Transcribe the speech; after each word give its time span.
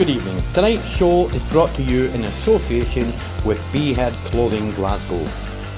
Good 0.00 0.08
evening. 0.08 0.40
Tonight's 0.54 0.88
show 0.88 1.28
is 1.28 1.44
brought 1.44 1.74
to 1.74 1.82
you 1.82 2.06
in 2.06 2.24
association 2.24 3.12
with 3.44 3.58
Beehead 3.70 4.14
Clothing 4.30 4.70
Glasgow. 4.70 5.22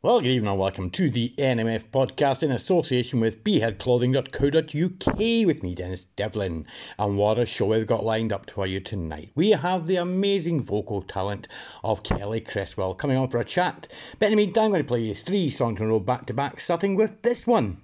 Well, 0.01 0.21
good 0.21 0.29
evening 0.29 0.51
and 0.51 0.59
welcome 0.61 0.91
to 0.91 1.09
the 1.09 1.33
NMF 1.37 1.89
podcast 1.91 2.41
in 2.41 2.51
association 2.51 3.19
with 3.19 3.43
beeheadclothing.co.uk 3.43 5.17
with 5.45 5.61
me, 5.61 5.75
Denis 5.75 6.05
Devlin. 6.15 6.65
And 6.97 7.17
what 7.17 7.37
a 7.37 7.45
show 7.45 7.65
we've 7.65 7.85
got 7.85 8.05
lined 8.05 8.31
up 8.31 8.49
for 8.49 8.65
you 8.65 8.79
tonight. 8.79 9.29
We 9.35 9.49
have 9.49 9.87
the 9.87 9.97
amazing 9.97 10.63
vocal 10.63 11.01
talent 11.01 11.49
of 11.83 12.03
Kelly 12.03 12.39
Cresswell 12.39 12.95
coming 12.95 13.17
on 13.17 13.27
for 13.27 13.39
a 13.39 13.43
chat. 13.43 13.89
But 14.19 14.27
in 14.27 14.37
the 14.37 14.45
meantime, 14.45 14.67
I'm 14.67 14.71
going 14.71 14.83
to 14.83 14.87
play 14.87 15.01
you 15.01 15.15
three 15.15 15.49
songs 15.49 15.81
in 15.81 15.87
a 15.87 15.89
row 15.89 15.99
back 15.99 16.27
to 16.27 16.33
back, 16.33 16.61
starting 16.61 16.95
with 16.95 17.21
this 17.21 17.45
one. 17.45 17.81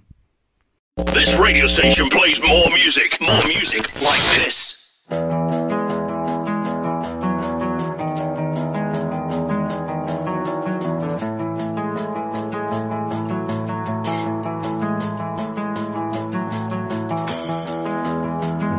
This 1.12 1.38
radio 1.38 1.66
station 1.66 2.08
plays 2.08 2.42
more 2.42 2.70
music, 2.70 3.20
more 3.20 3.46
music 3.46 3.94
like 4.00 4.22
this. 4.38 5.02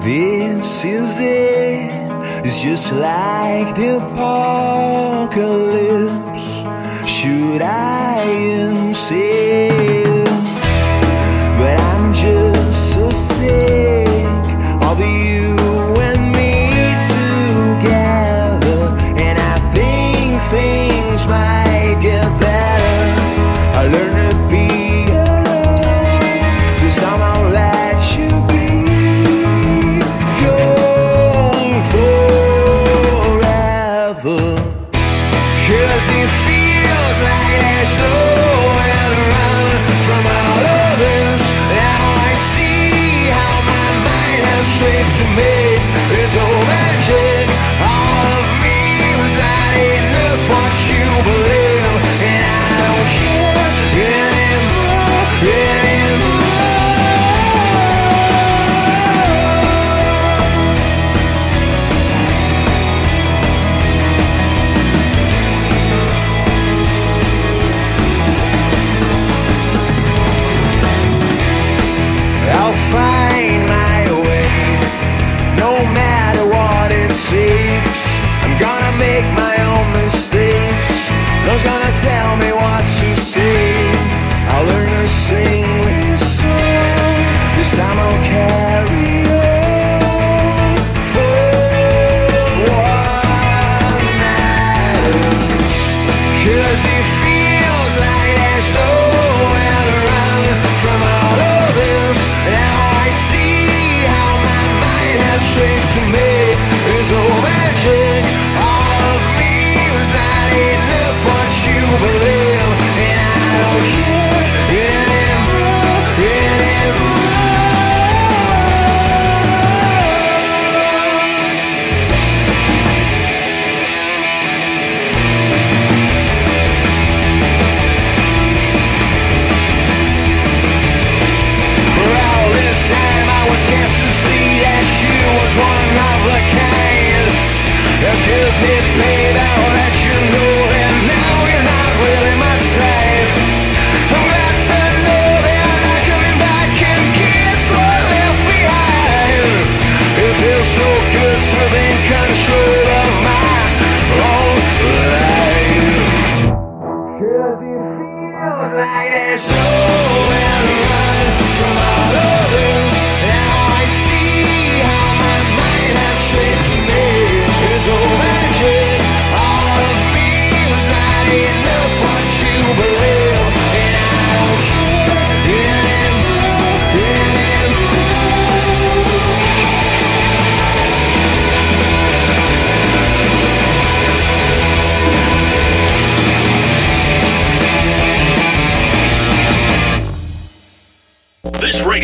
This 0.08 0.86
is 0.86 1.20
it. 1.20 1.92
It's 2.46 2.62
just 2.62 2.94
like 2.94 3.76
the 3.76 3.98
apocalypse. 3.98 5.28
Should 7.06 7.62
I 7.62 8.22
insist? 8.62 10.32
But 11.60 11.78
I'm 11.92 12.14
just 12.14 12.94
so 12.94 13.12
sick 13.12 13.87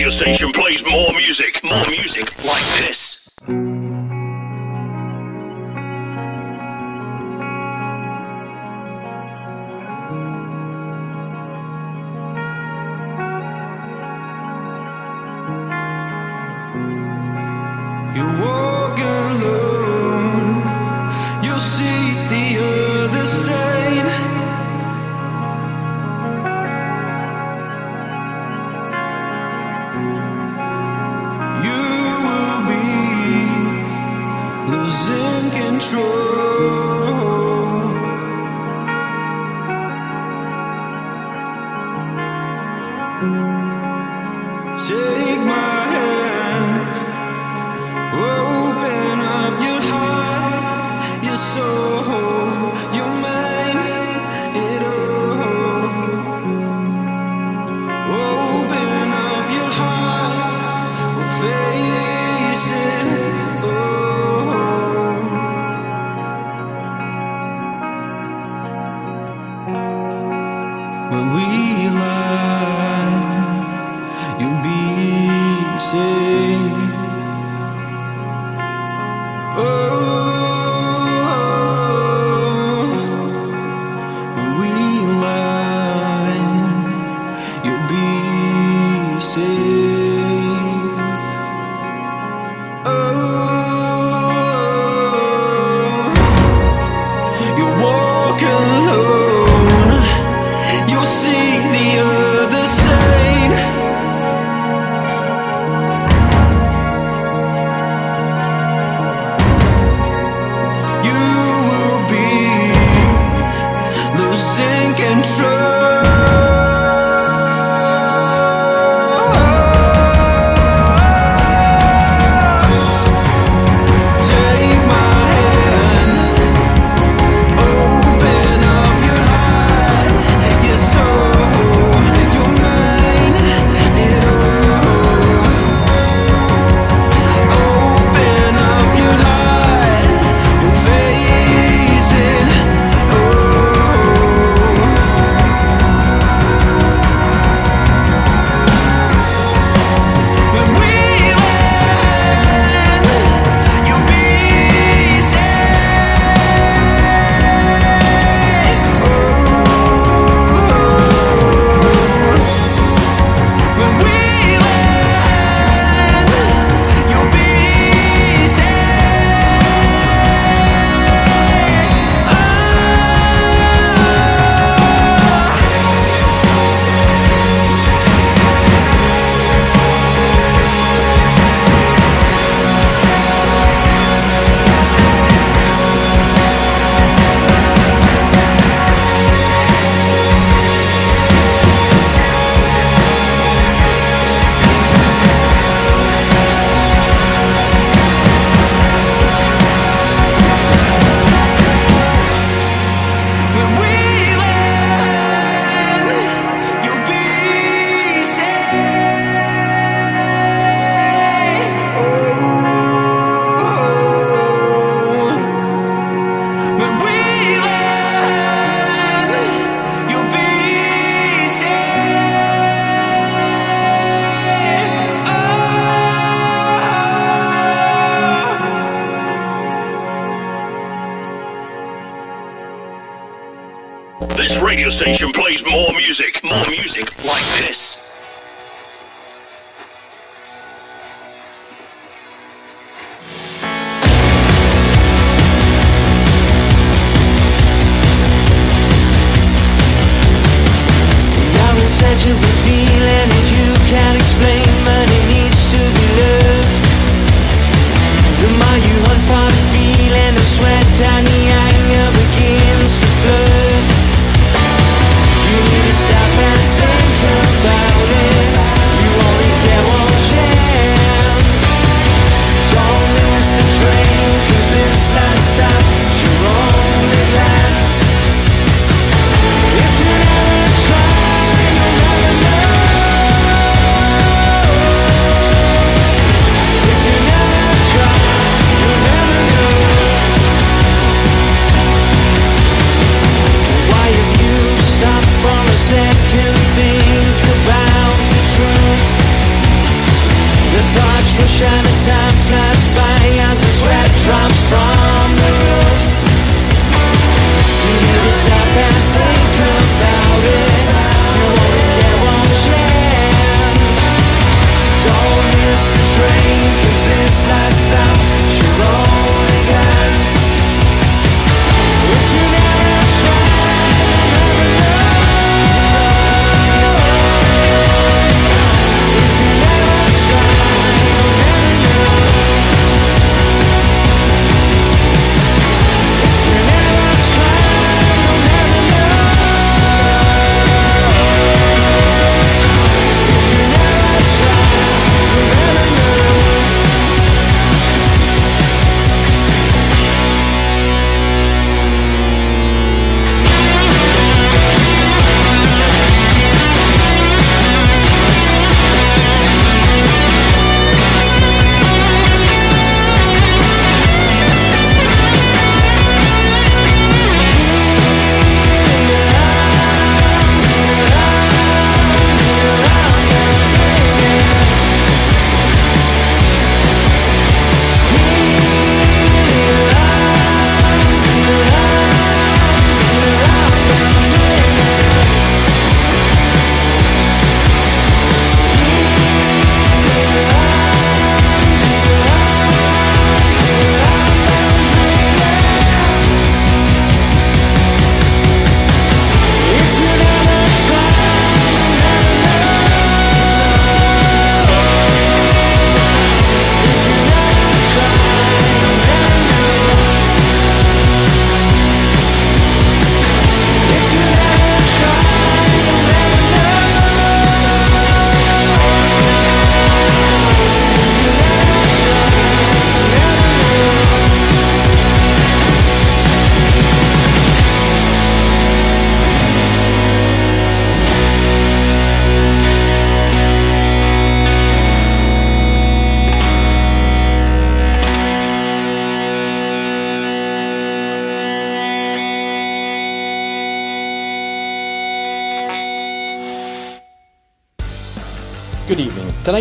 radio 0.04 0.10
station 0.10 0.52
plays 0.52 0.84
more 0.86 1.14
music, 1.14 1.64
more 1.64 1.88
music 1.88 2.38
like 2.44 2.66
this. 2.80 3.30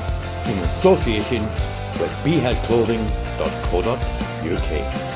in 0.46 0.56
association 0.60 1.42
with 1.98 2.12
beeheadclothing.co.uk. 2.22 5.11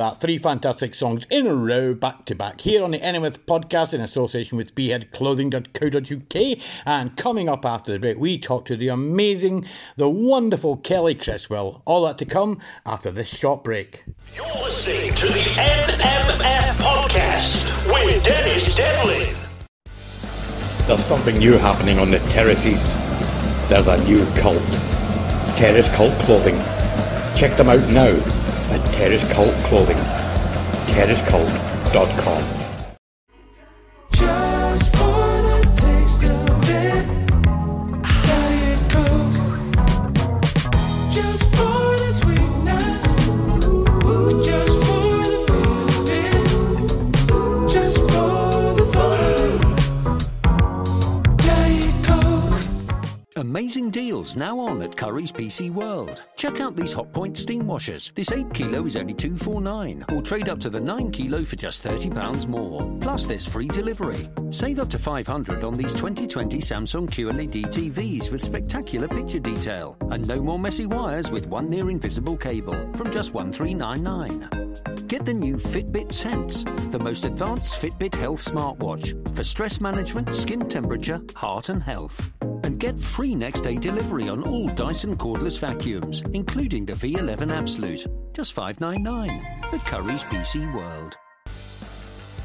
that? 0.00 0.18
Three 0.18 0.38
fantastic 0.38 0.94
songs 0.94 1.26
in 1.30 1.46
a 1.46 1.54
row, 1.54 1.94
back 1.94 2.24
to 2.26 2.34
back, 2.34 2.60
here 2.60 2.82
on 2.82 2.90
the 2.90 2.98
NMF 2.98 3.38
podcast 3.40 3.92
in 3.92 4.00
association 4.00 4.56
with 4.56 4.74
beeheadclothing.co.uk. 4.74 6.58
And 6.86 7.16
coming 7.16 7.48
up 7.50 7.66
after 7.66 7.92
the 7.92 7.98
break, 7.98 8.18
we 8.18 8.38
talk 8.38 8.64
to 8.66 8.76
the 8.76 8.88
amazing, 8.88 9.66
the 9.96 10.08
wonderful 10.08 10.78
Kelly 10.78 11.14
Cresswell. 11.14 11.82
All 11.84 12.06
that 12.06 12.16
to 12.18 12.24
come 12.24 12.60
after 12.86 13.10
this 13.10 13.28
short 13.28 13.62
break. 13.62 14.02
You're 14.34 14.46
listening 14.62 15.14
to 15.14 15.26
the 15.26 15.32
NMF 15.60 16.78
podcast 16.78 17.86
with 17.92 18.24
Denis 18.24 18.74
Devlin. 18.74 19.36
There's 20.86 21.04
something 21.04 21.36
new 21.36 21.58
happening 21.58 21.98
on 21.98 22.10
the 22.10 22.20
terraces. 22.30 22.88
There's 23.68 23.86
a 23.86 23.98
new 24.08 24.24
cult. 24.36 24.62
Terrace 25.56 25.88
Cult 25.90 26.18
Clothing. 26.22 26.58
Check 27.36 27.58
them 27.58 27.68
out 27.68 27.86
now 27.90 28.39
at 28.70 28.94
Terrace 28.94 29.24
Cult 29.32 29.54
Clothing. 29.64 29.98
TerraceCult.com. 30.94 32.69
deals 54.00 54.34
now 54.34 54.58
on 54.58 54.80
at 54.80 54.92
Currys 54.92 55.30
PC 55.30 55.70
World. 55.70 56.24
Check 56.34 56.58
out 56.60 56.74
these 56.74 56.94
Hotpoint 56.94 57.36
steam 57.36 57.66
washers. 57.66 58.10
This 58.14 58.32
8 58.32 58.54
kilo 58.54 58.86
is 58.86 58.96
only 58.96 59.12
249 59.12 60.06
or 60.08 60.22
trade 60.22 60.48
up 60.48 60.58
to 60.60 60.70
the 60.70 60.80
9 60.80 61.10
kilo 61.10 61.44
for 61.44 61.56
just 61.56 61.82
30 61.82 62.08
pounds 62.08 62.46
more. 62.46 62.80
Plus 63.02 63.26
there's 63.26 63.46
free 63.46 63.68
delivery. 63.68 64.30
Save 64.50 64.78
up 64.78 64.88
to 64.88 64.98
500 64.98 65.64
on 65.64 65.76
these 65.76 65.92
2020 65.92 66.60
Samsung 66.60 67.10
QLED 67.10 67.66
TVs 67.66 68.30
with 68.30 68.42
spectacular 68.42 69.06
picture 69.06 69.38
detail 69.38 69.98
and 70.10 70.26
no 70.26 70.40
more 70.40 70.58
messy 70.58 70.86
wires 70.86 71.30
with 71.30 71.46
one 71.46 71.68
near 71.68 71.90
invisible 71.90 72.38
cable 72.38 72.78
from 72.94 73.12
just 73.12 73.34
1399. 73.34 75.08
Get 75.08 75.26
the 75.26 75.34
new 75.34 75.56
Fitbit 75.56 76.10
Sense, 76.10 76.62
the 76.90 76.98
most 76.98 77.26
advanced 77.26 77.74
Fitbit 77.82 78.14
health 78.14 78.42
smartwatch 78.42 79.36
for 79.36 79.44
stress 79.44 79.78
management, 79.78 80.34
skin 80.34 80.68
temperature, 80.68 81.20
heart 81.34 81.68
and 81.68 81.82
health. 81.82 82.30
And 82.62 82.78
get 82.78 82.98
free 82.98 83.34
next 83.34 83.62
day 83.62 83.74
delivery 83.74 83.89
on 83.98 84.42
all 84.44 84.68
Dyson 84.68 85.16
cordless 85.16 85.58
vacuums, 85.58 86.22
including 86.32 86.86
the 86.86 86.92
V11 86.92 87.52
Absolute. 87.52 88.06
Just 88.32 88.52
599 88.52 89.30
at 89.62 89.80
Currys 89.80 90.24
PC 90.26 90.72
World. 90.74 91.16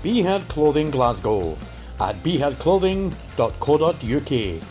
Beehead 0.03 0.47
Clothing 0.47 0.89
Glasgow 0.89 1.55
at 1.99 2.23
beeheadclothing.co.uk. 2.23 4.63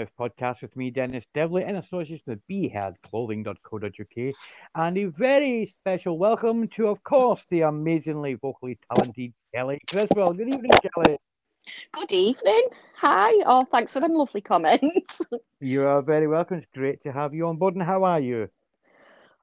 NMF 0.00 0.08
podcast 0.18 0.62
with 0.62 0.74
me, 0.76 0.90
Denis 0.90 1.24
Devlin, 1.34 1.68
in 1.68 1.76
association 1.76 2.24
with 2.26 2.40
beeheadclothing.co.uk. 2.48 4.34
And 4.74 4.98
a 4.98 5.04
very 5.06 5.66
special 5.66 6.18
welcome 6.18 6.68
to, 6.68 6.88
of 6.88 7.02
course, 7.04 7.44
the 7.50 7.62
amazingly 7.62 8.34
vocally 8.34 8.78
talented 8.90 9.32
Kelly 9.54 9.78
Cresswell. 9.90 10.32
Good 10.32 10.48
evening, 10.48 10.70
Kelly. 10.94 11.18
Good 11.92 12.12
evening. 12.12 12.68
Hi. 12.96 13.32
Oh, 13.46 13.64
thanks 13.70 13.92
for 13.92 14.00
them 14.00 14.14
lovely 14.14 14.40
comments. 14.40 15.20
You 15.60 15.82
are 15.86 16.00
very 16.02 16.26
welcome. 16.26 16.58
It's 16.58 16.66
great 16.74 17.02
to 17.02 17.12
have 17.12 17.34
you 17.34 17.46
on 17.46 17.56
board. 17.56 17.74
And 17.74 17.82
how 17.82 18.04
are 18.04 18.20
you? 18.20 18.48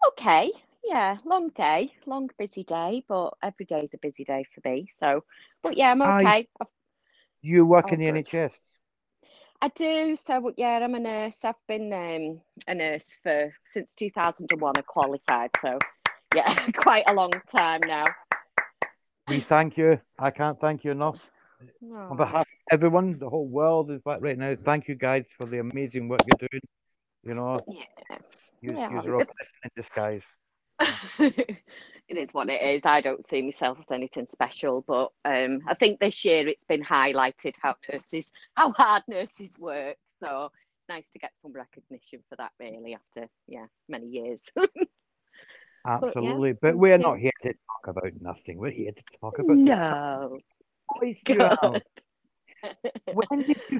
okay. 0.09 0.51
Yeah, 0.83 1.17
long 1.25 1.49
day, 1.49 1.93
long 2.05 2.29
busy 2.37 2.63
day, 2.63 3.03
but 3.09 3.33
every 3.43 3.65
day 3.65 3.81
is 3.81 3.93
a 3.93 3.97
busy 3.97 4.23
day 4.23 4.45
for 4.55 4.67
me. 4.67 4.87
So, 4.87 5.23
but 5.61 5.75
yeah, 5.77 5.91
I'm 5.91 6.01
okay. 6.01 6.47
I've- 6.61 6.71
You 7.41 7.65
work 7.65 7.85
Oh, 7.89 7.93
in 7.93 7.99
the 7.99 8.05
good. 8.11 8.25
NHS. 8.25 8.53
I 9.61 9.69
do. 9.69 10.15
So 10.15 10.53
yeah, 10.57 10.79
I'm 10.81 10.95
a 10.95 10.99
nurse. 10.99 11.43
I've 11.43 11.55
been 11.67 11.91
um, 11.93 12.41
a 12.67 12.75
nurse 12.75 13.17
for 13.23 13.53
since 13.65 13.95
2001. 13.95 14.73
I 14.77 14.81
qualified. 14.81 15.51
So 15.61 15.79
yeah, 16.33 16.69
quite 16.77 17.03
a 17.07 17.13
long 17.13 17.31
time 17.49 17.81
now. 17.85 18.05
We 19.27 19.39
thank 19.41 19.77
you. 19.77 19.99
I 20.19 20.31
can't 20.31 20.59
thank 20.59 20.83
you 20.83 20.91
enough. 20.91 21.17
Oh, 21.83 22.11
On 22.11 22.17
behalf 22.17 22.41
of 22.41 22.47
everyone, 22.71 23.17
the 23.19 23.29
whole 23.29 23.47
world 23.47 23.91
is 23.91 24.01
back 24.01 24.19
right 24.21 24.37
now. 24.37 24.55
Thank 24.63 24.87
you 24.87 24.95
guys 24.95 25.25
for 25.37 25.45
the 25.47 25.59
amazing 25.59 26.07
work 26.07 26.21
you're 26.25 26.47
doing. 26.49 26.61
You 27.23 27.35
know, 27.35 27.65
yeah. 27.67 28.17
you, 28.61 28.77
Yeah, 28.77 28.89
are 28.89 29.15
a 29.15 29.21
blessing 29.23 29.61
in 29.63 29.71
disguise. 29.75 30.23
it 32.07 32.17
is 32.17 32.33
what 32.33 32.49
it 32.49 32.61
is. 32.61 32.81
I 32.85 33.01
don't 33.01 33.25
see 33.25 33.41
myself 33.41 33.79
as 33.79 33.91
anything 33.91 34.27
special, 34.27 34.83
but 34.87 35.11
um, 35.25 35.61
I 35.67 35.73
think 35.73 35.99
this 35.99 36.23
year 36.23 36.47
it's 36.47 36.63
been 36.63 36.83
highlighted 36.83 37.55
how 37.61 37.75
nurses, 37.91 38.31
how 38.55 38.71
hard 38.71 39.03
nurses 39.07 39.57
work. 39.59 39.97
So 40.23 40.45
it's 40.45 40.89
nice 40.89 41.09
to 41.11 41.19
get 41.19 41.31
some 41.35 41.51
recognition 41.51 42.23
for 42.29 42.35
that, 42.37 42.51
really, 42.59 42.95
after 42.95 43.29
yeah 43.47 43.65
many 43.89 44.07
years. 44.07 44.43
Absolutely. 45.87 46.53
But 46.53 46.77
we're 46.77 46.97
not 46.97 47.17
here 47.17 47.31
to 47.43 47.53
talk 47.53 47.87
about 47.87 48.11
nothing. 48.19 48.57
We're 48.57 48.71
here 48.71 48.91
to 48.91 49.03
talk 49.21 49.39
about 49.39 49.57
no, 49.57 50.39
stories 50.91 51.17
you 51.27 51.39
have. 51.39 51.59
God. 51.61 51.83
When 53.13 53.43
did 53.43 53.61
you 53.69 53.79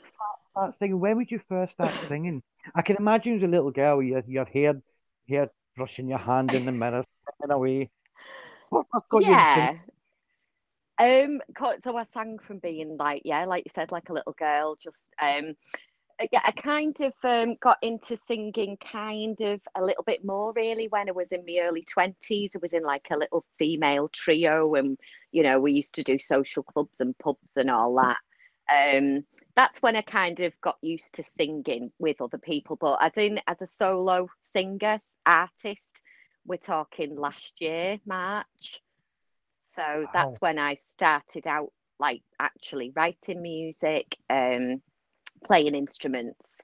start 0.53 0.75
singing? 0.79 1.00
When 1.00 1.17
would 1.17 1.31
you 1.31 1.41
first 1.50 1.74
start 1.74 1.93
singing? 2.07 2.43
I 2.75 2.81
can 2.81 2.98
imagine 2.98 3.38
as 3.38 3.43
a 3.43 3.48
little 3.48 3.72
girl, 3.72 4.01
your 4.01 4.24
your 4.27 4.46
hair, 4.46 4.81
hair 5.27 5.50
brushing 5.75 6.07
your 6.07 6.19
hand 6.19 6.53
in 6.53 6.65
the 6.65 6.72
mirror, 6.72 7.03
singing 7.03 7.51
away. 7.51 7.89
What 8.70 8.86
first 8.92 9.10
got 9.10 9.24
you 9.24 9.32
yeah. 9.32 9.74
Um, 11.00 11.42
so 11.82 11.96
I 11.96 12.06
sang 12.06 12.40
from 12.40 12.58
being 12.58 12.98
like, 12.98 13.22
yeah, 13.24 13.46
like 13.46 13.64
you 13.66 13.72
said, 13.74 13.92
like 13.92 14.10
a 14.10 14.14
little 14.14 14.34
girl. 14.34 14.76
Just 14.82 15.04
um, 15.22 15.56
yeah, 16.32 16.42
I 16.44 16.52
kind 16.52 16.96
of 17.02 17.14
um 17.24 17.56
got 17.62 17.78
into 17.82 18.18
singing 18.18 18.78
kind 18.78 19.40
of 19.42 19.62
a 19.76 19.84
little 19.84 20.04
bit 20.04 20.26
more 20.26 20.54
really 20.54 20.88
when 20.88 21.08
I 21.08 21.12
was 21.12 21.32
in 21.32 21.46
my 21.46 21.60
early 21.62 21.84
twenties. 21.84 22.56
I 22.56 22.60
was 22.62 22.74
in 22.74 22.84
like 22.84 23.06
a 23.12 23.18
little 23.18 23.46
female 23.60 24.10
trio, 24.10 24.74
and 24.76 24.98
you 25.32 25.44
know 25.44 25.60
we 25.60 25.74
used 25.74 25.96
to 25.96 26.04
do 26.04 26.18
social 26.18 26.64
clubs 26.64 27.00
and 27.00 27.18
pubs 27.20 27.52
and 27.56 27.70
all 27.70 27.96
that. 27.96 28.18
Um, 28.74 29.24
that's 29.56 29.82
when 29.82 29.96
I 29.96 30.02
kind 30.02 30.40
of 30.42 30.60
got 30.62 30.78
used 30.82 31.16
to 31.16 31.24
singing 31.24 31.92
with 32.00 32.22
other 32.22 32.38
people. 32.40 32.76
But 32.76 32.98
as 33.02 33.18
in 33.18 33.40
as 33.48 33.62
a 33.62 33.68
solo 33.68 34.30
singer 34.42 35.00
artist, 35.26 36.02
we're 36.48 36.58
talking 36.58 37.16
last 37.16 37.62
year 37.62 38.00
March. 38.06 38.82
So 39.75 40.08
that's 40.12 40.42
when 40.42 40.58
I 40.58 40.74
started 40.74 41.46
out 41.46 41.72
like 42.00 42.24
actually 42.39 42.92
writing 42.96 43.42
music, 43.42 44.18
um, 44.30 44.82
playing 45.46 45.75
instruments. 45.75 46.62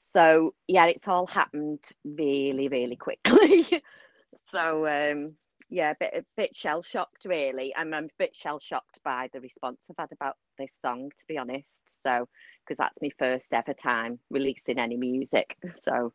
So 0.00 0.54
yeah, 0.68 0.86
it's 0.86 1.08
all 1.08 1.26
happened 1.26 1.84
really, 2.04 2.68
really 2.68 2.96
quickly. 2.96 3.66
so 4.50 4.86
um, 4.86 5.34
yeah, 5.68 5.90
a 5.90 5.96
bit 5.98 6.14
a 6.14 6.24
bit 6.36 6.54
shell 6.54 6.82
shocked 6.82 7.26
really. 7.26 7.74
I'm, 7.74 7.92
I'm 7.92 8.04
a 8.04 8.18
bit 8.18 8.36
shell 8.36 8.58
shocked 8.58 9.00
by 9.04 9.28
the 9.32 9.40
response 9.40 9.86
I've 9.90 9.96
had 9.98 10.12
about 10.12 10.36
this 10.58 10.78
song, 10.80 11.10
to 11.10 11.24
be 11.26 11.38
honest. 11.38 12.02
So 12.02 12.28
because 12.64 12.78
that's 12.78 13.02
my 13.02 13.10
first 13.18 13.52
ever 13.52 13.74
time 13.74 14.20
releasing 14.30 14.78
any 14.78 14.96
music. 14.96 15.56
So 15.80 16.12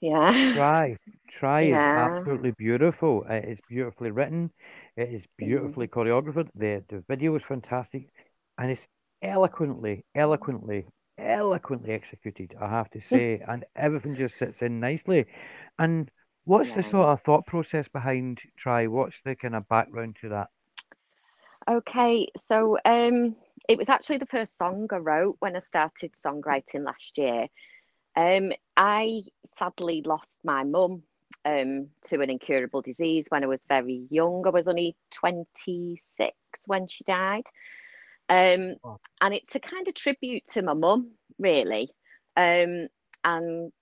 yeah, 0.00 0.32
Try, 0.52 0.96
try 1.28 1.62
is 1.62 1.88
absolutely 1.94 2.50
beautiful. 2.52 3.24
It 3.24 3.44
is 3.44 3.60
beautifully 3.68 4.10
written. 4.10 4.52
It 4.96 5.08
is 5.10 5.26
beautifully 5.36 5.88
choreographed. 5.88 6.50
The 6.54 6.84
the 6.88 7.00
video 7.08 7.34
is 7.36 7.42
fantastic, 7.42 8.10
and 8.58 8.70
it's 8.70 8.86
eloquently, 9.22 10.04
eloquently, 10.14 10.86
eloquently 11.18 11.92
executed. 11.92 12.54
I 12.60 12.68
have 12.68 12.90
to 12.90 13.00
say, 13.00 13.40
and 13.48 13.64
everything 13.76 14.14
just 14.16 14.36
sits 14.38 14.62
in 14.62 14.80
nicely. 14.80 15.26
And 15.78 16.10
what's 16.44 16.74
the 16.74 16.82
sort 16.82 17.08
of 17.08 17.22
thought 17.22 17.46
process 17.46 17.88
behind 17.88 18.42
Try? 18.56 18.86
What's 18.88 19.20
the 19.22 19.36
kind 19.36 19.54
of 19.54 19.68
background 19.68 20.16
to 20.22 20.28
that? 20.30 20.50
Okay, 21.70 22.26
so 22.36 22.78
um, 22.84 23.36
it 23.68 23.78
was 23.78 23.88
actually 23.88 24.18
the 24.18 24.26
first 24.26 24.56
song 24.56 24.88
I 24.92 24.96
wrote 24.96 25.36
when 25.40 25.54
I 25.56 25.60
started 25.60 26.12
songwriting 26.14 26.84
last 26.84 27.16
year. 27.18 27.46
Um, 28.16 28.52
I 28.76 29.22
sadly 29.56 30.02
lost 30.04 30.40
my 30.44 30.64
mum 30.64 31.02
um, 31.44 31.88
to 32.04 32.20
an 32.20 32.30
incurable 32.30 32.82
disease 32.82 33.26
when 33.28 33.44
I 33.44 33.46
was 33.48 33.62
very 33.68 34.06
young. 34.10 34.44
I 34.46 34.50
was 34.50 34.68
only 34.68 34.96
26 35.10 36.34
when 36.66 36.88
she 36.88 37.04
died. 37.04 37.44
Um, 38.28 38.76
Oh. 38.84 38.98
and 39.20 39.34
it's 39.34 39.54
a 39.54 39.60
kind 39.60 39.88
of 39.88 39.94
tribute 39.94 40.46
to 40.52 40.62
my 40.62 40.74
mum, 40.74 41.12
really. 41.38 41.90
Um, 42.36 42.88
and 43.24 43.72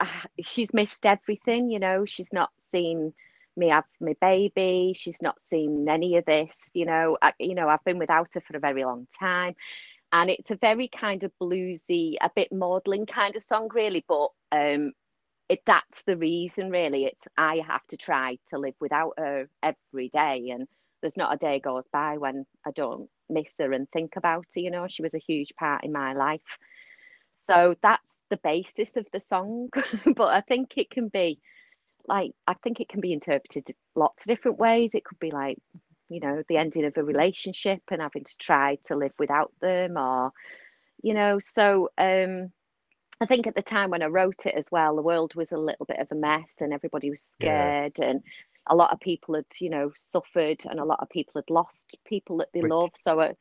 uh, 0.00 0.06
she's 0.44 0.72
missed 0.74 1.06
everything, 1.06 1.70
you 1.70 1.78
know, 1.78 2.04
she's 2.04 2.32
not 2.32 2.50
seen 2.70 3.12
me 3.56 3.68
have 3.68 3.84
my 4.00 4.14
baby. 4.20 4.92
She's 4.96 5.20
not 5.22 5.38
seen 5.40 5.86
any 5.88 6.16
of 6.16 6.24
this, 6.24 6.70
you 6.74 6.86
know. 6.86 7.16
I, 7.20 7.32
you 7.38 7.54
know, 7.54 7.68
I've 7.68 7.84
been 7.84 7.98
without 7.98 8.28
her 8.34 8.40
for 8.40 8.56
a 8.56 8.60
very 8.60 8.84
long 8.84 9.06
time, 9.18 9.54
and 10.12 10.30
it's 10.30 10.50
a 10.50 10.56
very 10.56 10.88
kind 10.88 11.24
of 11.24 11.32
bluesy, 11.40 12.16
a 12.20 12.30
bit 12.34 12.52
maudlin 12.52 13.06
kind 13.06 13.34
of 13.34 13.42
song, 13.42 13.68
really. 13.72 14.04
But 14.06 14.28
um, 14.52 14.92
it 15.48 15.60
that's 15.66 16.02
the 16.02 16.16
reason, 16.16 16.70
really. 16.70 17.06
It's 17.06 17.26
I 17.36 17.62
have 17.66 17.86
to 17.88 17.96
try 17.96 18.38
to 18.50 18.58
live 18.58 18.74
without 18.80 19.14
her 19.18 19.48
every 19.62 20.08
day, 20.10 20.50
and 20.50 20.68
there's 21.00 21.16
not 21.16 21.34
a 21.34 21.38
day 21.38 21.60
goes 21.60 21.86
by 21.92 22.18
when 22.18 22.46
I 22.66 22.70
don't 22.72 23.08
miss 23.28 23.54
her 23.58 23.72
and 23.72 23.88
think 23.90 24.16
about 24.16 24.46
her. 24.54 24.60
You 24.60 24.70
know, 24.70 24.86
she 24.88 25.02
was 25.02 25.14
a 25.14 25.18
huge 25.18 25.54
part 25.58 25.84
in 25.84 25.92
my 25.92 26.12
life. 26.12 26.58
So 27.40 27.74
that's 27.82 28.20
the 28.30 28.36
basis 28.36 28.96
of 28.96 29.06
the 29.12 29.20
song, 29.20 29.68
but 30.16 30.28
I 30.28 30.42
think 30.42 30.74
it 30.76 30.90
can 30.90 31.08
be 31.08 31.40
like 32.06 32.32
I 32.46 32.54
think 32.54 32.80
it 32.80 32.88
can 32.88 33.00
be 33.00 33.12
interpreted 33.12 33.68
lots 33.94 34.24
of 34.24 34.28
different 34.28 34.58
ways. 34.58 34.90
It 34.94 35.04
could 35.04 35.18
be 35.18 35.30
like, 35.30 35.58
you 36.12 36.20
know, 36.20 36.42
the 36.48 36.56
ending 36.56 36.84
of 36.84 36.96
a 36.96 37.02
relationship 37.04 37.82
and 37.90 38.02
having 38.02 38.24
to 38.24 38.38
try 38.38 38.78
to 38.84 38.96
live 38.96 39.12
without 39.18 39.52
them, 39.60 39.96
or, 39.96 40.32
you 41.02 41.14
know, 41.14 41.38
so 41.38 41.90
um, 41.98 42.50
I 43.20 43.26
think 43.26 43.46
at 43.46 43.54
the 43.54 43.62
time 43.62 43.90
when 43.90 44.02
I 44.02 44.06
wrote 44.06 44.46
it 44.46 44.54
as 44.54 44.66
well, 44.70 44.96
the 44.96 45.02
world 45.02 45.34
was 45.34 45.52
a 45.52 45.58
little 45.58 45.86
bit 45.86 45.98
of 46.00 46.08
a 46.10 46.14
mess 46.14 46.54
and 46.60 46.72
everybody 46.72 47.10
was 47.10 47.36
Yeah. 47.38 47.88
scared 47.88 47.98
and 48.00 48.22
a 48.68 48.76
lot 48.76 48.92
of 48.92 49.00
people 49.00 49.34
had, 49.34 49.46
you 49.60 49.70
know, 49.70 49.90
suffered 49.94 50.64
and 50.68 50.78
a 50.78 50.84
lot 50.84 51.00
of 51.00 51.08
people 51.08 51.40
had 51.40 51.50
lost 51.50 51.96
people 52.04 52.36
that 52.38 52.48
they 52.52 52.60
Which- 52.60 52.70
love. 52.70 52.90
So, 52.96 53.20
uh, 53.20 53.34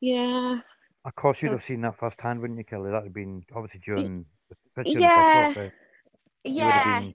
yeah, 0.00 0.60
Of 1.04 1.14
course, 1.14 1.40
you'd 1.40 1.48
So- 1.48 1.52
have 1.52 1.64
seen 1.64 1.80
that 1.82 1.96
firsthand, 1.96 2.40
wouldn't 2.40 2.58
you, 2.58 2.64
Kelly? 2.64 2.90
That 2.90 2.98
would 3.02 3.04
have 3.04 3.14
been 3.14 3.44
obviously 3.54 3.80
during 3.80 4.26
yeah. 4.84 5.48
the 5.48 5.54
first 5.54 5.56
lot, 5.56 5.72
you 6.44 6.64
would 6.64 6.72
have 6.72 7.02
yeah. 7.04 7.10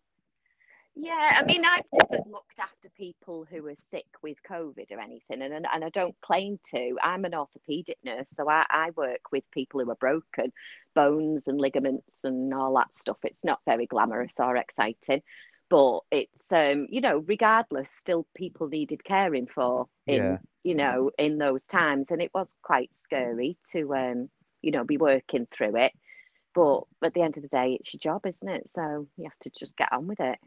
Yeah, 0.95 1.37
I 1.39 1.43
mean, 1.45 1.65
I've 1.65 1.85
never 1.91 2.23
looked 2.29 2.59
after 2.59 2.87
people 2.89 3.45
who 3.49 3.65
are 3.67 3.75
sick 3.89 4.05
with 4.21 4.37
COVID 4.47 4.91
or 4.91 4.99
anything, 4.99 5.41
and 5.41 5.53
and, 5.53 5.65
and 5.73 5.83
I 5.83 5.89
don't 5.89 6.15
claim 6.21 6.59
to. 6.71 6.97
I'm 7.01 7.25
an 7.25 7.33
orthopedic 7.33 7.97
nurse, 8.03 8.29
so 8.29 8.47
I, 8.47 8.65
I 8.69 8.91
work 8.91 9.31
with 9.31 9.43
people 9.51 9.79
who 9.81 9.89
are 9.89 9.95
broken 9.95 10.51
bones 10.93 11.47
and 11.47 11.59
ligaments 11.59 12.23
and 12.23 12.53
all 12.53 12.75
that 12.75 12.93
stuff. 12.93 13.17
It's 13.23 13.43
not 13.43 13.59
very 13.65 13.87
glamorous 13.87 14.39
or 14.39 14.55
exciting, 14.55 15.23
but 15.69 16.01
it's 16.11 16.51
um, 16.51 16.85
you 16.89 17.01
know, 17.01 17.23
regardless, 17.27 17.89
still 17.91 18.27
people 18.35 18.67
needed 18.67 19.03
caring 19.03 19.47
for 19.47 19.87
in 20.07 20.15
Yeah. 20.15 20.37
you 20.63 20.75
know 20.75 21.09
in 21.17 21.39
those 21.39 21.65
times, 21.65 22.11
and 22.11 22.21
it 22.21 22.31
was 22.35 22.55
quite 22.61 22.93
scary 22.93 23.57
to 23.71 23.95
um, 23.95 24.29
you 24.61 24.71
know, 24.71 24.83
be 24.83 24.97
working 24.97 25.47
through 25.51 25.75
it. 25.77 25.93
But 26.55 26.83
at 27.03 27.13
the 27.15 27.21
end 27.21 27.37
of 27.37 27.43
the 27.43 27.49
day, 27.49 27.77
it's 27.79 27.93
your 27.93 27.99
job, 27.99 28.25
isn't 28.27 28.47
it? 28.49 28.69
So 28.69 29.07
you 29.17 29.23
have 29.23 29.39
to 29.39 29.51
just 29.57 29.75
get 29.75 29.91
on 29.91 30.07
with 30.07 30.19
it. 30.19 30.37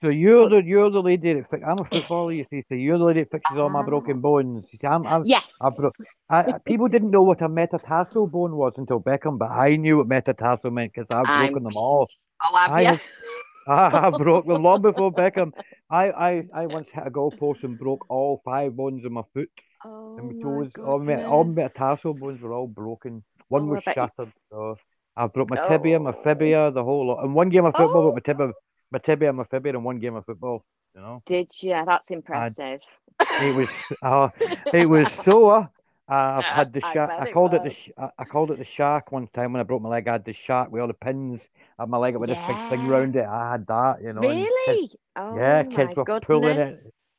So 0.00 0.08
you're 0.10 0.48
the 0.48 0.62
you're 0.62 0.90
the 0.90 1.02
lady 1.02 1.32
that 1.34 1.50
fi- 1.50 1.64
I'm 1.66 1.78
a 1.80 1.84
footballer, 1.84 2.32
you 2.32 2.46
see. 2.50 2.62
So 2.68 2.74
you're 2.76 2.98
the 2.98 3.04
lady 3.04 3.20
that 3.24 3.30
fixes 3.32 3.58
all 3.58 3.68
my 3.68 3.80
Ah. 3.80 3.82
broken 3.82 4.20
bones. 4.20 4.68
You 4.72 4.78
see, 4.78 4.86
I'm, 4.86 5.04
I'm 5.06 5.24
Yes. 5.24 5.44
I 5.60 5.70
bro- 5.70 5.90
I, 6.30 6.58
people 6.64 6.86
didn't 6.88 7.10
know 7.10 7.22
what 7.22 7.42
a 7.42 7.48
metatarsal 7.48 8.28
bone 8.28 8.54
was 8.56 8.74
until 8.76 9.00
Beckham, 9.00 9.38
but 9.38 9.50
I 9.50 9.74
knew 9.76 9.96
what 9.98 10.06
metatarsal 10.06 10.70
meant 10.70 10.92
because 10.92 11.10
I've 11.10 11.26
I'm- 11.28 11.46
broken 11.48 11.64
them 11.64 11.76
all. 11.76 12.08
Oh, 12.44 12.56
have 12.56 12.70
I 12.70 12.80
you? 12.80 12.86
have- 12.88 13.00
I, 13.66 14.06
I 14.06 14.10
broke 14.10 14.46
them 14.46 14.62
long 14.62 14.82
before 14.82 15.12
Beckham. 15.22 15.52
I, 15.90 16.10
I, 16.10 16.30
I 16.54 16.66
once 16.66 16.88
hit 16.90 17.06
a 17.06 17.10
goalpost 17.10 17.64
and 17.64 17.78
broke 17.78 18.08
all 18.08 18.40
five 18.44 18.76
bones 18.76 19.04
in 19.04 19.12
my 19.12 19.22
foot 19.34 19.50
Oh, 19.84 20.16
and 20.18 20.26
my 20.36 20.42
toes. 20.42 20.70
All, 20.86 20.98
my, 21.00 21.24
all 21.24 21.44
my 21.44 21.54
metatarsal 21.62 22.14
bones 22.14 22.40
were 22.40 22.52
all 22.52 22.66
broken. 22.68 23.22
One 23.48 23.62
Oh, 23.64 23.72
was 23.74 23.82
shattered. 23.82 24.32
So 24.50 24.76
I 25.16 25.26
broke 25.26 25.50
my 25.50 25.56
tibia, 25.68 25.98
my 25.98 26.10
Oh. 26.12 26.22
fibia, 26.22 26.70
the 26.70 26.84
whole 26.84 27.08
lot. 27.08 27.24
And 27.24 27.34
one 27.34 27.48
game 27.48 27.64
of 27.64 27.74
football, 27.74 28.02
Oh. 28.06 28.12
but 28.12 28.14
my 28.26 28.32
tibia, 28.32 28.52
my 28.90 28.98
tibia, 28.98 29.28
and 29.28 29.38
my 29.38 29.44
fibia 29.44 29.74
in 29.74 29.82
one 29.84 29.98
game 29.98 30.14
of 30.16 30.24
football. 30.24 30.64
You 30.94 31.00
know. 31.02 31.22
Did 31.26 31.50
you? 31.62 31.82
That's 31.86 32.10
impressive. 32.10 32.80
It 33.20 33.54
was 33.54 33.68
uh, 34.02 34.28
it 34.72 34.88
was 34.88 35.12
sore. 35.12 35.70
Uh, 36.10 36.40
I've 36.40 36.44
had 36.44 36.72
the 36.72 36.80
shark. 36.80 37.10
bet 37.10 37.20
I 37.20 37.30
called 37.32 37.52
it 37.52 37.62
the 37.64 37.70
sh- 37.70 37.90
I 37.98 38.10
I 38.18 38.24
called 38.24 38.50
it 38.50 38.58
the 38.58 38.64
shark 38.64 39.12
one 39.12 39.28
time 39.28 39.52
when 39.52 39.60
I 39.60 39.64
broke 39.64 39.82
my 39.82 39.90
leg. 39.90 40.08
I 40.08 40.12
had 40.12 40.24
the 40.24 40.32
shark 40.32 40.70
with 40.72 40.80
all 40.80 40.88
the 40.88 40.94
pins 40.94 41.48
at 41.78 41.88
my 41.88 41.98
leg 41.98 42.16
with 42.16 42.30
this 42.30 42.38
big 42.48 42.56
thing 42.70 42.82
Yeah. 42.86 42.88
round 42.88 43.16
it. 43.16 43.26
I 43.26 43.52
had 43.52 43.66
that, 43.66 44.02
you 44.02 44.12
know. 44.14 44.22
and 44.22 44.30
kids- 44.38 44.50
really? 44.66 44.90
Oh, 45.16 45.36
yeah, 45.36 45.64
kids 45.64 45.94
were 45.96 46.20
pulling 46.20 46.58
it. 46.58 46.72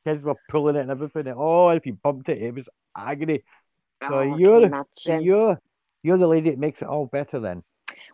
kids 0.04 0.24
were 0.24 0.34
pulling 0.48 0.74
it 0.76 0.80
and 0.80 0.90
everything. 0.90 1.32
Oh, 1.36 1.68
if 1.68 1.86
you 1.86 1.92
bumped 2.02 2.28
it, 2.30 2.42
it 2.42 2.54
was 2.54 2.68
agony. 2.96 3.42
So 4.08 4.18
Oh, 4.18 4.36
you're- 4.36 4.70
you're 5.06 5.60
you're 6.02 6.18
the 6.18 6.26
lady 6.26 6.50
that 6.50 6.58
makes 6.58 6.82
it 6.82 6.88
all 6.88 7.06
better 7.06 7.38
then. 7.38 7.62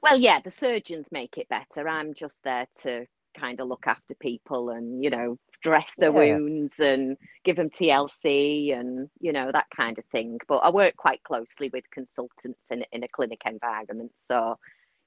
Well, 0.03 0.19
yeah, 0.19 0.41
the 0.41 0.51
surgeons 0.51 1.07
make 1.11 1.39
it 1.39 1.49
better. 1.49 1.89
I'm 1.89 2.13
just 2.13 2.43
there 2.43 2.67
to 2.83 3.07
kind 3.37 3.61
of 3.61 3.69
look 3.69 3.85
after 3.87 4.15
people 4.15 4.71
and, 4.71 5.03
you 5.05 5.11
know, 5.11 5.39
dress 5.63 5.97
their 5.99 6.13
Yeah. 6.13 6.39
wounds 6.39 6.81
and 6.81 7.17
give 7.45 7.57
them 7.57 7.71
TLC 7.71 8.73
and, 8.73 9.09
you 9.21 9.33
know, 9.33 9.51
that 9.53 9.67
kind 9.77 9.99
of 9.99 10.05
thing. 10.07 10.39
But 10.49 10.59
I 10.59 10.71
work 10.71 10.97
quite 10.97 11.23
closely 11.25 11.71
with 11.73 11.91
consultants 11.91 12.67
in, 12.71 12.85
in 12.93 13.03
a 13.05 13.09
clinic 13.09 13.43
environment. 13.47 14.13
So, 14.17 14.59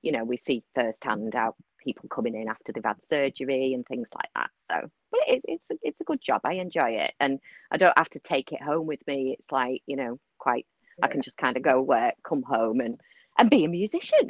you 0.02 0.12
know, 0.12 0.24
we 0.24 0.38
see 0.38 0.64
firsthand 0.76 1.34
how 1.34 1.56
people 1.78 2.10
coming 2.10 2.36
in 2.36 2.50
after 2.50 2.72
they've 2.72 2.84
had 2.84 3.04
surgery 3.04 3.74
and 3.74 3.86
things 3.86 4.10
like 4.16 4.30
that. 4.36 4.50
So, 4.70 4.90
but 5.12 5.22
it, 5.28 5.42
it's, 5.46 5.72
a, 5.72 5.76
it's 5.82 6.02
a 6.02 6.06
good 6.06 6.22
job. 6.22 6.42
I 6.44 6.54
enjoy 6.54 6.92
it. 6.92 7.14
And 7.20 7.40
I 7.72 7.78
don't 7.78 7.98
have 7.98 8.10
to 8.12 8.20
take 8.20 8.52
it 8.52 8.62
home 8.62 8.86
with 8.88 9.06
me. 9.08 9.36
It's 9.40 9.52
like, 9.52 9.82
you 9.88 9.96
know, 9.96 10.20
quite, 10.38 10.66
I 11.02 11.08
can 11.08 11.22
just 11.22 11.38
kind 11.38 11.58
of 11.58 11.64
go 11.64 11.82
work, 11.82 12.16
come 12.24 12.44
home 12.44 12.82
and, 12.82 13.00
and 13.40 13.50
be 13.50 13.66
a 13.66 13.70
musician. 13.70 14.20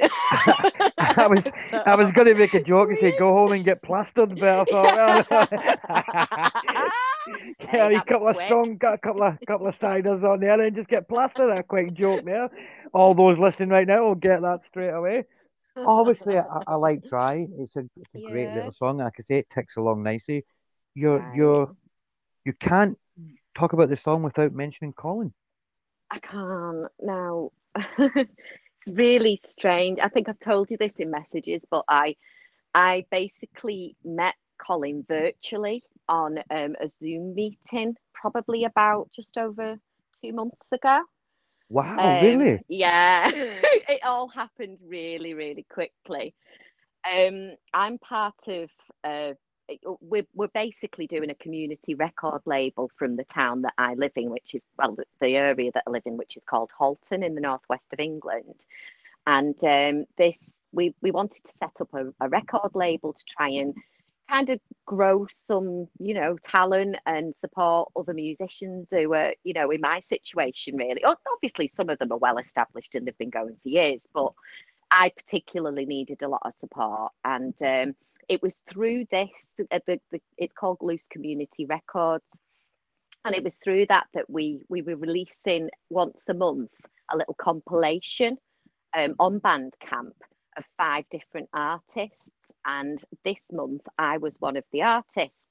I 0.98 1.26
was 1.28 1.52
I 1.84 1.96
was 1.96 2.08
uh, 2.08 2.12
going 2.12 2.28
to 2.28 2.34
make 2.34 2.54
a 2.54 2.60
joke 2.60 2.90
and 2.90 2.98
say 2.98 3.12
go 3.12 3.32
home 3.32 3.52
and 3.52 3.64
get 3.64 3.82
plastered, 3.82 4.38
but 4.38 4.48
I 4.48 4.64
thought, 4.64 4.92
well, 5.28 5.48
Hey, 7.58 7.92
yeah, 7.92 8.00
a 8.00 8.04
couple 8.04 8.28
of 8.28 8.36
quick. 8.36 8.46
strong, 8.46 8.76
got 8.78 8.94
a 8.94 8.98
couple 8.98 9.22
of 9.22 9.38
couple 9.46 9.66
of 9.66 9.78
ciders 9.78 10.24
on 10.24 10.40
there 10.40 10.60
and 10.60 10.74
just 10.74 10.88
get 10.88 11.08
plastered. 11.08 11.50
A 11.50 11.62
quick 11.62 11.94
joke 11.94 12.24
there. 12.24 12.48
All 12.92 13.14
those 13.14 13.38
listening 13.38 13.68
right 13.68 13.86
now 13.86 14.04
will 14.04 14.14
get 14.14 14.42
that 14.42 14.64
straight 14.64 14.90
away. 14.90 15.24
Obviously, 15.76 16.38
I, 16.38 16.44
I 16.66 16.74
like 16.76 17.04
Try. 17.04 17.46
It's 17.58 17.76
a 17.76 17.84
it's 17.96 18.14
a 18.14 18.20
great 18.30 18.52
little 18.54 18.72
song. 18.72 18.98
Like 18.98 19.14
I 19.18 19.22
say, 19.22 19.38
it 19.38 19.50
ticks 19.50 19.76
along 19.76 20.02
nicely. 20.02 20.44
You're 20.94 21.18
Right. 21.18 21.36
you're 21.36 21.76
you 22.44 22.52
can't 22.54 22.98
talk 23.54 23.72
about 23.72 23.88
the 23.90 23.96
song 23.96 24.22
without 24.22 24.52
mentioning 24.52 24.92
Colin. 24.92 25.32
I 26.10 26.18
can't 26.18 26.88
now. 27.00 27.52
It's 28.86 28.96
really 28.96 29.40
strange. 29.44 29.98
I 30.00 30.08
think 30.08 30.28
I've 30.28 30.38
told 30.38 30.70
you 30.70 30.76
this 30.78 30.94
in 31.00 31.10
messages, 31.10 31.62
but 31.70 31.84
I 31.88 32.16
I 32.74 33.04
basically 33.10 33.96
met 34.04 34.34
Colin 34.64 35.04
virtually 35.08 35.82
on 36.08 36.38
um, 36.50 36.76
a 36.80 36.88
Zoom 36.88 37.34
meeting 37.34 37.96
probably 38.14 38.64
about 38.64 39.10
just 39.14 39.36
over 39.38 39.76
two 40.20 40.32
months 40.32 40.72
ago. 40.72 41.00
Wow, 41.68 42.02
Um, 42.02 42.20
really? 42.20 42.60
Yeah, 42.68 43.30
it 43.34 44.00
all 44.04 44.28
happened 44.28 44.78
really, 44.86 45.34
really 45.34 45.66
quickly. 45.70 46.34
Um, 47.10 47.54
I'm 47.74 47.98
part 47.98 48.48
of. 48.48 48.70
Uh, 49.04 49.34
we're 50.00 50.26
we're 50.34 50.48
basically 50.48 51.06
doing 51.06 51.30
a 51.30 51.34
community 51.34 51.94
record 51.94 52.42
label 52.46 52.90
from 52.96 53.16
the 53.16 53.24
town 53.24 53.62
that 53.62 53.74
I 53.78 53.94
live 53.94 54.12
in, 54.16 54.30
which 54.30 54.54
is 54.54 54.64
well 54.78 54.94
the, 54.94 55.04
the 55.20 55.36
area 55.36 55.70
that 55.72 55.84
I 55.86 55.90
live 55.90 56.02
in, 56.06 56.16
which 56.16 56.36
is 56.36 56.44
called 56.44 56.70
Halton 56.76 57.22
in 57.22 57.34
the 57.34 57.40
northwest 57.40 57.84
of 57.92 58.00
England. 58.00 58.64
And 59.26 59.62
um, 59.64 60.06
this 60.16 60.52
we 60.72 60.94
we 61.02 61.10
wanted 61.10 61.44
to 61.44 61.52
set 61.58 61.80
up 61.80 61.92
a, 61.94 62.12
a 62.20 62.28
record 62.28 62.70
label 62.74 63.12
to 63.12 63.24
try 63.24 63.48
and 63.48 63.74
kind 64.28 64.48
of 64.48 64.60
grow 64.86 65.26
some, 65.34 65.88
you 65.98 66.14
know, 66.14 66.38
talent 66.44 66.96
and 67.04 67.36
support 67.36 67.90
other 67.96 68.14
musicians 68.14 68.86
who 68.90 69.12
are, 69.12 69.34
you 69.42 69.52
know, 69.52 69.70
in 69.70 69.80
my 69.80 70.00
situation 70.00 70.76
really. 70.76 71.02
Obviously, 71.34 71.66
some 71.66 71.88
of 71.90 71.98
them 71.98 72.12
are 72.12 72.18
well 72.18 72.38
established 72.38 72.94
and 72.94 73.06
they've 73.06 73.18
been 73.18 73.30
going 73.30 73.56
for 73.60 73.68
years, 73.68 74.06
but 74.14 74.32
I 74.90 75.10
particularly 75.10 75.84
needed 75.84 76.22
a 76.22 76.28
lot 76.28 76.42
of 76.44 76.52
support. 76.52 77.12
And 77.24 77.60
um, 77.62 77.94
it 78.30 78.40
was 78.40 78.56
through 78.68 79.06
this, 79.10 79.48
uh, 79.72 79.80
the, 79.86 80.00
the, 80.12 80.20
it's 80.38 80.54
called 80.54 80.78
Loose 80.80 81.06
Community 81.10 81.66
Records. 81.66 82.24
And 83.24 83.34
it 83.34 83.42
was 83.44 83.56
through 83.56 83.86
that 83.86 84.06
that 84.14 84.30
we 84.30 84.60
we 84.70 84.80
were 84.80 84.96
releasing 84.96 85.68
once 85.90 86.22
a 86.28 86.32
month 86.32 86.70
a 87.12 87.16
little 87.16 87.34
compilation 87.34 88.38
um, 88.96 89.16
on 89.18 89.40
Bandcamp 89.40 90.12
of 90.56 90.64
five 90.78 91.04
different 91.10 91.48
artists. 91.52 92.30
And 92.64 93.02
this 93.24 93.52
month, 93.52 93.82
I 93.98 94.18
was 94.18 94.40
one 94.40 94.56
of 94.56 94.64
the 94.72 94.82
artists. 94.82 95.44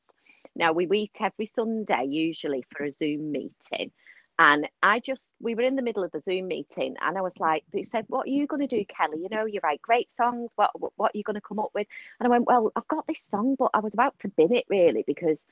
Now, 0.55 0.71
we 0.71 0.87
meet 0.87 1.11
every 1.19 1.45
Sunday, 1.45 2.05
usually 2.07 2.63
for 2.71 2.85
a 2.85 2.91
Zoom 2.91 3.31
meeting. 3.31 3.91
And 4.39 4.67
I 4.83 5.01
just, 5.01 5.27
we 5.41 5.55
were 5.55 5.63
in 5.63 5.77
the 5.77 5.83
middle 5.83 6.03
of 6.03 6.13
the 6.13 6.21
Zoom 6.21 6.49
meeting, 6.49 6.95
and 7.01 7.17
I 7.17 7.21
was 7.21 7.37
like, 7.39 7.65
they 7.73 7.85
said, 7.85 8.05
What 8.09 8.27
are 8.27 8.31
you 8.31 8.47
going 8.47 8.67
to 8.67 8.77
do, 8.77 8.85
Kelly? 8.85 9.19
You 9.21 9.29
know, 9.29 9.45
you 9.45 9.61
write 9.63 9.83
great 9.83 10.11
songs. 10.11 10.51
What, 10.55 10.71
what, 10.79 10.93
what 10.97 11.15
are 11.15 11.19
you 11.19 11.23
going 11.25 11.35
to 11.35 11.41
come 11.41 11.59
up 11.59 11.71
with? 11.75 11.87
And 12.19 12.27
I 12.27 12.31
went, 12.31 12.47
Well, 12.47 12.71
I've 12.75 12.89
got 12.89 13.07
this 13.07 13.21
song, 13.21 13.57
but 13.59 13.71
I 13.75 13.81
was 13.81 13.95
about 13.95 14.19
to 14.21 14.29
bin 14.29 14.53
it 14.55 14.65
really 14.69 15.05
because 15.07 15.47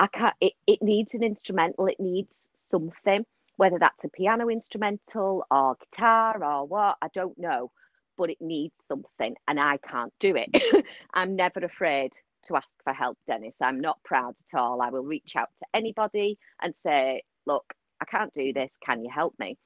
I 0.00 0.08
can't, 0.08 0.36
it, 0.42 0.54
it 0.68 0.82
needs 0.82 1.14
an 1.14 1.24
instrumental, 1.24 1.86
it 1.88 2.00
needs 2.00 2.36
something, 2.54 3.26
whether 3.58 3.78
that's 3.78 4.04
a 4.04 4.10
piano 4.10 4.50
instrumental 4.50 5.46
or 5.50 5.76
guitar 5.92 6.42
or 6.44 6.66
what, 6.66 6.98
I 7.02 7.08
don't 7.14 7.38
know 7.38 7.72
but 8.18 8.30
it 8.30 8.40
needs 8.40 8.74
something 8.88 9.34
and 9.48 9.60
I 9.60 9.78
can't 9.78 10.12
do 10.20 10.36
it. 10.36 10.84
I'm 11.14 11.36
never 11.36 11.60
afraid 11.60 12.12
to 12.44 12.56
ask 12.56 12.68
for 12.84 12.92
help, 12.94 13.18
Denis. 13.26 13.56
I'm 13.62 13.80
not 13.80 14.02
proud 14.04 14.36
at 14.52 14.58
all. 14.58 14.82
I 14.82 14.90
will 14.90 15.04
reach 15.04 15.36
out 15.36 15.50
to 15.60 15.66
anybody 15.74 16.38
and 16.62 16.74
say, 16.82 17.22
look, 17.46 17.74
I 18.00 18.04
can't 18.04 18.32
do 18.32 18.52
this. 18.52 18.76
Can 18.84 19.04
you 19.04 19.10
help 19.10 19.34
me? 19.38 19.56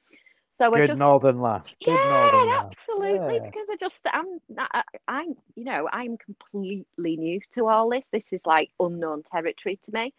So 0.50 0.72
I 0.72 0.80
Good 0.80 0.88
just 0.88 0.98
northern 0.98 1.40
lass. 1.40 1.74
Good 1.84 1.90
northern 1.90 2.48
yeah, 2.48 2.62
lass. 2.62 2.72
absolutely. 2.88 3.34
Yeah. 3.36 3.46
Because 3.46 3.66
I 3.70 3.76
just 3.76 3.98
I'm 4.06 4.38
I, 4.58 4.82
I'm 5.08 5.34
you 5.56 5.64
know 5.64 5.88
I'm 5.92 6.16
completely 6.16 7.16
new 7.16 7.40
to 7.52 7.66
all 7.68 7.90
this. 7.90 8.08
This 8.12 8.32
is 8.32 8.46
like 8.46 8.70
unknown 8.78 9.24
territory 9.24 9.80
to 9.84 9.92
me. 9.92 10.14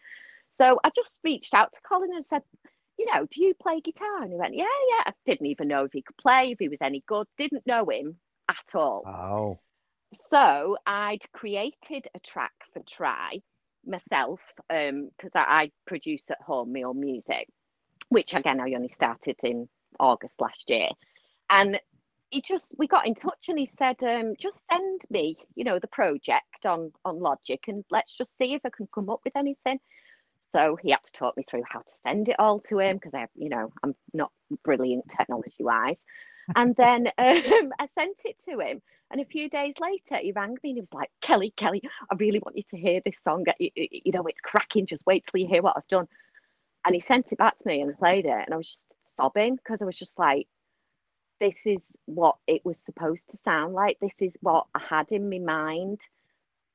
So 0.50 0.78
I 0.84 0.90
just 0.94 1.18
reached 1.24 1.54
out 1.54 1.72
to 1.74 1.80
Colin 1.82 2.10
and 2.14 2.26
said, 2.26 2.42
you 2.98 3.06
know, 3.12 3.26
do 3.26 3.42
you 3.42 3.54
play 3.54 3.80
guitar? 3.80 4.22
And 4.22 4.32
he 4.32 4.38
went, 4.38 4.54
yeah, 4.54 4.64
yeah. 4.64 5.02
I 5.06 5.12
didn't 5.24 5.46
even 5.46 5.68
know 5.68 5.84
if 5.84 5.92
he 5.92 6.02
could 6.02 6.16
play, 6.16 6.50
if 6.52 6.58
he 6.58 6.68
was 6.68 6.80
any 6.80 7.02
good. 7.06 7.26
Didn't 7.36 7.66
know 7.66 7.88
him 7.90 8.16
at 8.48 8.74
all. 8.74 9.02
Wow. 9.04 9.60
So 10.30 10.78
I'd 10.86 11.30
created 11.32 12.08
a 12.14 12.20
track 12.20 12.52
for 12.72 12.82
Try 12.88 13.40
myself 13.86 14.40
um, 14.70 15.10
because 15.16 15.32
I, 15.34 15.40
I 15.40 15.70
produce 15.86 16.30
at 16.30 16.40
home 16.40 16.72
my 16.72 16.82
own 16.82 17.00
music, 17.00 17.48
which 18.08 18.34
again 18.34 18.60
I 18.60 18.72
only 18.74 18.88
started 18.88 19.36
in 19.42 19.68
August 19.98 20.40
last 20.40 20.68
year. 20.68 20.88
And 21.50 21.80
he 22.30 22.40
just 22.42 22.72
we 22.76 22.86
got 22.88 23.06
in 23.06 23.14
touch 23.14 23.46
and 23.48 23.58
he 23.58 23.66
said, 23.66 24.02
um, 24.02 24.34
just 24.38 24.62
send 24.70 25.02
me, 25.10 25.36
you 25.54 25.64
know, 25.64 25.78
the 25.78 25.86
project 25.88 26.64
on 26.64 26.92
on 27.04 27.20
Logic 27.20 27.60
and 27.68 27.84
let's 27.90 28.16
just 28.16 28.36
see 28.38 28.54
if 28.54 28.62
I 28.64 28.70
can 28.76 28.88
come 28.94 29.10
up 29.10 29.20
with 29.24 29.36
anything. 29.36 29.78
So 30.52 30.76
he 30.80 30.90
had 30.90 31.02
to 31.04 31.12
talk 31.12 31.36
me 31.36 31.44
through 31.48 31.64
how 31.70 31.80
to 31.80 31.92
send 32.06 32.28
it 32.28 32.36
all 32.38 32.60
to 32.60 32.78
him 32.78 32.96
because 32.96 33.14
I, 33.14 33.26
you 33.34 33.48
know, 33.48 33.72
I'm 33.82 33.94
not 34.14 34.30
brilliant 34.64 35.04
technology 35.16 35.56
wise. 35.60 36.04
And 36.54 36.74
then 36.76 37.06
um, 37.18 37.72
I 37.78 37.88
sent 37.98 38.18
it 38.24 38.38
to 38.48 38.60
him. 38.60 38.80
And 39.10 39.20
a 39.20 39.24
few 39.24 39.48
days 39.48 39.74
later, 39.80 40.16
he 40.20 40.32
rang 40.32 40.56
me 40.62 40.70
and 40.70 40.76
he 40.76 40.80
was 40.80 40.92
like, 40.92 41.10
Kelly, 41.20 41.52
Kelly, 41.56 41.82
I 42.10 42.16
really 42.18 42.40
want 42.40 42.56
you 42.56 42.64
to 42.70 42.76
hear 42.76 43.00
this 43.04 43.20
song. 43.20 43.44
You, 43.60 43.70
you- 43.76 43.88
you 44.06 44.12
know, 44.12 44.24
it's 44.26 44.40
cracking. 44.40 44.86
Just 44.86 45.06
wait 45.06 45.24
till 45.26 45.40
you 45.40 45.46
hear 45.46 45.62
what 45.62 45.76
I've 45.76 45.86
done. 45.88 46.08
And 46.86 46.94
he 46.94 47.02
sent 47.02 47.32
it 47.32 47.38
back 47.38 47.58
to 47.58 47.68
me 47.68 47.82
and 47.82 47.98
played 47.98 48.26
it. 48.26 48.30
And 48.46 48.54
I 48.54 48.58
was 48.58 48.68
just 48.68 48.86
sobbing 49.16 49.56
because 49.56 49.82
I 49.82 49.86
was 49.86 49.98
just 49.98 50.18
like, 50.18 50.48
this 51.40 51.66
is 51.66 51.92
what 52.06 52.36
it 52.48 52.64
was 52.64 52.78
supposed 52.80 53.30
to 53.30 53.36
sound 53.36 53.74
like. 53.74 53.98
This 54.00 54.22
is 54.22 54.38
what 54.42 54.66
I 54.74 54.80
had 54.80 55.12
in 55.12 55.30
my 55.30 55.38
mind 55.40 56.00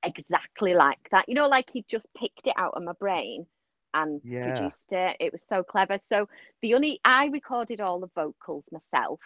exactly 0.03 0.73
like 0.75 1.09
that. 1.11 1.27
You 1.29 1.35
know, 1.35 1.47
like 1.47 1.69
he 1.71 1.85
just 1.87 2.07
picked 2.17 2.47
it 2.47 2.55
out 2.57 2.73
of 2.75 2.83
my 2.83 2.93
brain 2.93 3.47
and 3.93 4.21
Yeah. 4.23 4.41
produced 4.41 4.93
it. 4.93 5.17
It 5.19 5.33
was 5.33 5.43
so 5.43 5.63
clever. 5.63 5.97
So 5.99 6.27
the 6.61 6.75
only 6.75 6.99
I 7.05 7.27
recorded 7.27 7.81
all 7.81 7.99
the 7.99 8.09
vocals 8.15 8.65
myself. 8.71 9.19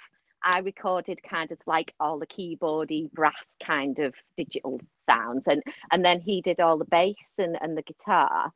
I 0.43 0.60
recorded 0.60 1.21
kind 1.24 1.52
of 1.52 1.60
like 1.67 1.93
all 2.00 2.19
the 2.19 2.28
keyboardy 2.28 3.12
brass 3.12 3.56
kind 3.65 4.00
of 4.00 4.13
digital 4.38 4.80
sounds 5.10 5.48
and 5.48 5.63
and 5.91 6.04
then 6.06 6.19
he 6.21 6.41
did 6.41 6.60
all 6.60 6.78
the 6.78 6.86
bass 6.86 7.34
and, 7.38 7.58
and 7.62 7.78
the 7.78 7.84
guitar. 7.84 8.52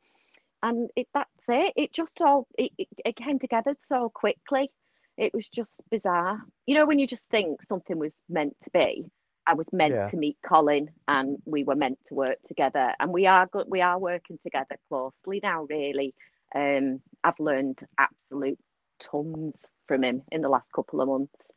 And 0.62 0.90
it 0.96 1.08
that's 1.14 1.30
it. 1.48 1.72
It 1.76 1.92
just 1.92 2.20
all 2.20 2.46
it, 2.58 2.72
it, 2.78 2.88
it 3.04 3.16
came 3.16 3.38
together 3.38 3.74
so 3.88 4.10
quickly. 4.14 4.70
It 5.16 5.34
was 5.34 5.48
just 5.48 5.82
bizarre. 5.90 6.40
You 6.66 6.74
know, 6.76 6.86
when 6.86 6.98
you 6.98 7.06
just 7.06 7.28
think 7.30 7.62
something 7.62 7.98
was 7.98 8.20
meant 8.28 8.56
to 8.62 8.70
be. 8.70 9.06
I 9.46 9.54
was 9.54 9.72
meant 9.72 9.94
Yeah. 9.94 10.04
to 10.06 10.16
meet 10.16 10.38
Colin 10.46 10.90
and 11.08 11.38
we 11.44 11.64
were 11.64 11.74
meant 11.74 11.98
to 12.06 12.14
work 12.14 12.40
together 12.46 12.94
and 13.00 13.10
we 13.12 13.26
are 13.26 13.46
good 13.46 13.66
we 13.68 13.80
are 13.80 13.98
working 13.98 14.38
together 14.44 14.76
closely 14.88 15.40
now 15.42 15.66
really 15.68 16.14
um 16.54 17.00
I've 17.24 17.40
learned 17.40 17.80
absolute 17.98 18.58
tons 19.00 19.64
from 19.88 20.04
him 20.04 20.22
in 20.30 20.42
the 20.42 20.48
last 20.48 20.72
couple 20.72 21.00
of 21.00 21.08
months 21.08 21.50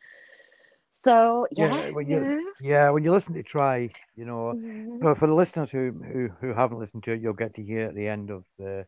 so 1.03 1.47
Yeah, 1.55 1.69
yeah 1.69 1.89
when 1.91 2.07
you- 2.09 2.31
yeah. 2.59 2.89
When 2.91 3.03
you 3.03 3.11
listen 3.11 3.33
to 3.33 3.43
Try, 3.43 3.89
you 4.15 4.25
know, 4.25 4.55
Mhm. 4.55 4.99
well, 5.01 5.15
for 5.15 5.27
the 5.27 5.33
listeners 5.33 5.71
who, 5.71 5.91
who, 5.91 6.29
who 6.39 6.53
haven't 6.53 6.79
listened 6.79 7.03
to 7.03 7.13
it, 7.13 7.21
you'll 7.21 7.33
get 7.33 7.55
to 7.55 7.63
hear 7.63 7.87
at 7.87 7.95
the 7.95 8.07
end 8.07 8.29
of 8.31 8.45
the 8.57 8.85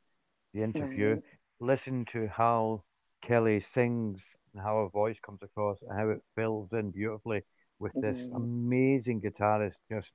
the 0.54 0.64
interview. 0.64 1.18
Right. 1.18 1.24
Listen 1.60 2.06
to 2.06 2.28
how 2.28 2.84
Kelly 3.22 3.60
sings 3.62 4.22
and 4.54 4.62
how 4.64 4.84
her 4.84 4.90
voice 4.90 5.20
comes 5.20 5.42
across 5.44 5.82
and 5.82 5.92
how 5.98 6.10
it 6.10 6.22
fills 6.36 6.72
in 6.74 6.92
beautifully 6.92 7.44
with 7.80 7.94
this 8.02 8.28
Mhm. 8.28 8.36
amazing 8.36 9.22
guitarist 9.22 9.76
just 9.90 10.14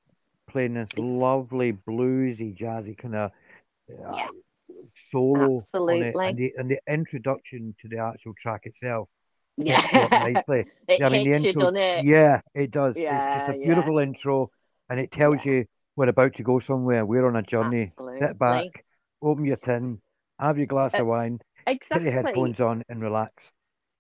playing 0.49 0.75
this 0.75 0.97
lovely 0.99 1.73
bluesy, 1.73 2.57
jazzy 2.57 2.97
kind 2.97 3.15
of 3.17 3.31
uh, 4.09 4.17
Yeah. 4.17 4.29
solo 4.95 5.67
on 5.89 6.03
it, 6.03 6.19
and 6.25 6.37
the 6.39 6.53
and 6.57 6.71
the 6.71 6.81
introduction 6.89 7.75
to 7.81 7.89
the 7.89 7.99
actual 7.99 8.35
track 8.35 8.63
itself 8.65 9.09
yeah 9.57 9.81
sets 9.81 9.93
you 9.93 10.03
up 10.03 10.17
nicely. 10.17 10.67
it 10.89 11.03
I 11.03 11.09
mean, 11.09 11.23
the 11.23 11.33
intro, 11.35 11.73
it 11.75 12.05
yeah, 12.05 12.41
it 12.55 12.71
does. 12.71 13.05
It's 13.09 13.27
just 13.33 13.49
a 13.49 13.55
yeah. 13.55 13.63
beautiful 13.63 13.99
intro, 13.99 14.51
and 14.89 15.01
it 15.01 15.11
tells 15.11 15.45
you 15.45 15.67
we're 15.97 16.09
about 16.09 16.35
to 16.37 16.43
go 16.43 16.59
somewhere. 16.59 17.05
We're 17.07 17.27
on 17.27 17.37
a 17.37 17.43
journey. 17.43 17.95
Absolutely. 17.99 18.21
Sit 18.21 18.39
back, 18.39 18.85
open 19.23 19.45
your 19.45 19.57
tin, 19.57 20.01
have 20.39 20.59
your 20.59 20.67
glass 20.67 20.99
Uh, 20.99 20.99
of 20.99 21.07
wine, 21.07 21.41
put 21.91 22.03
your 22.03 22.13
headphones 22.13 22.61
on, 22.61 22.85
and 22.89 23.03
relax. 23.03 23.51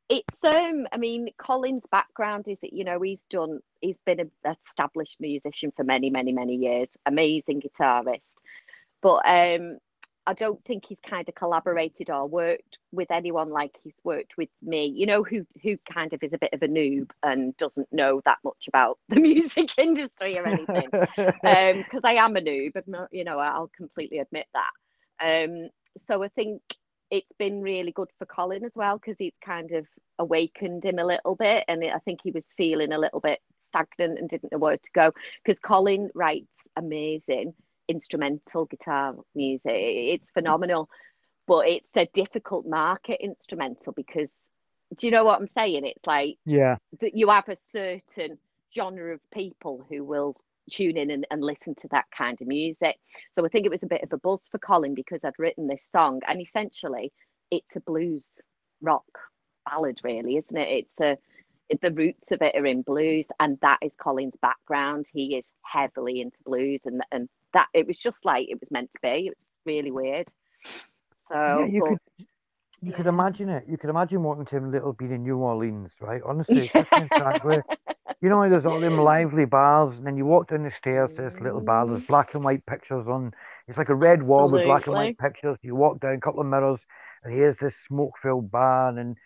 it's 0.09 0.45
um 0.45 0.87
i 0.93 0.97
mean 0.97 1.29
colin's 1.39 1.85
background 1.91 2.49
is 2.49 2.61
that 2.61 2.73
you 2.73 2.85
know 2.85 3.01
he's 3.01 3.23
done 3.31 3.61
he's 3.81 3.99
been 4.05 4.21
an 4.21 4.31
established 4.69 5.21
musician 5.21 5.73
for 5.77 5.85
many 5.85 6.11
many 6.11 6.33
many 6.33 6.57
years 6.57 6.89
amazing 7.07 7.61
guitarist 7.61 8.37
but 9.03 9.21
um 9.27 9.79
i 10.27 10.33
don't 10.33 10.65
think 10.65 10.85
he's 10.87 11.01
kind 11.01 11.29
of 11.29 11.35
collaborated 11.35 12.11
or 12.11 12.27
worked 12.27 12.79
with 12.93 13.11
anyone 13.11 13.51
like 13.51 13.77
he's 13.83 13.95
worked 14.05 14.37
with 14.37 14.49
me. 14.63 14.87
You 14.87 15.07
know 15.07 15.23
who 15.23 15.47
who 15.63 15.77
kind 15.93 16.13
of 16.13 16.23
is 16.23 16.33
a 16.33 16.39
bit 16.39 16.53
of 16.53 16.63
a 16.63 16.69
noob 16.69 17.11
and 17.23 17.57
doesn't 17.57 17.93
know 17.93 18.21
that 18.25 18.39
much 18.45 18.67
about 18.69 18.99
the 19.09 19.21
music 19.21 19.71
industry 19.79 20.39
or 20.39 20.47
anything. 20.47 20.89
Um 21.45 21.79
because 21.83 22.03
i 22.05 22.15
am 22.15 22.37
a 22.37 22.41
noob 22.41 22.73
not- 22.87 23.13
you 23.13 23.25
know 23.25 23.39
i'll 23.39 23.71
completely 23.77 24.19
admit 24.19 24.47
that. 24.55 25.45
Um 25.45 25.69
so 25.97 26.23
i 26.23 26.29
think 26.29 26.63
it's 27.11 27.33
been 27.39 27.61
really 27.61 27.93
good 27.93 28.09
for 28.19 28.27
colin 28.27 28.65
as 28.65 28.73
well 28.77 28.97
because 28.99 29.17
it's 29.19 29.37
kind 29.45 29.73
of 29.73 29.87
awakened 30.19 30.85
him 30.85 30.99
a 30.99 31.05
little 31.05 31.35
bit 31.35 31.65
and 31.67 31.83
i 31.85 31.99
think 32.05 32.21
he 32.23 32.31
was 32.31 32.47
feeling 32.57 32.93
a 32.93 32.99
little 32.99 33.21
bit 33.21 33.41
stagnant 33.71 34.19
and 34.19 34.29
didn't 34.29 34.53
know 34.53 34.59
where 34.59 34.77
to 34.77 34.91
go. 34.93 35.13
Because 35.43 35.59
colin 35.59 36.11
writes 36.15 36.47
amazing 36.77 37.55
instrumental 37.91 38.65
guitar 38.67 39.15
music 39.35 39.73
it's 39.73 40.31
phenomenal 40.31 40.89
but 41.47 41.69
it's 41.69 41.97
a 41.97 42.07
difficult 42.15 42.67
market 42.67 43.19
instrumental 43.23 43.93
because 43.93 44.37
do 44.97 45.07
you 45.07 45.11
know 45.11 45.25
what 45.25 45.41
i'm 45.41 45.47
saying 45.47 45.85
it's 45.85 46.07
like 46.07 46.37
yeah, 46.45 46.77
that 47.01 47.17
you 47.17 47.29
have 47.29 47.49
a 47.49 47.57
certain 47.73 48.39
genre 48.75 49.15
of 49.15 49.21
people 49.33 49.85
who 49.89 50.05
will 50.05 50.37
tune 50.71 50.97
in 50.97 51.11
and, 51.11 51.27
and 51.31 51.43
listen 51.43 51.75
to 51.75 51.89
that 51.89 52.07
kind 52.17 52.41
of 52.41 52.47
music. 52.47 52.97
So 53.33 53.45
I 53.45 53.49
think 53.49 53.67
it 53.67 53.71
was 53.71 53.83
a 53.83 53.89
bit 53.89 54.03
of 54.03 54.13
a 54.13 54.19
buzz 54.19 54.47
for 54.51 54.59
Colin 54.59 54.95
because 54.95 55.25
I'd 55.25 55.39
written 55.39 55.67
this 55.67 55.89
song 55.91 56.21
and 56.27 56.41
essentially 56.41 57.13
it's 57.51 57.77
a 57.77 57.81
blues 57.81 58.31
rock 58.81 59.05
ballad 59.69 59.99
really, 60.03 60.37
isn't 60.37 60.57
it? 60.57 60.87
It's 60.87 61.01
a 61.01 61.19
the 61.83 61.93
roots 61.93 62.33
of 62.33 62.43
it 62.43 62.57
are 62.57 62.67
in 62.67 62.83
blues 62.83 63.29
and 63.39 63.57
that 63.63 63.79
is 63.81 63.95
Colin's 63.95 64.35
background. 64.43 65.07
He 65.13 65.37
is 65.37 65.49
heavily 65.63 66.21
into 66.21 66.37
blues 66.45 66.81
and 66.85 67.03
and 67.13 67.29
that 67.55 67.69
it 67.75 67.87
was 67.87 67.99
just 67.99 68.25
like 68.25 68.49
it 68.49 68.59
was 68.61 68.71
meant 68.71 68.91
to 68.93 68.99
be. 69.03 69.27
It 69.27 69.35
was 69.37 69.47
really 69.67 69.91
weird. 69.91 70.29
So 71.23 71.35
yeah. 71.35 71.67
You 71.67 71.81
but- 71.81 71.89
could 71.89 72.27
you 72.83 72.93
could 72.93 73.07
imagine 73.07 73.51
it. 73.51 73.65
You 73.69 73.77
could 73.77 73.91
imagine 73.91 74.23
walking 74.23 74.47
to 74.47 74.59
a 74.59 74.61
little 74.61 74.95
beat 74.95 75.11
in 75.11 75.23
New 75.23 75.37
Orleans, 75.37 75.93
right? 76.01 76.23
Honestly, 76.25 76.65
it's 76.65 76.73
just 76.73 76.89
track 76.89 77.45
where 77.45 77.63
you 78.23 78.31
know 78.31 78.49
there's 78.49 78.65
all 78.65 78.81
them 78.81 78.97
lively 78.97 79.45
bars, 79.45 79.99
and 79.99 80.07
then 80.07 80.17
you 80.17 80.25
walk 80.25 80.49
down 80.49 80.63
the 80.63 80.71
stairs 80.71 81.11
to 81.13 81.23
this 81.23 81.39
little 81.41 81.61
bar. 81.61 81.87
There's 81.87 82.01
mm. 82.01 82.07
black 82.07 82.35
and 82.35 82.43
white 82.43 82.65
pictures 82.65 83.07
on 83.07 83.33
It's 83.69 83.79
like 83.79 83.89
a 83.89 83.95
red 83.95 84.23
wall 84.23 84.51
with 84.51 84.65
black 84.65 84.87
and 84.87 84.95
white 84.95 85.19
pictures. 85.19 85.59
You 85.63 85.77
walk 85.77 86.01
down 86.01 86.15
a 86.15 86.21
couple 86.21 86.41
of 86.41 86.47
mirrors, 86.47 86.81
and 87.23 87.33
here's 87.33 87.57
this 87.57 87.77
smoke-filled 87.87 88.51
bar, 88.51 88.99
and 88.99 89.17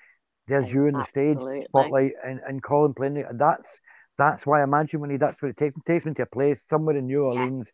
there's 0.47 0.73
you 0.73 0.87
on 0.89 0.93
the 0.93 1.05
stage, 1.05 1.37
Absolutely. 1.37 1.65
spotlight, 1.69 2.13
and, 2.25 2.41
and 2.47 2.63
Colin 2.63 2.93
playing 2.93 3.17
it. 3.17 3.27
And 3.31 3.41
that's 3.41 3.81
that's 4.19 4.47
why 4.47 4.61
I 4.61 4.65
imagine 4.65 5.01
when 5.01 5.11
he 5.11 5.17
that's 5.17 5.41
what 5.41 5.51
it 5.51 5.57
takes 5.57 5.77
takes 5.87 6.05
me 6.05 6.13
to 6.15 6.23
a 6.23 6.27
place 6.27 6.61
somewhere 6.69 6.97
in 6.97 7.07
New 7.07 7.23
Orleans, 7.23 7.69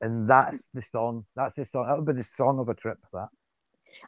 and 0.00 0.28
that's 0.28 0.68
the 0.74 0.82
song. 0.92 1.24
That's 1.36 1.56
the 1.56 1.64
song. 1.64 1.86
That 1.86 1.96
would 1.96 2.06
be 2.06 2.20
the 2.22 2.28
song 2.36 2.58
of 2.58 2.68
a 2.68 2.74
trip. 2.74 2.98
That. 3.12 3.28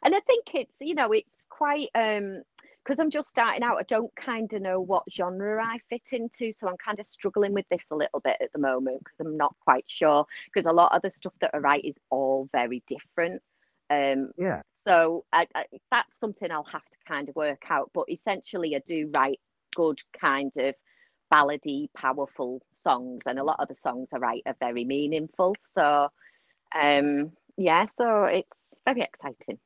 and 0.03 0.15
I 0.15 0.19
think 0.21 0.45
it's 0.53 0.73
you 0.79 0.95
know 0.95 1.11
it's 1.11 1.29
quite 1.49 1.87
um 1.95 2.43
because 2.83 2.99
I'm 2.99 3.09
just 3.09 3.27
starting 3.27 3.63
out. 3.63 3.77
I 3.77 3.83
don't 3.83 4.15
kind 4.15 4.51
of 4.53 4.61
know 4.61 4.79
what 4.79 5.03
genre 5.11 5.61
I 5.61 5.79
fit 5.89 6.03
into, 6.13 6.53
so 6.53 6.69
I'm 6.69 6.77
kind 6.77 6.99
of 6.99 7.05
struggling 7.05 7.51
with 7.53 7.67
this 7.69 7.85
a 7.91 7.95
little 7.95 8.21
bit 8.21 8.37
at 8.39 8.53
the 8.53 8.59
moment 8.59 8.99
because 8.99 9.19
I'm 9.19 9.35
not 9.35 9.55
quite 9.59 9.83
sure. 9.87 10.25
Because 10.53 10.69
a 10.69 10.73
lot 10.73 10.95
of 10.95 11.01
the 11.01 11.09
stuff 11.09 11.33
that 11.41 11.51
I 11.53 11.57
write 11.57 11.83
is 11.83 11.95
all 12.09 12.47
very 12.53 12.81
different. 12.87 13.41
Um, 13.89 14.31
Yeah. 14.37 14.61
so 14.87 15.25
I, 15.33 15.47
I, 15.53 15.65
that's 15.91 16.17
something 16.17 16.49
I'll 16.49 16.63
have 16.63 16.85
to 16.89 16.97
kind 17.05 17.27
of 17.27 17.35
work 17.35 17.63
out. 17.69 17.91
But 17.93 18.05
essentially, 18.09 18.73
I 18.73 18.79
do 18.85 19.11
write 19.13 19.41
good 19.75 19.99
kind 20.17 20.53
of 20.57 20.73
ballady, 21.31 21.89
powerful 21.93 22.61
songs, 22.75 23.23
and 23.25 23.39
a 23.39 23.43
lot 23.43 23.59
of 23.59 23.67
the 23.67 23.75
songs 23.75 24.09
I 24.13 24.17
write 24.17 24.43
are 24.45 24.55
very 24.59 24.85
meaningful. 24.85 25.55
So, 25.61 26.09
um, 26.79 27.31
yeah, 27.57 27.85
so 27.85 28.23
it's 28.25 28.49
very 28.85 29.01
exciting. 29.01 29.59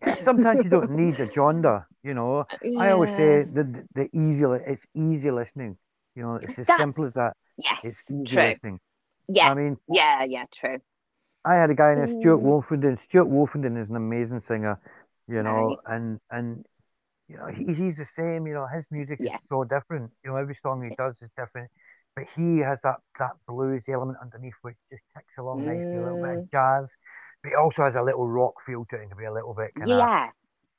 Sometimes 0.24 0.64
you 0.64 0.70
don't 0.70 0.90
need 0.90 1.20
a 1.20 1.30
genre, 1.30 1.86
you 2.02 2.14
know. 2.14 2.46
I 2.76 2.90
always 2.90 3.12
say 3.12 3.44
the 3.44 3.86
the, 3.94 4.08
easy 4.12 4.44
it's 4.44 4.86
easy 4.94 5.30
listening. 5.30 5.76
You 6.14 6.22
know, 6.22 6.34
it's 6.36 6.58
as 6.58 6.68
That- 6.68 6.70
simple 6.70 7.04
as 7.04 7.14
that. 7.14 7.34
yes, 7.56 7.82
It's 7.82 8.02
easy 8.10 8.36
true. 8.36 8.54
listening. 8.54 8.80
Yeah, 9.28 9.52
I 9.52 9.54
mean, 9.54 9.78
yeah, 9.88 10.24
yeah, 10.24 10.44
true. 10.52 10.78
I 11.44 11.54
had 11.54 11.70
a 11.70 11.74
guy 11.74 11.94
named 11.94 12.10
Stuart. 12.10 12.38
Wolfenden. 12.40 12.98
Stuart 12.98 13.28
Wolfenden 13.28 13.76
is 13.80 13.88
an 13.90 13.96
amazing 13.96 14.40
singer, 14.40 14.78
you 15.28 15.42
know, 15.42 15.76
Right. 15.76 15.80
and 15.86 16.20
and 16.30 16.64
you 17.30 17.38
know 17.38 17.48
he, 17.48 17.74
he's 17.74 17.96
the 17.98 18.06
same. 18.06 18.46
You 18.48 18.54
know, 18.54 18.66
his 18.74 18.86
music 18.90 19.20
Yeah. 19.20 19.36
is 19.36 19.40
so 19.48 19.64
different. 19.64 20.12
You 20.24 20.32
know, 20.32 20.36
every 20.36 20.58
song 20.62 20.82
he 20.84 20.90
does 20.96 21.14
is 21.22 21.30
different, 21.38 21.70
but 22.16 22.26
he 22.36 22.58
has 22.58 22.78
that 22.84 22.98
that 23.20 23.32
blues 23.48 23.84
element 23.88 24.18
underneath 24.22 24.54
which 24.62 24.76
just 24.90 25.04
ticks 25.16 25.34
along 25.38 25.64
nicely, 25.66 25.98
a 25.98 26.02
little 26.02 26.18
bit 26.18 26.30
Mm. 26.30 26.38
of 26.44 26.50
jazz, 26.52 26.92
but 27.42 27.50
he 27.50 27.56
also 27.56 27.84
has 27.84 27.96
a 27.96 28.02
little 28.02 28.28
rock 28.28 28.54
feel 28.66 28.86
to 28.90 28.96
it. 28.96 29.02
and 29.02 29.10
can 29.10 29.18
be 29.18 29.26
a 29.26 29.32
little 29.32 29.54
bit 29.54 29.72
kind 29.78 29.92
of 29.92 29.98
Yeah, 29.98 30.30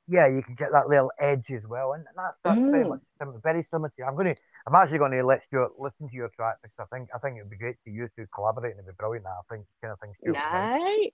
yeah, 0.08 0.26
you 0.26 0.42
can 0.42 0.54
get 0.56 0.72
that 0.72 0.88
little 0.88 1.12
edge 1.18 1.50
as 1.50 1.66
well, 1.66 1.92
and 1.94 2.04
that's 2.16 2.36
that's 2.44 2.60
very 2.70 2.84
Mm. 2.84 2.88
much 2.88 3.00
sim- 3.18 3.40
very 3.42 3.66
similar 3.70 3.88
to 3.90 3.94
you. 3.98 4.04
I'm 4.04 4.14
going 4.16 4.34
to, 4.34 4.40
I'm 4.66 4.74
actually 4.74 4.98
going 4.98 5.12
to 5.12 5.24
let 5.24 5.44
Stuart 5.46 5.78
listen 5.78 6.08
to 6.08 6.14
your 6.14 6.28
track 6.30 6.56
because 6.62 6.76
I 6.80 6.96
think 6.96 7.08
I 7.14 7.18
think 7.18 7.38
it'd 7.38 7.50
be 7.50 7.56
great 7.56 7.76
to 7.84 7.90
you 7.90 8.08
two 8.16 8.26
collaborate 8.34 8.72
and 8.72 8.80
it'd 8.80 8.94
be 8.94 8.98
brilliant. 8.98 9.26
I 9.26 9.40
think 9.50 9.66
kind 9.82 9.92
of 9.92 10.00
thing 10.00 10.12
Stuart. 10.20 10.38
right. 10.44 11.12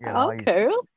You 0.00 0.06
know, 0.06 0.14
Oh, 0.16 0.32
cool. 0.44 0.88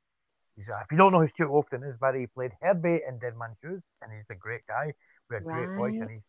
He's, 0.55 0.69
uh, 0.69 0.79
if 0.83 0.91
you 0.91 0.97
don't 0.97 1.11
know 1.11 1.19
who 1.21 1.27
Stuart 1.27 1.49
Wolfenden 1.49 1.89
is, 1.89 1.97
Barry, 1.99 2.21
he 2.21 2.27
played 2.27 2.51
Herbie 2.61 3.01
in 3.07 3.19
Dead 3.19 3.33
Man 3.37 3.55
Shoes, 3.61 3.81
and 4.01 4.11
he's 4.11 4.25
a 4.29 4.35
great 4.35 4.65
guy 4.67 4.93
with 5.29 5.41
a 5.41 5.43
great 5.43 5.69
voice, 5.75 5.93
and 5.93 6.01
Right. 6.01 6.09
he's 6.11 6.21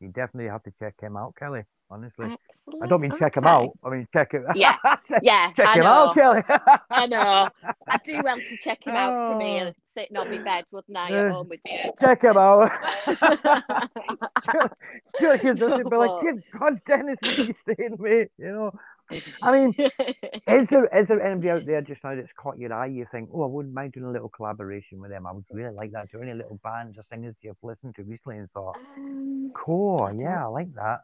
you 0.00 0.08
definitely 0.08 0.50
have 0.50 0.62
to 0.64 0.72
check 0.78 0.94
him 1.00 1.16
out, 1.16 1.34
Kelly. 1.38 1.62
Honestly, 1.90 2.26
Excellent. 2.26 2.82
I 2.82 2.86
don't 2.86 3.00
mean 3.00 3.12
check 3.18 3.36
him 3.36 3.46
out. 3.46 3.70
I 3.84 3.88
mean 3.90 4.06
check 4.12 4.34
it. 4.34 4.42
Yeah, 4.54 4.76
Yeah, 5.22 5.52
check 5.52 5.68
I 5.68 5.74
him 5.74 5.84
know. 5.84 5.90
out, 5.90 6.14
Kelly. 6.14 6.42
I 6.90 7.06
know. 7.06 7.48
I 7.88 7.98
do 8.04 8.20
want 8.22 8.42
to 8.42 8.56
check 8.58 8.84
him 8.84 8.94
out 8.94 9.32
for 9.32 9.38
me 9.38 9.62
Oh. 9.62 9.72
sitting 9.96 10.16
on 10.16 10.28
my 10.30 10.38
bed, 10.38 10.64
wouldn't 10.70 10.96
I, 10.98 11.10
at 11.12 11.30
home 11.30 11.48
with 11.48 11.60
you? 11.64 11.78
check 12.00 12.22
him 12.22 12.36
out. 12.36 12.70
Stuart, 14.42 14.72
Stuart 15.06 15.44
and 15.44 15.90
be 15.90 15.96
like, 15.96 16.36
God, 16.58 16.80
Denis, 16.84 17.18
what 17.22 17.38
are 17.38 17.42
you 17.44 17.54
saying, 17.64 17.96
mate?" 17.98 18.28
You 18.38 18.52
know. 18.52 18.72
I 19.42 19.52
mean, 19.52 19.74
is 20.48 20.68
there 20.68 20.86
is 20.86 21.08
there 21.08 21.22
anybody 21.22 21.50
out 21.50 21.66
there 21.66 21.82
just 21.82 22.02
now 22.04 22.14
that's 22.14 22.32
caught 22.32 22.58
your 22.58 22.72
eye? 22.72 22.86
You 22.86 23.06
think, 23.10 23.30
oh, 23.32 23.42
I 23.42 23.46
wouldn't 23.46 23.74
mind 23.74 23.92
doing 23.92 24.06
a 24.06 24.12
little 24.12 24.28
collaboration 24.28 25.00
with 25.00 25.10
them. 25.10 25.26
I 25.26 25.32
would 25.32 25.44
really 25.52 25.74
like 25.74 25.92
that. 25.92 26.08
there 26.12 26.22
any 26.22 26.34
little 26.34 26.60
bands 26.62 26.98
or 26.98 27.04
singers 27.10 27.36
you've 27.42 27.56
listened 27.62 27.94
to 27.96 28.04
recently 28.04 28.38
and 28.38 28.50
thought, 28.52 28.76
Um, 28.96 29.50
cool, 29.54 30.04
I 30.06 30.12
yeah, 30.12 30.44
I 30.44 30.48
like 30.48 30.74
that. 30.74 31.00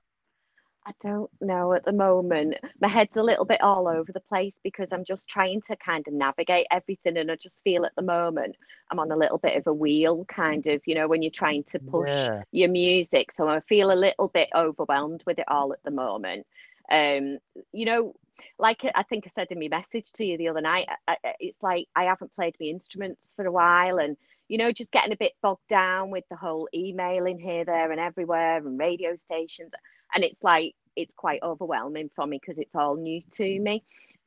I 0.84 0.92
don't 1.00 1.30
know 1.40 1.74
at 1.74 1.84
the 1.84 1.92
moment. 1.92 2.56
My 2.80 2.88
head's 2.88 3.16
a 3.16 3.22
little 3.22 3.44
bit 3.44 3.60
all 3.60 3.86
over 3.86 4.10
the 4.12 4.20
place 4.20 4.58
because 4.64 4.88
I'm 4.90 5.04
just 5.04 5.28
trying 5.28 5.60
to 5.68 5.76
kind 5.76 6.04
of 6.08 6.14
navigate 6.14 6.66
everything. 6.72 7.16
And 7.18 7.30
I 7.30 7.36
just 7.36 7.62
feel 7.62 7.84
at 7.84 7.94
the 7.96 8.02
moment 8.02 8.56
I'm 8.90 8.98
on 8.98 9.12
a 9.12 9.16
little 9.16 9.38
bit 9.38 9.56
of 9.56 9.66
a 9.68 9.72
wheel, 9.72 10.24
kind 10.24 10.66
of, 10.66 10.80
you 10.86 10.96
know, 10.96 11.06
when 11.06 11.22
you're 11.22 11.30
trying 11.30 11.62
to 11.64 11.78
push 11.78 12.30
Yeah. 12.30 12.42
your 12.50 12.68
music. 12.68 13.30
So 13.30 13.48
I 13.48 13.60
feel 13.60 13.92
a 13.92 13.94
little 13.94 14.28
bit 14.28 14.48
overwhelmed 14.56 15.22
with 15.24 15.38
it 15.38 15.44
all 15.48 15.72
at 15.72 15.82
the 15.84 15.92
moment. 15.92 16.46
Um, 16.90 17.38
you 17.73 17.87
know, 17.87 18.14
like 18.59 18.81
I 18.95 19.03
think 19.05 19.25
I 19.27 19.31
said 19.35 19.53
in 19.53 19.59
my 19.61 19.68
message 19.68 20.11
to 20.12 20.25
you 20.25 20.37
the 20.38 20.49
other 20.49 20.61
night, 20.61 20.88
I, 21.09 21.16
I- 21.25 21.35
it's 21.40 21.59
like 21.62 21.87
I 21.97 22.05
haven't 22.05 22.35
played 22.35 22.57
my 22.61 22.66
instruments 22.66 23.33
for 23.37 23.47
a 23.47 23.53
while 23.53 23.99
and 23.99 24.16
you 24.49 24.59
know, 24.59 24.71
just 24.71 24.90
getting 24.92 25.12
a 25.12 25.16
bit 25.16 25.33
bogged 25.42 25.66
down 25.68 26.11
with 26.11 26.25
the 26.29 26.37
whole 26.37 26.68
emailing 26.75 27.38
here, 27.38 27.64
there, 27.64 27.90
and 27.90 27.99
everywhere, 28.01 28.59
and 28.59 28.79
radio 28.79 29.16
stations. 29.16 29.71
And 30.14 30.25
it's 30.25 30.42
like, 30.42 30.75
it's 30.95 31.14
quite 31.14 31.42
overwhelming 31.42 32.11
for 32.14 32.27
me 32.27 32.38
because 32.40 32.59
it's 32.59 32.75
all 32.75 32.97
new 32.97 33.23
to 33.37 33.61
me. 33.61 33.83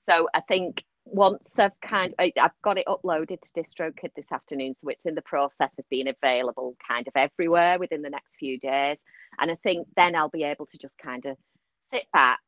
So 0.10 0.28
I 0.34 0.41
think 0.41 0.84
once 1.06 1.60
I've 1.60 1.80
kind 1.82 2.15
I, 2.18 2.34
I've 2.39 2.60
got 2.63 2.80
it 2.80 2.88
uploaded 2.88 3.39
to 3.41 3.62
DistroKid 3.62 4.15
this 4.15 4.32
afternoon, 4.32 4.74
so 4.76 4.88
it's 4.89 5.06
in 5.06 5.13
the 5.13 5.22
process 5.22 5.72
of 5.78 5.88
being 5.89 6.08
available 6.08 6.76
kind 6.88 7.08
of 7.08 7.13
everywhere 7.15 7.78
within 7.78 8.02
the 8.02 8.10
next 8.10 8.38
few 8.39 8.60
days. 8.60 9.04
And 9.39 9.52
I 9.52 9.56
think 9.63 9.88
then 9.96 10.15
I'll 10.15 10.30
be 10.30 10.44
able 10.44 10.65
to 10.68 10.78
just 10.78 10.98
kind 10.98 11.26
of 11.28 11.38
sit 11.94 12.06
back, 12.12 12.39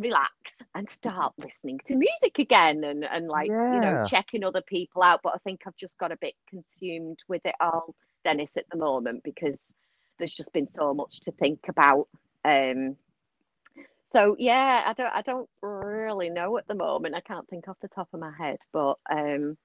relax 0.00 0.32
and 0.74 0.88
start 0.90 1.32
listening 1.38 1.78
to 1.86 1.94
music 1.94 2.38
again 2.38 2.84
and, 2.84 3.04
and 3.04 3.28
like, 3.28 3.48
you 3.48 3.80
know, 3.80 4.04
checking 4.06 4.44
other 4.44 4.62
people 4.62 5.02
out. 5.02 5.20
But 5.22 5.34
I 5.34 5.38
think 5.44 5.60
I've 5.66 5.76
just 5.76 5.96
got 5.98 6.12
a 6.12 6.16
bit 6.20 6.34
consumed 6.48 7.18
with 7.28 7.42
it 7.44 7.54
all, 7.60 7.94
Denis, 8.24 8.56
at 8.56 8.64
the 8.72 8.78
moment 8.78 9.22
because 9.22 9.74
there's 10.18 10.34
just 10.34 10.52
been 10.52 10.68
so 10.68 10.94
much 10.94 11.20
to 11.22 11.32
think 11.32 11.60
about. 11.68 12.08
Um 12.44 12.96
so 14.12 14.34
yeah, 14.38 14.82
I 14.86 14.92
don't 14.92 15.14
I 15.14 15.22
don't 15.22 15.48
really 15.62 16.30
know 16.30 16.58
at 16.58 16.66
the 16.66 16.74
moment. 16.74 17.14
I 17.14 17.20
can't 17.20 17.48
think 17.48 17.68
off 17.68 17.76
the 17.80 17.88
top 17.88 18.08
of 18.12 18.20
my 18.20 18.32
head, 18.36 18.58
but 18.72 18.94
um 19.10 19.56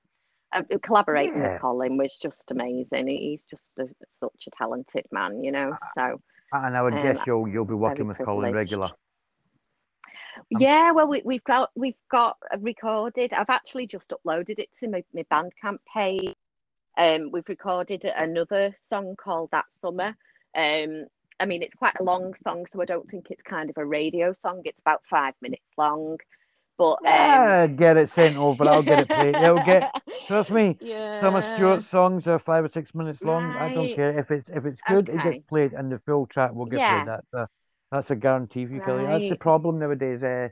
uh, 0.54 0.62
collaborating 0.84 1.41
Yeah. 1.41 1.54
with 1.54 1.62
Colin 1.62 1.98
was 1.98 2.15
just 2.21 2.52
amazing. 2.52 3.08
He's 3.08 3.43
just 3.43 3.80
a, 3.80 3.88
such 4.12 4.48
a 4.48 4.52
talented 4.52 5.06
man, 5.12 5.43
you 5.43 5.52
know. 5.52 5.76
So 5.95 6.21
And 6.54 6.78
I 6.78 6.82
would 6.82 6.93
Um, 6.93 7.04
guess 7.04 7.26
you'll 7.26 7.48
you'll 7.48 7.65
be 7.65 7.74
working 7.74 8.08
with 8.08 8.17
Colin 8.17 8.52
privileged. 8.52 8.71
Regular. 10.38 10.67
yeah, 10.67 10.91
well, 10.91 11.08
we, 11.08 11.21
we've 11.26 11.43
got 11.43 11.71
we've 11.76 11.95
got 12.12 12.38
recorded. 12.60 13.34
I've 13.34 13.50
actually 13.50 13.88
just 13.88 14.10
uploaded 14.10 14.60
it 14.60 14.69
to 14.80 14.88
my, 14.89 15.04
my 15.13 15.24
Bandcamp 15.32 15.80
page. 15.93 16.34
Um, 16.98 17.32
we've 17.32 17.48
recorded 17.50 18.06
another 18.06 18.76
song 18.89 19.15
called 19.17 19.50
That 19.52 19.71
Summer. 19.71 20.15
Um, 20.56 21.06
I 21.39 21.45
mean, 21.45 21.62
it's 21.63 21.76
quite 21.76 21.95
a 22.00 22.04
long 22.04 22.34
song, 22.43 22.65
so 22.65 22.82
I 22.82 22.86
don't 22.86 23.10
think 23.10 23.28
it's 23.32 23.41
kind 23.41 23.69
of 23.69 23.78
a 23.78 23.86
radio 23.86 24.34
song. 24.34 24.62
It's 24.65 24.80
about 24.80 25.02
five 25.10 25.34
minutes 25.41 25.65
long, 25.78 26.17
but 26.78 27.00
um, 27.06 27.58
Yeah, 27.58 27.67
get 27.67 27.98
it 27.98 28.10
sent 28.10 28.38
over. 28.38 28.67
I'll 28.67 28.84
get 28.84 29.00
it 29.00 29.12
played. 29.12 29.39
It'll 29.39 29.60
get. 29.60 29.89
Trust 30.26 30.52
me. 30.52 30.80
yeah, 30.80 31.19
Some 31.19 31.36
of 31.36 31.45
Stuart's 31.45 31.86
songs 31.88 32.28
are 32.28 32.39
five 32.39 32.65
or 32.65 32.69
six 32.69 32.93
minutes 32.95 33.24
long. 33.24 33.56
I 33.58 33.69
don't 33.69 33.91
care 33.93 34.17
if 34.19 34.32
it's 34.32 34.50
if 34.50 34.65
it's 34.65 34.82
good, 34.82 35.10
it 35.10 35.21
gets 35.21 35.41
played, 35.43 35.74
and 35.74 35.91
the 35.91 36.00
full 36.00 36.26
track 36.28 36.54
will 36.54 36.65
get 36.65 36.80
Yeah. 36.80 36.88
played. 36.88 37.06
That's 37.06 37.32
a 37.34 37.48
that's 37.96 38.12
a 38.12 38.16
guarantee 38.16 38.66
for 38.66 38.74
you, 38.74 38.82
Kelly. 38.82 39.06
That's 39.06 39.30
the 39.30 39.38
problem 39.38 39.80
nowadays. 39.80 40.22
Uh, 40.22 40.50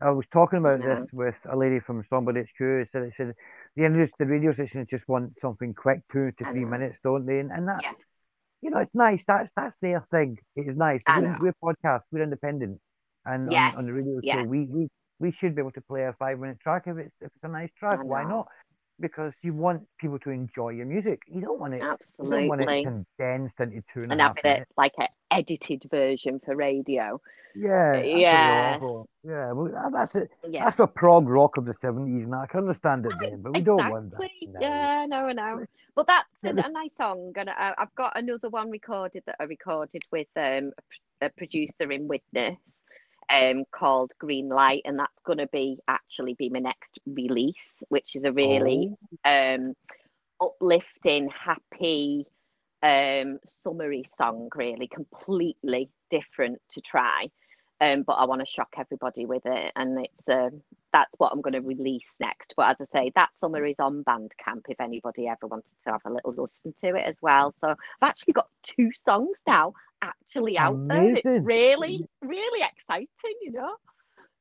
I 0.00 0.10
was 0.10 0.26
talking 0.32 0.58
about 0.58 0.80
know. 0.80 1.00
this 1.00 1.08
with 1.12 1.34
a 1.50 1.56
lady 1.56 1.80
from 1.80 2.04
Songbird 2.08 2.36
HQ. 2.36 2.58
who 2.58 2.84
Said 2.92 3.02
it 3.02 3.14
said 3.16 3.34
the 3.76 3.84
end 3.84 4.10
the 4.18 4.26
radio 4.26 4.52
stations 4.52 4.88
just 4.90 5.08
want 5.08 5.32
something 5.40 5.74
quick, 5.74 6.00
two 6.12 6.30
to 6.38 6.44
three 6.44 6.64
minutes, 6.64 6.98
don't 7.02 7.26
they? 7.26 7.40
And, 7.40 7.50
and 7.50 7.68
that's 7.68 7.82
Yes. 7.82 7.94
you 8.62 8.70
know, 8.70 8.78
it's 8.78 8.94
nice. 8.94 9.22
That's 9.26 9.50
that's 9.56 9.76
their 9.80 10.04
thing. 10.10 10.38
It 10.56 10.68
is 10.68 10.76
nice. 10.76 11.00
We're, 11.08 11.36
we're 11.40 11.74
podcast. 11.74 12.02
We're 12.12 12.22
independent, 12.22 12.80
and 13.24 13.52
on, 13.52 13.76
on 13.76 13.84
the 13.86 13.92
radio 13.92 14.20
yeah. 14.22 14.34
show, 14.36 14.44
we, 14.44 14.66
we 14.66 14.88
we 15.18 15.32
should 15.32 15.54
be 15.54 15.62
able 15.62 15.72
to 15.72 15.80
play 15.82 16.04
a 16.04 16.14
five 16.18 16.38
minute 16.38 16.58
track 16.60 16.84
if 16.86 16.96
it's 16.98 17.14
if 17.20 17.26
it's 17.26 17.44
a 17.44 17.48
nice 17.48 17.70
track. 17.78 18.00
Why 18.02 18.24
not? 18.24 18.48
Because 19.00 19.32
you 19.42 19.52
want 19.52 19.82
people 19.98 20.18
to 20.20 20.30
enjoy 20.30 20.70
your 20.70 20.86
music. 20.86 21.22
You 21.26 21.40
don't 21.40 21.58
want 21.58 21.74
it. 21.74 21.82
absolutely 21.82 22.44
You 22.44 22.48
don't 22.48 22.58
want 22.58 22.70
it 22.70 22.84
condensed 23.16 23.60
into 23.60 23.82
two 23.92 24.02
and 24.02 24.12
a 24.12 24.22
half 24.22 24.36
having 24.36 24.62
it 24.62 24.68
like 24.76 24.92
an 24.98 25.08
edited 25.30 25.84
version 25.90 26.40
for 26.44 26.54
radio. 26.54 27.20
Yeah, 27.54 27.94
Yeah. 28.02 28.78
Yeah, 29.22 29.52
well, 29.52 29.90
that's 29.92 30.14
it. 30.16 30.30
Yeah. 30.48 30.64
That's 30.64 30.76
for 30.76 30.86
prog 30.86 31.28
rock 31.28 31.56
of 31.56 31.64
the 31.64 31.74
seventies, 31.74 32.24
and 32.24 32.34
I 32.34 32.46
can 32.46 32.60
understand 32.60 33.06
it 33.06 33.12
then, 33.20 33.42
but 33.42 33.52
we 33.52 33.60
don't 33.60 33.90
want 33.90 34.10
that. 34.10 34.22
Exactly. 34.22 34.48
No. 34.52 34.60
Yeah, 34.60 35.06
no, 35.06 35.28
know. 35.28 35.64
But 35.94 36.06
that's 36.08 36.28
a, 36.44 36.48
a 36.66 36.70
nice 36.70 36.94
song, 36.96 37.32
and 37.36 37.48
I, 37.50 37.74
I've 37.78 37.94
got 37.94 38.18
another 38.18 38.48
one 38.48 38.70
recorded 38.70 39.22
that 39.26 39.36
I 39.40 39.44
recorded 39.44 40.02
with 40.10 40.26
um, 40.36 40.72
a, 41.22 41.26
a 41.26 41.30
producer 41.30 41.90
in 41.90 42.08
Widnes, 42.08 42.82
um, 43.30 43.64
called 43.72 44.12
Green 44.18 44.48
Light, 44.48 44.82
and 44.84 44.98
that's 44.98 45.22
going 45.24 45.38
to 45.38 45.48
be 45.48 45.78
actually 45.88 46.34
be 46.34 46.48
my 46.50 46.60
next 46.60 46.98
release, 47.06 47.82
which 47.88 48.16
is 48.16 48.24
a 48.24 48.32
really 48.32 48.94
Oh. 49.26 49.54
um, 49.54 49.74
uplifting, 50.40 51.28
happy, 51.30 52.26
um, 52.82 53.38
summery 53.44 54.04
song. 54.16 54.48
Really, 54.54 54.88
completely 54.88 55.90
different 56.10 56.58
to 56.72 56.80
try. 56.80 57.28
Um, 57.84 58.02
but 58.02 58.14
I 58.14 58.24
want 58.24 58.40
to 58.40 58.46
shock 58.46 58.74
everybody 58.78 59.26
with 59.26 59.42
it, 59.44 59.72
and 59.76 59.98
it's 60.04 60.28
um, 60.28 60.62
that's 60.92 61.14
what 61.18 61.32
I'm 61.32 61.40
going 61.40 61.54
to 61.54 61.60
release 61.60 62.08
next. 62.20 62.54
But 62.56 62.70
as 62.70 62.80
I 62.80 62.84
say, 62.98 63.12
that 63.14 63.34
summer 63.34 63.64
is 63.66 63.78
on 63.78 64.04
Bandcamp 64.04 64.62
if 64.68 64.80
anybody 64.80 65.28
ever 65.28 65.46
wanted 65.46 65.74
to 65.84 65.92
have 65.92 66.00
a 66.06 66.12
little 66.12 66.32
listen 66.32 66.72
to 66.80 66.96
it 66.96 67.04
as 67.06 67.18
well. 67.20 67.52
So 67.52 67.68
I've 67.70 67.76
actually 68.08 68.32
got 68.32 68.48
two 68.62 68.90
songs 68.94 69.36
now 69.46 69.74
actually 70.02 70.56
out 70.58 70.76
there. 70.88 71.16
It's 71.16 71.44
really, 71.44 72.06
really 72.22 72.62
exciting, 72.62 73.08
you 73.42 73.52
know. 73.52 73.74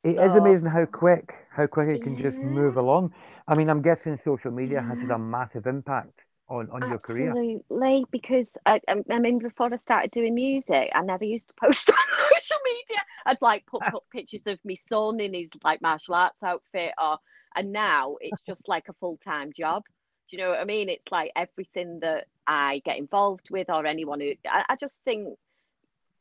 It 0.03 0.17
is 0.17 0.31
So- 0.33 0.37
amazing 0.37 0.67
how 0.67 0.85
quick, 0.85 1.33
how 1.49 1.67
quick 1.67 1.89
it 1.89 2.03
can 2.03 2.17
just 2.17 2.37
move 2.37 2.77
along. 2.77 3.13
I 3.47 3.55
mean, 3.55 3.69
I'm 3.69 3.81
guessing 3.81 4.19
social 4.23 4.51
media 4.51 4.81
has 4.81 4.99
had 4.99 5.11
a 5.11 5.17
massive 5.17 5.65
impact 5.65 6.21
on, 6.53 6.69
on 6.69 6.89
your 6.89 6.99
career. 6.99 7.29
Absolutely, 7.29 8.05
because 8.11 8.57
I, 8.65 8.79
I 8.87 9.19
mean, 9.19 9.39
before 9.39 9.69
I 9.71 9.75
started 9.77 10.11
doing 10.11 10.35
music, 10.35 10.91
I 10.93 11.01
never 11.01 11.25
used 11.25 11.47
to 11.47 11.53
post 11.53 11.89
on 11.91 11.95
social 12.35 12.57
media. 12.63 13.01
I'd 13.25 13.41
like 13.41 13.65
put, 13.65 13.81
put 13.91 14.09
pictures 14.11 14.43
of 14.45 14.59
my 14.63 14.75
son 14.75 15.19
in 15.19 15.33
his 15.33 15.49
like 15.63 15.81
martial 15.81 16.15
arts 16.15 16.41
outfit, 16.43 16.93
or 17.01 17.17
and 17.55 17.71
now 17.71 18.17
it's 18.21 18.41
just 18.43 18.67
like 18.67 18.87
a 18.89 18.93
full 18.93 19.19
time 19.23 19.51
job. 19.53 19.83
Do 20.29 20.37
you 20.37 20.43
know 20.43 20.49
what 20.49 20.59
I 20.59 20.65
mean? 20.65 20.89
It's 20.89 21.11
like 21.11 21.31
everything 21.35 21.99
that 22.01 22.27
I 22.47 22.81
get 22.85 22.97
involved 22.97 23.49
with, 23.49 23.69
or 23.69 23.85
anyone 23.85 24.19
who 24.19 24.33
I, 24.47 24.63
I 24.69 24.75
just 24.75 24.99
think 25.05 25.37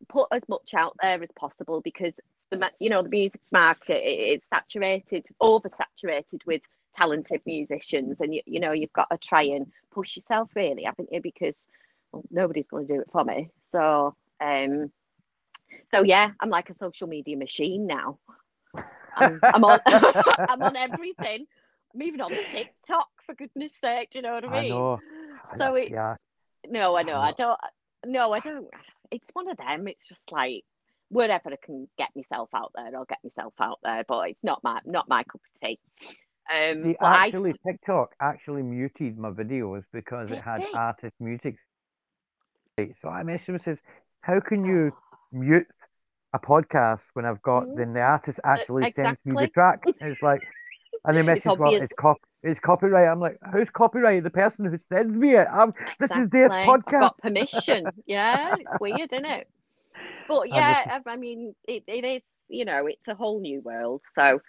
put 0.09 0.29
as 0.33 0.49
much 0.49 0.75
out 0.75 0.97
there 1.01 1.23
as 1.23 1.31
possible 1.37 1.81
because 1.81 2.16
the 2.51 2.71
you 2.81 2.90
know 2.90 3.03
the 3.03 3.09
music 3.09 3.40
market 3.51 4.03
is 4.03 4.45
saturated, 4.45 5.27
oversaturated 5.40 6.45
with 6.47 6.62
talented 6.94 7.40
musicians, 7.46 8.20
and 8.20 8.35
you 8.35 8.42
you 8.46 8.61
know 8.61 8.72
you've 8.72 8.92
got 8.92 9.11
to 9.11 9.18
try 9.18 9.42
and 9.42 9.70
push 9.90 10.16
yourself 10.16 10.50
really, 10.55 10.85
haven't 10.85 11.12
you? 11.12 11.20
Because 11.20 11.68
well, 12.12 12.24
nobody's 12.31 12.68
going 12.68 12.87
to 12.87 12.94
do 12.94 13.00
it 13.00 13.11
for 13.12 13.24
me. 13.24 13.50
So 13.62 14.14
um, 14.40 14.90
so 15.92 16.02
yeah, 16.02 16.31
I'm 16.40 16.50
like 16.50 16.70
a 16.70 16.74
social 16.74 17.09
media 17.09 17.37
machine 17.37 17.87
now. 17.87 18.18
I'm, 19.16 19.40
I'm 19.42 19.64
on 19.64 19.81
I'm 20.48 20.62
on 20.62 20.76
everything. 20.76 21.46
I'm 21.94 22.02
even 22.02 22.20
on 22.20 22.33
TikTok 22.50 23.09
for 23.26 23.35
goodness 23.35 23.72
sake. 23.81 24.11
Do 24.11 24.18
you 24.18 24.22
know 24.22 24.33
what 24.33 24.44
I 24.44 24.48
I 24.48 24.62
mean? 24.62 24.70
know. 24.70 25.00
So 25.59 25.74
it 25.74 25.90
yeah, 25.90 26.16
no, 26.68 26.96
I 26.96 27.02
know. 27.02 27.20
I 27.20 27.31
know. 27.31 27.35
don't. 27.37 27.61
No, 28.07 28.33
I 28.33 28.40
don't. 28.40 28.66
It's 29.11 29.31
one 29.33 29.48
of 29.48 29.57
them. 29.59 29.87
It's 29.88 30.07
just 30.07 30.33
like 30.33 30.64
wherever 31.11 31.50
I 31.50 31.57
can 31.62 31.88
get 31.98 32.09
myself 32.16 32.48
out 32.55 32.72
there, 32.74 32.90
I'll 32.96 33.05
get 33.05 33.18
myself 33.22 33.52
out 33.61 33.78
there. 33.83 34.05
But 34.09 34.31
it's 34.31 34.42
not 34.42 34.64
my 34.64 34.81
not 34.87 35.09
my 35.09 35.22
cup 35.24 35.40
of 35.42 35.68
tea. 35.68 35.78
Um, 36.50 36.83
See, 36.83 36.96
but 37.00 37.07
I 37.07 37.26
actually, 37.26 37.52
TikTok 37.66 38.14
actually 38.20 38.62
muted 38.62 39.18
my 39.18 39.31
videos 39.31 39.85
because 39.92 40.31
it 40.31 40.40
had 40.40 40.61
they? 40.61 40.72
artist 40.72 41.14
music. 41.20 41.57
So 43.00 43.09
I 43.09 43.22
messaged 43.22 43.46
him 43.48 43.55
and 43.57 43.64
says, 43.64 43.78
"How 44.22 44.40
can 44.40 44.64
you 44.64 44.92
mute 45.33 45.66
a 46.33 46.38
podcast 46.38 47.02
when 47.14 47.24
I've 47.24 47.42
got 47.42 47.64
Mhm. 47.68 47.76
then 47.76 47.92
the 47.92 48.00
artist 48.00 48.40
actually 48.44 48.87
sends 48.96 49.18
me 49.24 49.37
the 49.37 49.48
track?" 49.48 49.81
And 50.00 50.11
it's 50.12 50.22
like, 50.22 50.42
and 51.05 51.16
they 51.16 51.20
It's 51.20 51.26
message, 51.26 51.57
"Well, 51.59 51.74
it's 51.76 51.92
cop, 51.94 52.18
it's 52.42 52.61
copyright." 52.61 53.09
I'm 53.09 53.20
like, 53.20 53.38
"Who's 53.52 53.70
copyright? 53.70 54.22
The 54.24 54.31
person 54.31 54.64
who 54.64 54.78
sends 54.78 55.14
me 55.16 55.35
it. 55.37 55.48
I'm, 55.50 55.74
this 55.98 56.16
is 56.16 56.28
their 56.31 56.46
Exactly. 56.46 56.83
I've 56.85 56.85
podcast." 56.85 57.00
got 57.00 57.18
permission. 57.18 57.92
Yeah, 58.07 58.57
it's 58.59 58.74
weird, 58.81 59.12
isn't 59.12 59.24
it? 59.26 59.48
But 60.28 60.50
yeah, 60.50 60.85
just- 60.85 61.07
I, 61.07 61.12
I 61.12 61.16
mean, 61.16 61.55
it, 61.66 61.85
it 61.87 62.05
is. 62.05 62.22
You 62.48 62.64
know, 62.66 62.87
it's 62.87 63.09
a 63.09 63.14
whole 63.14 63.40
new 63.40 63.61
world. 63.61 64.02
So, 64.14 64.40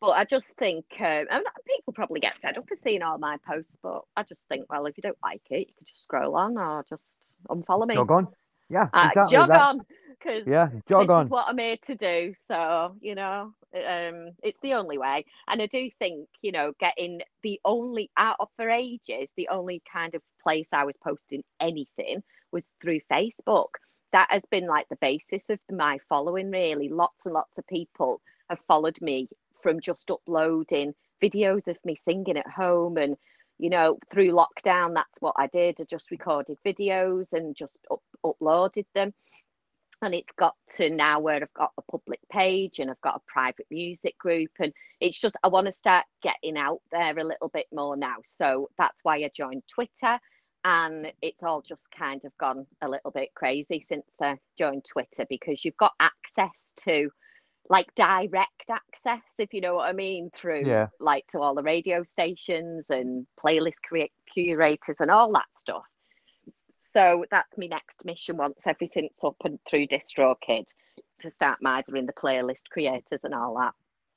but 0.00 0.10
I 0.10 0.24
just 0.24 0.48
think, 0.56 0.84
um, 0.98 1.26
and 1.30 1.44
people 1.66 1.92
probably 1.92 2.20
get 2.20 2.38
fed 2.40 2.56
up 2.58 2.70
of 2.70 2.78
seeing 2.78 3.02
all 3.02 3.18
my 3.18 3.36
posts. 3.46 3.78
But 3.82 4.02
I 4.16 4.22
just 4.22 4.46
think, 4.48 4.66
well, 4.70 4.86
if 4.86 4.96
you 4.96 5.02
don't 5.02 5.18
like 5.22 5.42
it, 5.50 5.68
you 5.68 5.74
can 5.76 5.86
just 5.86 6.02
scroll 6.02 6.36
on 6.36 6.56
or 6.56 6.84
just 6.88 7.04
unfollow 7.48 7.86
me. 7.86 7.94
Jog 7.94 8.10
on. 8.10 8.28
Yeah, 8.68 8.88
Uh, 8.92 9.08
exactly. 9.08 9.36
jog 9.36 9.48
that- 9.48 9.60
on, 9.60 9.86
because 10.10 10.46
Yeah, 10.46 10.70
jog 10.88 11.02
this 11.02 11.10
on. 11.10 11.24
is 11.24 11.30
what 11.30 11.48
I'm 11.48 11.58
here 11.58 11.76
to 11.86 11.94
do. 11.96 12.34
So, 12.46 12.96
you 13.00 13.16
know, 13.16 13.52
um, 13.74 14.30
it's 14.44 14.58
the 14.62 14.74
only 14.74 14.96
way. 14.96 15.24
And 15.48 15.60
I 15.60 15.66
do 15.66 15.90
think, 15.98 16.28
you 16.40 16.52
know, 16.52 16.72
getting 16.78 17.20
the 17.42 17.60
only 17.64 18.10
out 18.16 18.36
of 18.38 18.48
for 18.56 18.70
ages, 18.70 19.32
the 19.36 19.48
only 19.48 19.82
kind 19.92 20.14
of 20.14 20.22
place 20.42 20.68
I 20.72 20.84
was 20.84 20.96
posting 20.96 21.42
anything 21.58 22.22
was 22.52 22.72
through 22.80 23.00
Facebook. 23.10 23.70
That 24.12 24.28
has 24.30 24.44
been 24.46 24.66
like 24.66 24.88
the 24.88 24.96
basis 24.96 25.50
of 25.50 25.58
my 25.70 25.98
following, 26.08 26.50
really. 26.50 26.88
Lots 26.88 27.26
and 27.26 27.34
lots 27.34 27.58
of 27.58 27.66
people 27.66 28.20
have 28.48 28.60
followed 28.68 29.00
me 29.00 29.28
from 29.62 29.80
just 29.80 30.10
uploading 30.10 30.94
videos 31.22 31.66
of 31.68 31.76
me 31.84 31.96
singing 31.96 32.36
at 32.36 32.48
home 32.48 32.96
and 32.96 33.16
you 33.58 33.68
know 33.68 33.98
through 34.10 34.32
lockdown 34.32 34.94
that's 34.94 35.20
what 35.20 35.34
i 35.36 35.46
did. 35.48 35.76
I 35.80 35.84
just 35.84 36.10
recorded 36.10 36.56
videos 36.64 37.32
and 37.32 37.54
just 37.54 37.76
up, 37.90 38.02
uploaded 38.24 38.86
them. 38.94 39.12
And 40.02 40.14
it's 40.14 40.32
got 40.38 40.54
to 40.76 40.88
now 40.88 41.20
where 41.20 41.42
I've 41.42 41.52
got 41.52 41.72
a 41.76 41.82
public 41.82 42.20
page 42.32 42.78
and 42.78 42.90
I've 42.90 43.00
got 43.02 43.16
a 43.16 43.32
private 43.32 43.66
music 43.70 44.16
group. 44.16 44.50
And 44.58 44.72
it's 44.98 45.20
just 45.20 45.36
I 45.42 45.48
want 45.48 45.66
to 45.66 45.74
start 45.74 46.06
getting 46.22 46.56
out 46.56 46.80
there 46.90 47.18
a 47.18 47.24
little 47.24 47.50
bit 47.52 47.66
more 47.70 47.98
now. 47.98 48.16
So 48.24 48.70
that's 48.78 48.98
why 49.02 49.16
I 49.16 49.30
joined 49.36 49.62
Twitter. 49.68 50.18
And 50.64 51.12
it's 51.20 51.42
all 51.42 51.60
just 51.60 51.82
kind 51.96 52.24
of 52.24 52.36
gone 52.38 52.66
a 52.80 52.88
little 52.88 53.10
bit 53.10 53.28
crazy 53.34 53.80
since 53.80 54.06
I 54.22 54.38
joined 54.58 54.86
Twitter 54.86 55.26
because 55.28 55.64
you've 55.64 55.76
got 55.76 55.92
access 56.00 56.54
to 56.84 57.10
like 57.70 57.94
direct 57.94 58.68
access 58.70 59.22
if 59.38 59.54
you 59.54 59.62
know 59.62 59.76
what 59.76 59.88
I 59.88 59.92
mean 59.92 60.30
through 60.36 60.64
Yeah. 60.66 60.88
like 61.00 61.26
to 61.28 61.40
all 61.40 61.54
the 61.54 61.62
radio 61.62 62.02
stations 62.02 62.84
and 62.90 63.26
playlist 63.42 63.80
crea- 63.88 64.12
curators 64.34 64.96
and 65.00 65.10
all 65.10 65.32
that 65.32 65.46
stuff 65.56 65.84
so 66.82 67.24
that's 67.30 67.56
my 67.56 67.66
next 67.66 68.04
mission 68.04 68.36
once 68.36 68.66
everything's 68.66 69.22
up 69.24 69.36
and 69.44 69.58
through 69.68 69.86
DistroKid 69.86 70.64
to 71.20 71.30
start 71.30 71.58
mothering 71.62 72.06
the 72.06 72.12
playlist 72.12 72.64
creators 72.70 73.24
and 73.24 73.34
all 73.34 73.54
that. 73.58 73.74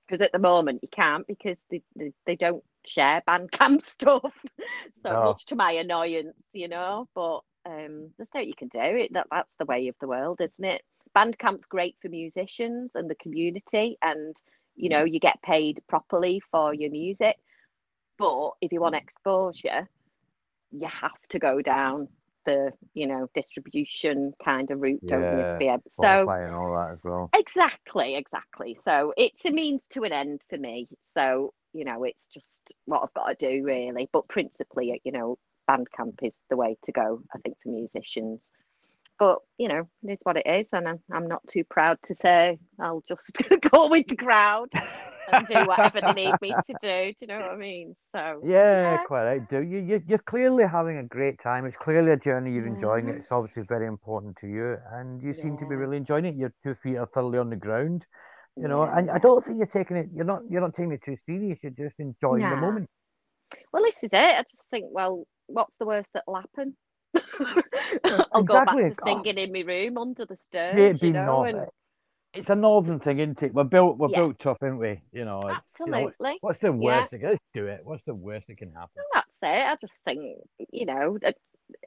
Because 0.07 0.21
at 0.21 0.31
the 0.31 0.39
moment 0.39 0.79
you 0.81 0.89
can't 0.91 1.25
because 1.27 1.63
they, 1.69 1.81
they, 1.95 2.11
they 2.25 2.35
don't 2.35 2.63
share 2.85 3.21
Bandcamp 3.27 3.81
stuff. 3.85 4.33
so 5.01 5.11
No. 5.11 5.23
much 5.25 5.45
to 5.47 5.55
my 5.55 5.73
annoyance, 5.73 6.35
you 6.53 6.67
know. 6.67 7.07
But 7.13 7.41
um, 7.65 8.09
there's 8.17 8.29
no 8.33 8.41
you 8.41 8.55
can 8.55 8.69
do 8.69 8.79
it. 8.79 9.13
That 9.13 9.27
that's 9.31 9.53
the 9.59 9.65
way 9.65 9.87
of 9.87 9.95
the 10.01 10.07
world, 10.07 10.39
isn't 10.41 10.65
it? 10.65 10.81
Bandcamp's 11.15 11.65
great 11.65 11.95
for 12.01 12.09
musicians 12.09 12.95
and 12.95 13.09
the 13.09 13.15
community, 13.15 13.97
and 14.01 14.35
you 14.75 14.89
know 14.89 15.05
mm. 15.05 15.13
you 15.13 15.19
get 15.19 15.41
paid 15.41 15.81
properly 15.87 16.41
for 16.51 16.73
your 16.73 16.91
music. 16.91 17.37
But 18.17 18.51
if 18.61 18.71
you 18.71 18.81
want 18.81 18.95
mm. 18.95 19.01
exposure, 19.01 19.87
you 20.71 20.87
have 20.87 21.11
to 21.29 21.39
go 21.39 21.61
down 21.61 22.07
the 22.45 22.71
you 22.93 23.07
know 23.07 23.29
distribution 23.33 24.33
kind 24.43 24.69
of 24.71 24.81
route, 24.81 25.05
don't 25.05 25.21
you, 25.21 25.47
to 25.47 25.57
be 25.57 25.67
able. 25.67 25.83
So 25.91 26.29
and 26.29 26.55
all 26.55 26.73
that 26.75 26.93
as 26.93 26.99
well. 27.03 27.29
exactly, 27.33 28.15
exactly. 28.15 28.75
So 28.75 29.13
it's 29.17 29.39
a 29.45 29.51
means 29.51 29.87
to 29.91 30.03
an 30.03 30.11
end 30.11 30.41
for 30.49 30.57
me. 30.57 30.87
So 31.01 31.53
you 31.73 31.85
know, 31.85 32.03
it's 32.03 32.27
just 32.27 32.71
what 32.85 33.01
I've 33.03 33.13
got 33.13 33.39
to 33.39 33.49
do 33.49 33.63
really. 33.63 34.09
But 34.11 34.27
principally, 34.27 34.99
you 35.03 35.11
know, 35.11 35.37
Bandcamp 35.69 36.19
is 36.21 36.39
the 36.49 36.57
way 36.57 36.77
to 36.85 36.91
go. 36.91 37.21
I 37.33 37.39
think 37.39 37.57
for 37.61 37.69
musicians. 37.69 38.49
But 39.19 39.39
you 39.57 39.67
know, 39.67 39.87
it 40.03 40.11
is 40.13 40.19
what 40.23 40.37
it 40.37 40.47
is, 40.47 40.69
and 40.73 40.87
I'm, 40.87 40.99
I'm 41.11 41.27
not 41.27 41.41
too 41.47 41.63
proud 41.63 41.97
to 42.05 42.15
say 42.15 42.59
I'll 42.79 43.03
just 43.07 43.31
go 43.71 43.87
with 43.87 44.07
the 44.07 44.15
crowd 44.15 44.69
and 45.31 45.47
do 45.47 45.59
whatever 45.65 46.01
they 46.01 46.13
need 46.13 46.35
me 46.41 46.49
to 46.49 46.73
do. 46.81 47.13
Do 47.13 47.15
you 47.21 47.27
know 47.27 47.37
what 47.39 47.51
I 47.51 47.55
mean? 47.55 47.95
So 48.15 48.41
Yeah, 48.43 48.81
Yeah. 48.95 49.03
quite 49.03 49.23
right. 49.25 49.49
Do 49.49 49.61
you? 49.61 49.77
you- 49.79 50.03
You're 50.07 50.17
clearly 50.33 50.65
having 50.65 50.97
a 50.97 51.03
great 51.03 51.39
time. 51.41 51.65
It's 51.65 51.77
clearly 51.77 52.11
a 52.11 52.17
journey. 52.17 52.51
You're 52.53 52.67
enjoying 52.67 53.07
it. 53.07 53.13
Yeah. 53.13 53.19
It's 53.19 53.31
obviously 53.31 53.63
very 53.69 53.87
important 53.87 54.35
to 54.41 54.47
you, 54.47 54.77
and 54.93 55.21
you 55.21 55.33
seem 55.33 55.57
to 55.59 55.65
be 55.67 55.75
really 55.75 55.97
enjoying 55.97 56.25
it. 56.25 56.35
Your 56.35 56.51
two 56.63 56.75
feet 56.83 56.97
are 56.97 57.07
thoroughly 57.13 57.37
on 57.37 57.49
the 57.51 57.55
ground, 57.55 58.05
you 58.57 58.67
know. 58.67 58.81
And 58.83 59.09
I 59.11 59.19
don't 59.19 59.43
think 59.45 59.57
you're 59.57 59.67
taking 59.67 59.95
it. 59.97 60.09
You're 60.13 60.25
not. 60.25 60.41
You're 60.49 60.61
not 60.61 60.73
taking 60.75 60.91
it 60.91 61.01
too 61.05 61.17
serious. 61.27 61.59
You're 61.61 61.71
just 61.71 61.95
enjoying 61.99 62.41
the 62.49 62.55
moment. 62.57 62.89
Well, 63.71 63.83
this 63.83 63.97
is 64.03 64.09
it. 64.11 64.15
I 64.15 64.43
just 64.49 64.65
think, 64.71 64.85
well, 64.89 65.25
what's 65.47 65.75
the 65.77 65.85
worst 65.85 66.09
that'll 66.13 66.35
happen? 66.35 66.75
I'll 68.31 68.43
go 68.43 68.65
back 68.65 68.75
to 68.75 68.95
singing 69.05 69.37
in 69.37 69.51
my 69.51 69.61
room 69.61 69.97
under 69.97 70.25
the 70.25 70.35
stairs, 70.35 70.99
Great 70.99 71.03
you 71.03 71.13
know, 71.13 71.43
and 71.43 71.67
It's 72.33 72.49
a 72.49 72.55
northern 72.55 72.99
thing, 72.99 73.19
isn't 73.19 73.43
it? 73.43 73.53
We're 73.53 73.63
built. 73.63 73.97
We're 73.97 74.09
Yeah. 74.09 74.21
built 74.21 74.39
tough, 74.39 74.57
aren't 74.61 74.79
we? 74.79 75.01
You 75.11 75.25
know. 75.25 75.39
it's- 75.39 75.75
you 75.79 75.85
know, 75.85 75.91
what- 75.91 76.13
absolutely. 76.13 76.37
what's 76.41 76.59
the 76.59 76.67
Yeah. 76.67 76.99
worst? 76.99 77.11
thing? 77.11 77.21
Let's 77.21 77.43
do 77.53 77.67
it. 77.67 77.81
What's 77.85 78.03
the 78.05 78.15
worst 78.15 78.47
that 78.47 78.57
can 78.57 78.71
happen? 78.71 79.03
That's 79.13 79.35
it. 79.43 79.45
I 79.67 79.75
just 79.79 79.97
think, 80.05 80.37
you 80.71 80.85
know, 80.85 81.17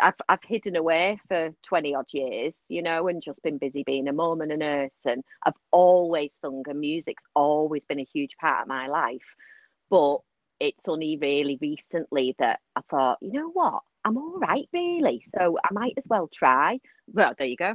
I've 0.00 0.14
I've 0.28 0.42
hidden 0.44 0.76
away 0.76 1.18
for 1.28 1.50
twenty 1.62 1.94
odd 1.94 2.06
years, 2.12 2.62
you 2.68 2.82
know, 2.82 3.08
and 3.08 3.22
just 3.22 3.42
been 3.42 3.58
busy 3.58 3.82
being 3.82 4.08
a 4.08 4.12
mum 4.12 4.40
and 4.40 4.52
a 4.52 4.56
nurse, 4.56 4.96
and 5.04 5.22
I've 5.44 5.56
always 5.70 6.36
sung, 6.36 6.64
and 6.68 6.80
music's 6.80 7.24
always 7.34 7.84
been 7.86 8.00
a 8.00 8.04
huge 8.04 8.36
part 8.40 8.62
of 8.62 8.68
my 8.68 8.86
life. 8.86 9.26
But 9.90 10.20
it's 10.60 10.88
only 10.88 11.18
really 11.18 11.58
recently 11.60 12.34
that 12.38 12.60
I 12.74 12.80
thought, 12.90 13.18
you 13.20 13.32
know 13.32 13.50
what, 13.50 13.82
I'm 14.06 14.16
all 14.16 14.38
right, 14.38 14.68
really. 14.72 15.20
So 15.24 15.58
I 15.64 15.68
might 15.72 15.94
as 15.96 16.04
well 16.08 16.28
try. 16.32 16.78
Well, 17.12 17.34
there 17.36 17.48
you 17.48 17.56
go. 17.56 17.74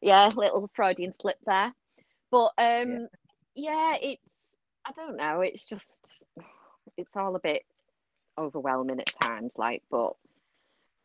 Yeah, 0.00 0.30
little 0.36 0.70
Freudian 0.72 1.12
slip 1.20 1.38
there. 1.44 1.72
But 2.30 2.52
um, 2.58 3.08
yeah, 3.56 3.96
it's 4.00 4.22
I 4.86 4.92
don't 4.94 5.16
know. 5.16 5.40
It's 5.40 5.64
just 5.64 5.84
it's 6.96 7.10
all 7.16 7.34
a 7.34 7.40
bit 7.40 7.62
overwhelming 8.38 9.00
at 9.00 9.12
times, 9.20 9.54
like, 9.58 9.82
but 9.90 10.12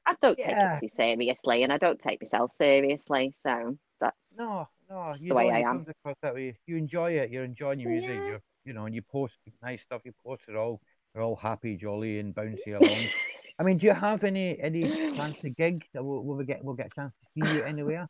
I 0.05 0.15
don't 0.21 0.37
take 0.37 0.55
it 0.55 0.79
too 0.79 0.87
seriously, 0.87 1.63
and 1.63 1.73
I 1.73 1.77
don't 1.77 1.99
take 1.99 2.21
myself 2.21 2.53
seriously. 2.53 3.33
So 3.41 3.75
that's 3.99 4.23
No, 4.37 4.67
No, 4.87 5.15
you 5.17 5.29
the 5.29 5.35
way. 5.35 5.49
I 5.49 5.61
am. 5.61 5.87
that 6.21 6.35
way. 6.35 6.55
You 6.67 6.77
enjoy 6.77 7.13
it. 7.13 7.31
You're 7.31 7.45
enjoying 7.45 7.79
your 7.79 7.89
music. 7.89 8.09
Yeah. 8.11 8.27
You're, 8.27 8.41
you 8.65 8.73
know, 8.73 8.85
and 8.85 8.93
you 8.93 9.01
post 9.01 9.33
nice 9.63 9.81
stuff. 9.81 10.01
You 10.05 10.13
post 10.23 10.43
it 10.47 10.55
all. 10.55 10.79
They're 11.13 11.23
all 11.23 11.35
happy, 11.35 11.75
jolly, 11.75 12.19
and 12.19 12.35
bouncy 12.35 12.67
along. 12.79 13.07
I 13.59 13.63
mean, 13.63 13.77
do 13.77 13.87
you 13.87 13.93
have 13.93 14.23
any 14.23 14.59
any 14.59 15.13
plans 15.13 15.35
to 15.41 15.49
gig? 15.49 15.83
That 15.93 16.03
will, 16.03 16.23
will 16.23 16.35
we 16.35 16.45
get 16.45 16.63
we'll 16.63 16.75
get 16.75 16.87
a 16.87 16.95
chance 17.01 17.13
to 17.21 17.27
see 17.33 17.55
you 17.55 17.63
anywhere? 17.63 18.07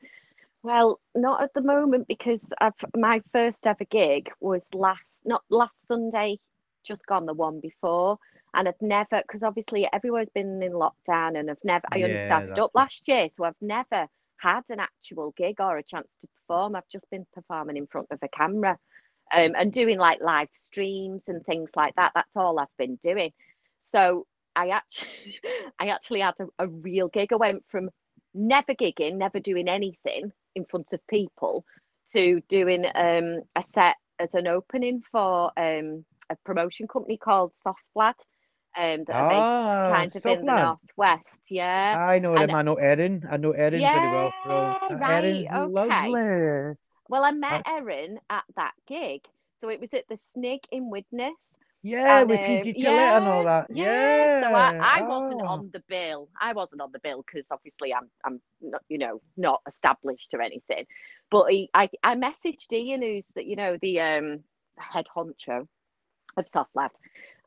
Well, 0.63 1.01
not 1.13 1.43
at 1.43 1.53
the 1.53 1.61
moment 1.61 2.07
because 2.07 2.49
I've, 2.61 2.73
my 2.95 3.21
first 3.33 3.67
ever 3.67 3.83
gig 3.83 4.29
was 4.39 4.65
last 4.73 5.03
not 5.25 5.43
last 5.49 5.87
Sunday, 5.87 6.39
just 6.85 7.05
gone 7.05 7.25
the 7.25 7.33
one 7.33 7.59
before, 7.59 8.17
and 8.53 8.67
I've 8.69 8.81
never 8.81 9.21
because 9.21 9.43
obviously 9.43 9.87
everyone's 9.91 10.29
been 10.29 10.63
in 10.63 10.71
lockdown, 10.71 11.37
and 11.37 11.51
I've 11.51 11.63
never 11.65 11.85
I 11.91 12.03
only 12.03 12.25
started 12.25 12.57
up 12.57 12.71
it. 12.73 12.77
last 12.77 13.07
year, 13.09 13.27
so 13.33 13.43
I've 13.43 13.61
never 13.61 14.07
had 14.37 14.61
an 14.69 14.79
actual 14.79 15.33
gig 15.35 15.59
or 15.59 15.77
a 15.77 15.83
chance 15.83 16.07
to 16.21 16.27
perform. 16.27 16.75
I've 16.77 16.89
just 16.89 17.09
been 17.09 17.25
performing 17.33 17.75
in 17.75 17.87
front 17.87 18.07
of 18.11 18.19
a 18.23 18.29
camera, 18.29 18.77
um, 19.35 19.53
and 19.57 19.73
doing 19.73 19.97
like 19.97 20.21
live 20.21 20.49
streams 20.61 21.27
and 21.27 21.45
things 21.45 21.71
like 21.75 21.95
that. 21.95 22.13
That's 22.15 22.37
all 22.37 22.57
I've 22.57 22.67
been 22.77 22.97
doing. 23.03 23.31
So 23.81 24.25
I 24.55 24.69
actually, 24.69 25.39
I 25.79 25.87
actually 25.87 26.19
had 26.21 26.35
a, 26.39 26.47
a 26.59 26.67
real 26.67 27.07
gig. 27.07 27.33
I 27.33 27.37
went 27.37 27.63
from 27.69 27.89
never 28.33 28.73
gigging, 28.73 29.15
never 29.15 29.39
doing 29.39 29.67
anything 29.67 30.31
in 30.55 30.65
front 30.65 30.93
of 30.93 31.05
people, 31.07 31.65
to 32.13 32.41
doing 32.49 32.85
um, 32.95 33.41
a 33.55 33.63
set 33.73 33.95
as 34.19 34.35
an 34.35 34.47
opening 34.47 35.01
for 35.11 35.51
um, 35.57 36.05
a 36.29 36.35
promotion 36.45 36.87
company 36.87 37.17
called 37.17 37.53
Softblad, 37.53 38.15
um, 38.75 39.03
that 39.05 39.15
are 39.15 39.29
based 39.29 39.39
Ah, 39.41 39.91
kind 39.93 40.15
of 40.15 40.25
in 40.25 40.45
the 40.45 40.63
northwest. 40.97 41.41
Yeah. 41.49 41.95
I 41.97 42.19
know 42.19 42.33
And- 42.35 42.49
them. 42.49 42.55
I 42.55 42.61
know 42.63 42.75
Erin. 42.75 43.23
I 43.29 43.37
know 43.37 43.51
Erin 43.51 43.79
very 43.79 44.11
well. 44.11 44.33
So 44.43 44.49
Yeah, 44.51 44.77
uh, 44.89 44.95
right, 44.95 45.23
Erin's 45.23 45.47
okay. 45.47 46.09
lovely. 46.09 46.75
Well, 47.09 47.23
I 47.25 47.31
met 47.31 47.67
Erin 47.67 48.19
at 48.29 48.43
that 48.55 48.73
gig. 48.87 49.21
So 49.61 49.69
it 49.69 49.79
was 49.79 49.93
at 49.93 50.07
the 50.09 50.17
Snig 50.29 50.61
in 50.71 50.89
Widnes. 50.89 51.35
Yeah, 51.84 52.23
And, 52.23 52.31
with 52.31 52.43
um, 52.43 52.43
PG 52.43 52.75
Gillette 52.79 53.15
and 53.17 53.27
all 53.27 53.43
that. 53.45 53.69
Yeah, 53.69 54.27
so 54.39 54.53
I, 54.53 54.71
I 54.79 55.01
Yeah, 55.01 55.07
wasn't 55.07 55.41
on 55.47 55.71
the 55.73 55.84
bill. 55.88 56.29
I 56.39 56.53
wasn't 56.53 56.81
on 56.81 56.91
the 56.91 56.99
bill 56.99 57.23
because 57.25 57.47
obviously 57.51 57.93
I'm 57.93 58.09
I'm 58.25 58.41
not 58.61 58.84
you 58.89 58.97
know 58.99 59.21
not 59.38 59.61
established 59.67 60.34
or 60.34 60.41
anything. 60.41 60.86
But 61.31 61.45
he, 61.51 61.69
I 61.73 61.89
I 62.03 62.15
messaged 62.15 62.71
Ian, 62.73 63.01
who's 63.01 63.27
the 63.36 63.43
you 63.45 63.55
know 63.55 63.77
the 63.81 63.99
um 64.01 64.43
head 64.77 65.07
honcho 65.15 65.67
of 66.38 66.49
Soft 66.49 66.71
Lab, 66.75 66.91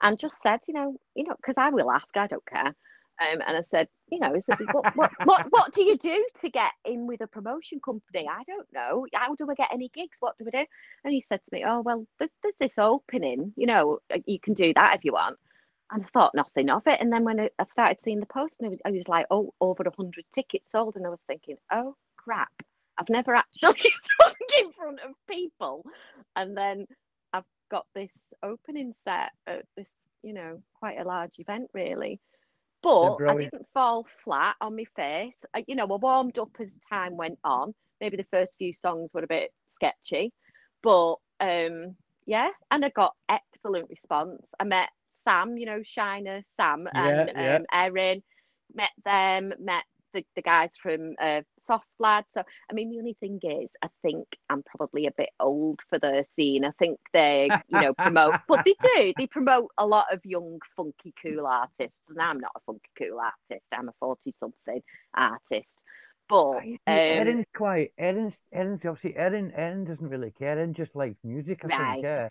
and 0.03 0.19
just 0.19 0.43
said 0.43 0.61
you 0.69 0.75
know 0.75 0.97
you 1.15 1.25
know 1.25 1.37
because 1.37 1.57
I 1.59 1.71
will 1.71 1.91
ask 1.91 2.17
I 2.17 2.27
don't 2.27 2.47
care. 2.47 2.75
Um, 3.21 3.41
and 3.47 3.57
I 3.57 3.63
said, 3.63 3.89
you 4.11 4.19
know, 4.19 4.35
what, 4.73 4.97
what, 4.97 5.13
what, 5.25 5.47
what 5.51 5.73
do 5.73 5.83
you 5.83 5.97
do 5.97 6.27
to 6.41 6.51
get 6.51 6.73
in 6.85 7.07
with 7.07 7.23
a 7.23 7.27
promotion 7.27 7.81
company? 7.85 8.29
I 8.29 8.43
don't 8.47 8.69
know. 8.73 9.07
How 9.15 9.35
do 9.35 9.47
I 9.51 9.55
get 9.55 9.73
any 9.73 9.91
gigs? 9.95 10.19
What 10.21 10.37
do 10.39 10.45
we 10.45 10.51
do? 10.51 10.67
And 11.05 11.15
he 11.15 11.23
said 11.23 11.43
to 11.43 11.51
me, 11.53 11.65
"Oh 11.67 11.81
well, 11.81 12.07
there's 12.19 12.33
there's 12.43 12.55
this 12.61 12.79
opening. 12.79 13.53
You 13.57 13.67
know, 13.67 13.99
uh, 14.13 14.19
you 14.27 14.39
can 14.41 14.55
do 14.55 14.73
that 14.75 14.97
if 14.97 15.05
you 15.05 15.13
want." 15.13 15.39
And 15.91 16.03
I 16.05 16.07
thought 16.13 16.35
nothing 16.35 16.69
of 16.69 16.83
it. 16.87 17.01
And 17.01 17.13
then 17.13 17.25
when 17.25 17.41
I 17.41 17.65
started 17.71 18.01
seeing 18.03 18.21
the 18.21 18.27
post, 18.27 18.57
and 18.61 18.79
I 18.85 18.91
was 18.91 19.09
like, 19.09 19.27
"Oh, 19.31 19.55
over 19.61 19.83
a 19.85 19.97
hundred 19.97 20.25
tickets 20.35 20.71
sold," 20.73 20.97
and 20.97 21.07
I 21.07 21.11
was 21.11 21.23
thinking, 21.27 21.57
"Oh 21.73 21.95
crap, 22.17 22.53
I've 22.99 23.09
never 23.09 23.35
actually 23.35 23.93
sung 24.23 24.35
in 24.61 24.73
front 24.73 25.01
of 25.01 25.13
people." 25.31 25.85
And 26.35 26.57
then 26.57 26.87
I've 27.33 27.45
got 27.71 27.87
this 27.95 28.11
opening 28.43 28.93
set 29.05 29.31
at 29.47 29.65
this, 29.77 29.89
you 30.23 30.35
know, 30.35 30.63
quite 30.79 30.99
a 30.99 31.05
large 31.05 31.39
event, 31.39 31.71
really. 31.73 32.21
But 32.87 33.21
I 33.29 33.35
didn't 33.35 33.67
fall 33.75 34.07
flat 34.25 34.57
on 34.61 34.77
my 34.77 34.85
face. 34.97 35.37
I, 35.55 35.65
you 35.67 35.75
know, 35.75 35.85
I 35.85 35.97
warmed 35.97 36.39
up 36.39 36.51
as 36.61 36.73
time 36.89 37.17
went 37.17 37.39
on. 37.45 37.75
Maybe 38.01 38.17
the 38.17 38.27
first 38.31 38.55
few 38.59 38.73
songs 38.73 39.11
were 39.13 39.23
a 39.25 39.27
bit 39.27 39.53
sketchy, 39.73 40.33
but 40.83 41.17
um, 41.41 41.97
yeah, 42.27 42.51
and 42.71 42.85
I 42.85 42.91
got 42.91 43.15
excellent 43.29 43.89
response. 43.89 44.51
I 44.61 44.65
met 44.65 44.89
Sam, 45.25 45.57
you 45.57 45.67
know, 45.67 45.83
Shiner, 45.85 46.41
Sam, 46.57 46.89
and 46.95 47.31
Yeah, 47.37 47.43
yeah. 47.43 47.57
um, 47.57 47.67
Erin. 47.73 48.23
Met 48.75 48.91
them, 49.05 49.53
met 49.61 49.85
the, 50.13 50.25
the 50.35 50.43
guys 50.43 50.71
from 50.81 51.15
uh, 51.21 51.43
Soft 51.67 51.93
Lad. 51.99 52.25
So, 52.35 52.43
I 52.71 52.75
mean, 52.75 52.91
the 52.91 52.99
only 52.99 53.17
thing 53.21 53.41
is, 53.43 53.69
I 53.83 53.89
think 54.03 54.27
I'm 54.49 54.63
probably 54.63 55.07
a 55.07 55.13
bit 55.13 55.31
old 55.41 55.81
for 55.89 55.99
the 55.99 56.25
scene. 56.29 56.65
I 56.65 56.73
think 56.79 56.99
they, 57.13 57.49
you 57.69 57.81
know, 57.81 57.95
promote, 57.95 58.35
but 58.49 58.65
they 58.65 58.75
do. 58.95 59.13
They 59.17 59.27
promote 59.27 59.71
a 59.79 59.87
lot 59.87 60.07
of 60.13 60.21
young, 60.25 60.61
funky, 60.77 61.15
cool 61.23 61.47
artists. 61.47 61.99
And 62.09 62.21
I'm 62.21 62.41
not 62.41 62.53
a 62.57 62.61
funky, 62.67 62.91
cool 62.99 63.19
artist. 63.21 63.67
I'm 63.73 63.89
a 63.89 63.95
40 64.01 64.31
something 64.33 64.83
artist. 65.15 65.83
But, 66.29 66.57
um, 66.57 66.79
Erin's 66.89 67.47
quite. 67.55 67.93
Erin's. 67.99 68.35
Erin's 68.53 68.81
obviously. 68.85 69.17
Erin. 69.17 69.53
Erin 69.55 69.85
doesn't 69.85 70.09
really 70.09 70.33
care. 70.33 70.59
Erin 70.59 70.75
just 70.75 70.97
likes 70.97 71.19
music. 71.23 71.61
I 71.65 71.67
Right. 71.69 71.93
think. 71.93 72.05
Yeah. 72.05 72.29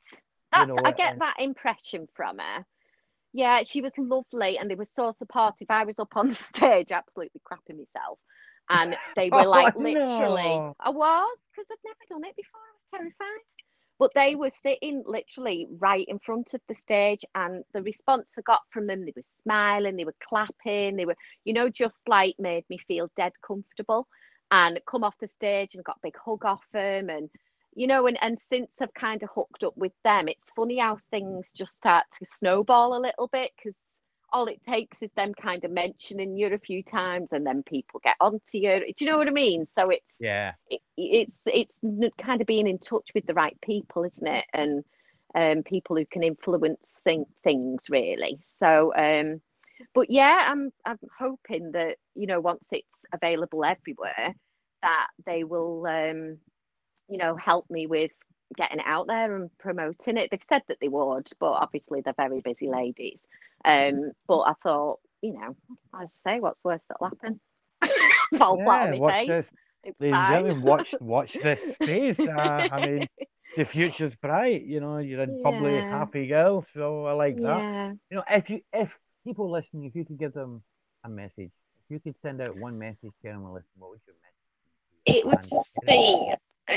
That's 0.51 0.67
know, 0.69 0.77
I 0.83 0.91
get 0.91 1.13
uh, 1.13 1.19
that 1.19 1.35
impression 1.39 2.07
from 2.13 2.39
her. 2.39 2.65
Yeah, 3.35 3.63
she 3.63 3.81
was 3.81 3.91
lovely 3.97 4.57
and 4.57 4.71
they 4.71 4.75
were 4.75 4.85
so 4.85 5.13
supportive. 5.19 5.67
I 5.69 5.83
was 5.83 5.99
up 5.99 6.15
on 6.15 6.29
the 6.29 6.35
stage 6.35 6.91
absolutely 6.91 7.41
crapping 7.41 7.77
myself. 7.77 8.17
And 8.69 8.95
they 9.17 9.29
were 9.29 9.45
Oh, 9.45 9.49
like 9.49 9.75
literally 9.75 10.63
no. 10.63 10.75
I 10.79 10.89
was 10.89 11.37
because 11.53 11.67
I'd 11.69 11.85
never 11.85 11.97
done 12.09 12.29
it 12.29 12.35
before. 12.37 12.61
I 12.61 12.73
was 13.03 13.13
terrified. 13.19 13.43
But 13.99 14.11
they 14.15 14.35
were 14.35 14.51
sitting 14.63 15.03
literally 15.05 15.67
right 15.79 16.05
in 16.07 16.19
front 16.19 16.53
of 16.53 16.61
the 16.69 16.75
stage 16.75 17.25
and 17.35 17.63
the 17.73 17.81
response 17.81 18.33
I 18.37 18.41
got 18.41 18.61
from 18.71 18.87
them, 18.87 19.05
they 19.05 19.13
were 19.15 19.21
smiling, 19.43 19.97
they 19.97 20.05
were 20.05 20.15
clapping, 20.29 20.95
they 20.95 21.05
were, 21.05 21.15
you 21.43 21.53
know, 21.53 21.69
just 21.69 22.01
like 22.07 22.35
made 22.39 22.63
me 22.69 22.77
feel 22.87 23.09
dead 23.17 23.33
comfortable 23.45 24.07
and 24.51 24.79
come 24.89 25.03
off 25.03 25.15
the 25.19 25.27
stage 25.27 25.75
and 25.75 25.83
got 25.83 25.97
a 25.97 26.03
big 26.03 26.15
hug 26.23 26.45
off 26.45 26.63
them 26.73 27.09
and 27.09 27.29
you 27.75 27.87
know, 27.87 28.07
and, 28.07 28.17
and 28.21 28.39
since 28.49 28.69
I've 28.81 28.93
kind 28.93 29.21
of 29.21 29.29
hooked 29.33 29.63
up 29.63 29.77
with 29.77 29.91
them, 30.03 30.27
it's 30.27 30.49
funny 30.55 30.77
how 30.77 30.97
things 31.11 31.51
just 31.55 31.75
start 31.75 32.05
to 32.19 32.25
snowball 32.37 32.97
a 32.97 33.01
little 33.01 33.27
bit 33.27 33.51
because 33.57 33.75
all 34.31 34.47
it 34.47 34.61
takes 34.67 35.01
is 35.01 35.11
them 35.15 35.33
kind 35.33 35.63
of 35.63 35.71
mentioning 35.71 36.37
you 36.37 36.47
a 36.47 36.57
few 36.57 36.81
times 36.83 37.29
and 37.31 37.45
then 37.45 37.63
people 37.63 37.99
get 38.03 38.15
onto 38.19 38.57
you. 38.57 38.79
Do 38.79 38.93
you 39.05 39.11
know 39.11 39.17
what 39.17 39.27
I 39.27 39.31
mean? 39.31 39.65
So 39.65 39.89
it's 39.89 40.05
Yeah. 40.19 40.53
it, 40.69 40.81
it's 40.97 41.35
it's 41.45 41.75
kind 42.17 42.41
of 42.41 42.47
being 42.47 42.67
in 42.67 42.79
touch 42.79 43.09
with 43.13 43.25
the 43.27 43.33
right 43.33 43.57
people, 43.61 44.03
isn't 44.03 44.27
it? 44.27 44.45
And 44.53 44.83
um, 45.35 45.63
people 45.63 45.97
who 45.97 46.05
can 46.05 46.23
influence 46.23 47.01
things 47.43 47.83
really. 47.89 48.39
So, 48.45 48.93
um, 48.95 49.41
but 49.93 50.09
yeah, 50.09 50.47
I'm 50.49 50.71
I'm 50.85 50.99
hoping 51.17 51.71
that 51.73 51.97
you 52.15 52.27
know 52.27 52.39
once 52.39 52.63
it's 52.71 52.87
available 53.13 53.63
everywhere, 53.65 54.33
that 54.81 55.07
they 55.25 55.43
will 55.43 55.85
um, 55.85 56.39
you 57.09 57.17
know 57.17 57.35
help 57.35 57.69
me 57.69 57.87
with 57.87 58.11
getting 58.55 58.79
it 58.79 58.85
out 58.85 59.07
there 59.07 59.35
and 59.35 59.49
promoting 59.57 60.17
it. 60.17 60.29
They've 60.31 60.41
said 60.47 60.63
that 60.67 60.77
they 60.81 60.87
would, 60.87 61.29
but 61.39 61.51
obviously 61.51 62.01
they're 62.01 62.13
very 62.17 62.41
busy 62.41 62.69
ladies. 62.69 63.21
Um, 63.65 64.11
but 64.27 64.39
I 64.41 64.53
thought, 64.63 64.99
you 65.21 65.33
know, 65.33 65.55
as 65.99 66.13
I 66.25 66.31
say, 66.35 66.39
what's 66.39 66.63
worse 66.63 66.85
that'll 66.87 67.07
happen? 67.09 67.39
Fall 68.37 68.57
flat 68.63 68.81
Yeah. 68.81 68.83
on 68.83 68.91
my 68.91 68.99
Watch 68.99 69.25
face. 69.25 69.27
this. 69.27 69.51
It's 69.83 69.97
Ladies 69.99 70.19
and 70.19 70.27
fine. 70.27 70.29
gentlemen, 70.29 70.61
watch 70.61 70.95
watch 70.99 71.39
this 71.41 71.61
space. 71.73 72.25
Uh, 72.25 72.67
I 72.69 72.79
mean, 72.79 73.07
the 73.55 73.65
future's 73.65 74.15
bright. 74.15 74.63
You 74.63 74.79
know, 74.79 74.97
you're 74.97 75.21
a 75.21 75.27
bubbly, 75.27 75.75
Yeah. 75.75 75.89
happy 75.89 76.27
girl. 76.27 76.65
So 76.73 77.05
I 77.05 77.13
like 77.13 77.41
that. 77.41 77.65
Yeah. 77.65 77.93
You 78.09 78.17
know, 78.17 78.23
if 78.29 78.49
you 78.49 78.61
if 78.73 78.89
people 79.23 79.49
listening, 79.51 79.85
if 79.85 79.95
you 79.95 80.05
could 80.05 80.17
give 80.19 80.33
them 80.33 80.63
a 81.03 81.09
message, 81.09 81.51
if 81.79 81.89
you 81.89 81.99
could 81.99 82.15
send 82.21 82.41
out 82.41 82.55
one 82.55 82.77
message 82.77 83.13
to 83.21 83.29
anyone 83.29 83.53
listening, 83.53 83.79
what 83.79 83.91
would 83.91 84.01
your 84.07 84.15
message? 84.21 84.35
be? 85.05 85.11
It 85.13 85.25
would 85.25 85.39
just 85.49 85.77
be 85.85 86.33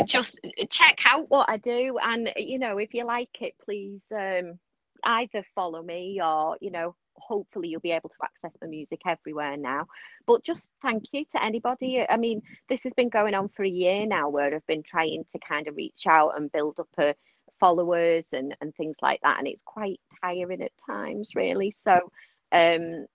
just 0.06 0.38
check 0.70 0.98
out 1.06 1.30
what 1.30 1.48
I 1.48 1.56
do, 1.56 1.98
and 2.02 2.32
you 2.36 2.58
know, 2.58 2.78
if 2.78 2.94
you 2.94 3.04
like 3.04 3.40
it, 3.40 3.54
please 3.64 4.04
um, 4.12 4.58
either 5.04 5.44
follow 5.54 5.82
me 5.82 6.20
or 6.22 6.56
you 6.60 6.70
know, 6.70 6.94
hopefully 7.16 7.68
you'll 7.68 7.80
be 7.80 7.92
able 7.92 8.10
to 8.10 8.16
access 8.22 8.56
my 8.60 8.68
music 8.68 9.00
everywhere 9.06 9.56
now. 9.56 9.86
But 10.26 10.44
just 10.44 10.70
thank 10.82 11.04
you 11.12 11.24
to 11.32 11.42
anybody. 11.42 12.04
I 12.08 12.16
mean, 12.16 12.42
this 12.68 12.84
has 12.84 12.94
been 12.94 13.08
going 13.08 13.34
on 13.34 13.48
for 13.48 13.64
a 13.64 13.68
year 13.68 14.06
now, 14.06 14.28
where 14.28 14.54
I've 14.54 14.66
been 14.66 14.82
trying 14.82 15.24
to 15.32 15.38
kind 15.38 15.68
of 15.68 15.76
reach 15.76 16.04
out 16.06 16.36
and 16.36 16.52
build 16.52 16.78
up 16.78 16.88
a 16.98 17.14
followers 17.60 18.32
and 18.32 18.54
and 18.60 18.74
things 18.74 18.96
like 19.02 19.20
that, 19.22 19.38
and 19.38 19.48
it's 19.48 19.62
quite 19.64 20.00
tiring 20.22 20.62
at 20.62 20.72
times, 20.86 21.30
really. 21.34 21.72
So, 21.76 22.12
um, 22.52 23.06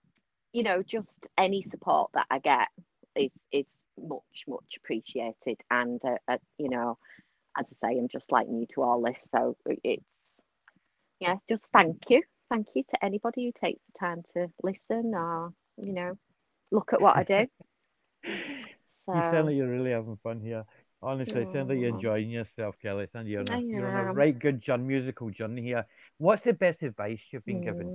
you 0.52 0.62
know, 0.62 0.82
just 0.82 1.28
any 1.38 1.62
support 1.62 2.10
that 2.14 2.26
I 2.30 2.38
get 2.38 2.68
is 3.16 3.30
is 3.52 3.76
much 3.98 4.44
much 4.48 4.76
appreciated 4.76 5.60
and 5.70 6.00
uh, 6.04 6.16
uh, 6.28 6.38
you 6.58 6.68
know 6.68 6.98
as 7.58 7.66
i 7.72 7.88
say 7.88 7.98
i'm 7.98 8.08
just 8.08 8.32
like 8.32 8.48
new 8.48 8.66
to 8.66 8.82
all 8.82 9.02
this 9.02 9.28
so 9.30 9.56
it's 9.84 10.04
yeah 11.20 11.36
just 11.48 11.68
thank 11.72 11.96
you 12.08 12.22
thank 12.50 12.66
you 12.74 12.82
to 12.88 13.04
anybody 13.04 13.46
who 13.46 13.52
takes 13.52 13.80
the 13.92 13.98
time 13.98 14.22
to 14.34 14.48
listen 14.62 15.12
or 15.14 15.52
you 15.82 15.92
know 15.92 16.14
look 16.70 16.92
at 16.92 17.00
what 17.00 17.16
i 17.16 17.22
do 17.24 17.46
so 19.00 19.12
You 19.12 19.22
sound 19.30 19.46
like 19.46 19.56
you're 19.56 19.68
really 19.68 19.90
having 19.90 20.16
fun 20.22 20.40
here. 20.40 20.64
Honestly, 21.02 21.42
it 21.42 21.50
sounds 21.52 21.68
like 21.68 21.78
you're 21.78 21.88
enjoying 21.90 22.30
yourself, 22.30 22.76
Kelly. 22.82 23.06
And 23.14 23.28
you're 23.28 23.40
on 23.42 23.50
a, 23.50 23.60
you're 23.70 23.86
on 23.88 23.96
a 23.96 24.04
right 24.04 24.38
good 24.38 24.60
journey, 24.62 24.84
musical 24.84 25.30
journey 25.30 25.62
here. 25.62 25.86
What's 26.18 26.44
the 26.44 26.52
best 26.52 26.82
advice 26.82 27.20
you've 27.30 27.44
been 27.46 27.60
given? 27.60 27.92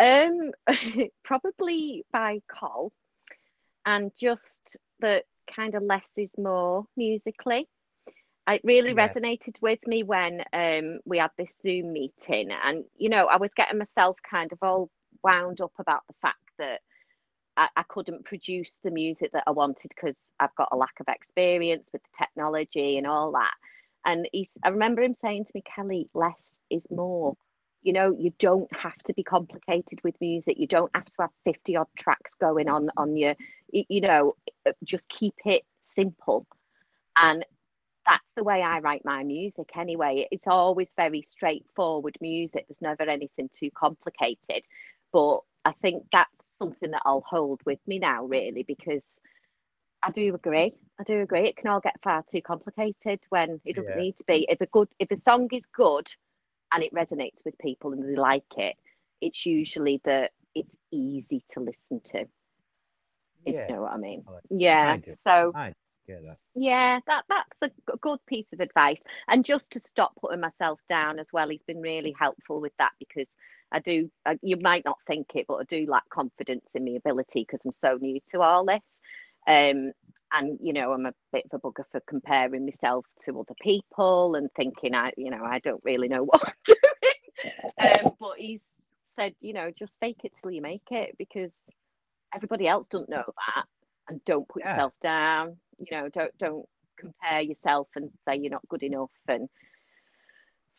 Um, 0.00 0.52
probably 1.24 2.04
by 2.12 2.40
call, 2.48 2.92
and 3.86 4.10
just 4.18 4.76
that 5.00 5.24
kind 5.54 5.74
of 5.74 5.82
less 5.82 6.06
is 6.16 6.36
more 6.38 6.86
musically. 6.96 7.68
It 8.48 8.62
really 8.64 8.94
Yeah. 8.94 8.94
resonated 8.94 9.60
with 9.62 9.80
me 9.86 10.02
when 10.02 10.42
um, 10.52 11.00
we 11.04 11.18
had 11.18 11.30
this 11.38 11.56
Zoom 11.62 11.92
meeting, 11.92 12.50
and 12.52 12.84
you 12.96 13.08
know, 13.10 13.26
I 13.26 13.36
was 13.36 13.50
getting 13.56 13.78
myself 13.78 14.16
kind 14.28 14.52
of 14.52 14.58
all 14.62 14.90
wound 15.22 15.60
up 15.60 15.72
about 15.78 16.02
the 16.08 16.14
fact 16.22 16.42
that 16.58 16.80
I, 17.56 17.68
I 17.76 17.82
couldn't 17.84 18.24
produce 18.24 18.78
the 18.82 18.90
music 18.90 19.32
that 19.32 19.44
I 19.46 19.52
wanted 19.52 19.90
because 19.90 20.16
I've 20.40 20.54
got 20.56 20.70
a 20.72 20.76
lack 20.76 21.00
of 21.00 21.08
experience 21.08 21.90
with 21.92 22.02
the 22.02 22.24
technology 22.24 22.98
and 22.98 23.06
all 23.06 23.32
that. 23.32 23.54
And 24.06 24.28
he's, 24.32 24.56
I 24.64 24.70
remember 24.70 25.02
him 25.02 25.14
saying 25.14 25.44
to 25.46 25.52
me, 25.54 25.62
Kelly, 25.62 26.08
less 26.14 26.54
is 26.70 26.86
more. 26.90 27.36
You 27.82 27.92
know, 27.92 28.14
you 28.18 28.32
don't 28.38 28.70
have 28.76 28.96
to 29.04 29.14
be 29.14 29.22
complicated 29.22 30.00
with 30.04 30.14
music. 30.20 30.58
You 30.58 30.66
don't 30.66 30.90
have 30.94 31.06
to 31.06 31.12
have 31.20 31.30
50 31.44 31.76
odd 31.76 31.86
tracks 31.96 32.34
going 32.40 32.68
on 32.68 32.90
on 32.96 33.16
your, 33.16 33.34
you 33.72 34.00
know, 34.00 34.36
uh, 34.66 34.72
just 34.84 35.08
keep 35.08 35.34
it 35.44 35.64
simple. 35.82 36.46
And 37.16 37.44
that's 38.06 38.24
the 38.36 38.44
way 38.44 38.62
I 38.62 38.80
write 38.80 39.04
my 39.04 39.22
music 39.24 39.70
anyway. 39.76 40.26
It's 40.30 40.46
always 40.46 40.90
very 40.96 41.22
straightforward 41.22 42.16
music. 42.20 42.66
There's 42.68 42.82
never 42.82 43.02
anything 43.04 43.48
too 43.52 43.70
complicated. 43.74 44.66
But 45.12 45.40
I 45.64 45.72
think 45.80 46.04
that's 46.12 46.30
something 46.58 46.90
that 46.90 47.02
I'll 47.04 47.24
hold 47.28 47.60
with 47.64 47.80
me 47.86 47.98
now, 47.98 48.24
really, 48.24 48.62
because 48.62 49.20
I 50.02 50.10
do 50.10 50.34
agree. 50.34 50.74
I 50.98 51.04
do 51.04 51.20
agree. 51.20 51.48
It 51.48 51.56
can 51.56 51.68
all 51.70 51.80
get 51.80 52.00
far 52.02 52.24
too 52.30 52.42
complicated 52.42 53.20
when 53.30 53.60
it 53.64 53.76
doesn't 53.76 53.90
Yeah. 53.90 54.00
need 54.00 54.16
to 54.18 54.24
be. 54.24 54.46
If 54.48 54.60
a 54.60 54.66
good, 54.66 54.88
if 54.98 55.10
a 55.10 55.16
song 55.16 55.48
is 55.52 55.66
good 55.66 56.08
and 56.72 56.82
it 56.82 56.92
resonates 56.94 57.44
with 57.44 57.56
people 57.58 57.92
and 57.92 58.02
they 58.04 58.16
like 58.16 58.44
it, 58.56 58.76
it's 59.20 59.44
usually 59.46 60.00
that 60.04 60.32
it's 60.54 60.74
easy 60.90 61.42
to 61.52 61.60
listen 61.60 62.00
to. 62.12 62.20
If 63.44 63.54
Yeah. 63.54 63.68
you 63.68 63.74
know 63.74 63.82
what 63.82 63.92
I 63.92 63.96
mean. 63.96 64.24
I 64.28 64.30
like- 64.32 64.42
Yeah. 64.50 64.98
So 65.24 65.52
that. 65.54 65.74
yeah, 66.54 67.00
that 67.06 67.24
that's 67.28 67.58
a 67.62 67.96
good 67.98 68.24
piece 68.26 68.52
of 68.52 68.60
advice. 68.60 69.00
And 69.28 69.44
just 69.44 69.70
to 69.72 69.80
stop 69.80 70.14
putting 70.16 70.40
myself 70.40 70.80
down 70.88 71.18
as 71.18 71.32
well, 71.32 71.48
he's 71.48 71.62
been 71.62 71.80
really 71.80 72.14
helpful 72.18 72.60
with 72.60 72.76
that 72.78 72.92
because 72.98 73.34
I 73.72 73.78
do. 73.78 74.10
I, 74.26 74.38
you 74.42 74.56
might 74.56 74.84
not 74.84 74.98
think 75.06 75.36
it, 75.36 75.46
but 75.46 75.56
I 75.56 75.64
do 75.64 75.86
lack 75.86 76.08
confidence 76.08 76.66
in 76.74 76.84
my 76.84 76.92
ability 76.92 77.46
because 77.48 77.64
I'm 77.64 77.72
so 77.72 77.96
new 78.00 78.20
to 78.30 78.40
all 78.42 78.64
this. 78.64 79.00
Um, 79.46 79.92
and 80.32 80.58
you 80.62 80.72
know, 80.72 80.92
I'm 80.92 81.06
a 81.06 81.14
bit 81.32 81.46
of 81.50 81.58
a 81.58 81.66
bugger 81.66 81.84
for 81.92 82.00
comparing 82.06 82.64
myself 82.64 83.06
to 83.24 83.40
other 83.40 83.54
people 83.60 84.34
and 84.36 84.48
thinking 84.56 84.94
I, 84.94 85.12
you 85.16 85.30
know, 85.30 85.44
I 85.44 85.58
don't 85.60 85.82
really 85.84 86.08
know 86.08 86.24
what 86.30 86.42
I'm 86.46 86.54
doing. 86.64 88.04
Um, 88.06 88.12
but 88.20 88.38
he's 88.38 88.60
said, 89.18 89.34
you 89.40 89.52
know, 89.52 89.70
just 89.76 89.94
fake 90.00 90.20
it 90.24 90.32
till 90.40 90.50
you 90.50 90.62
make 90.62 90.82
it 90.90 91.16
because 91.18 91.50
everybody 92.34 92.68
else 92.68 92.86
doesn't 92.90 93.08
know 93.10 93.24
that 93.26 93.64
and 94.08 94.24
don't 94.24 94.48
put 94.48 94.62
Yeah. 94.62 94.70
yourself 94.70 94.92
down 95.00 95.56
you 95.78 95.86
know 95.96 96.08
don't 96.08 96.36
don't 96.38 96.66
compare 96.96 97.40
yourself 97.40 97.88
and 97.96 98.10
say 98.28 98.36
you're 98.36 98.50
not 98.50 98.68
good 98.68 98.82
enough 98.82 99.10
and 99.26 99.48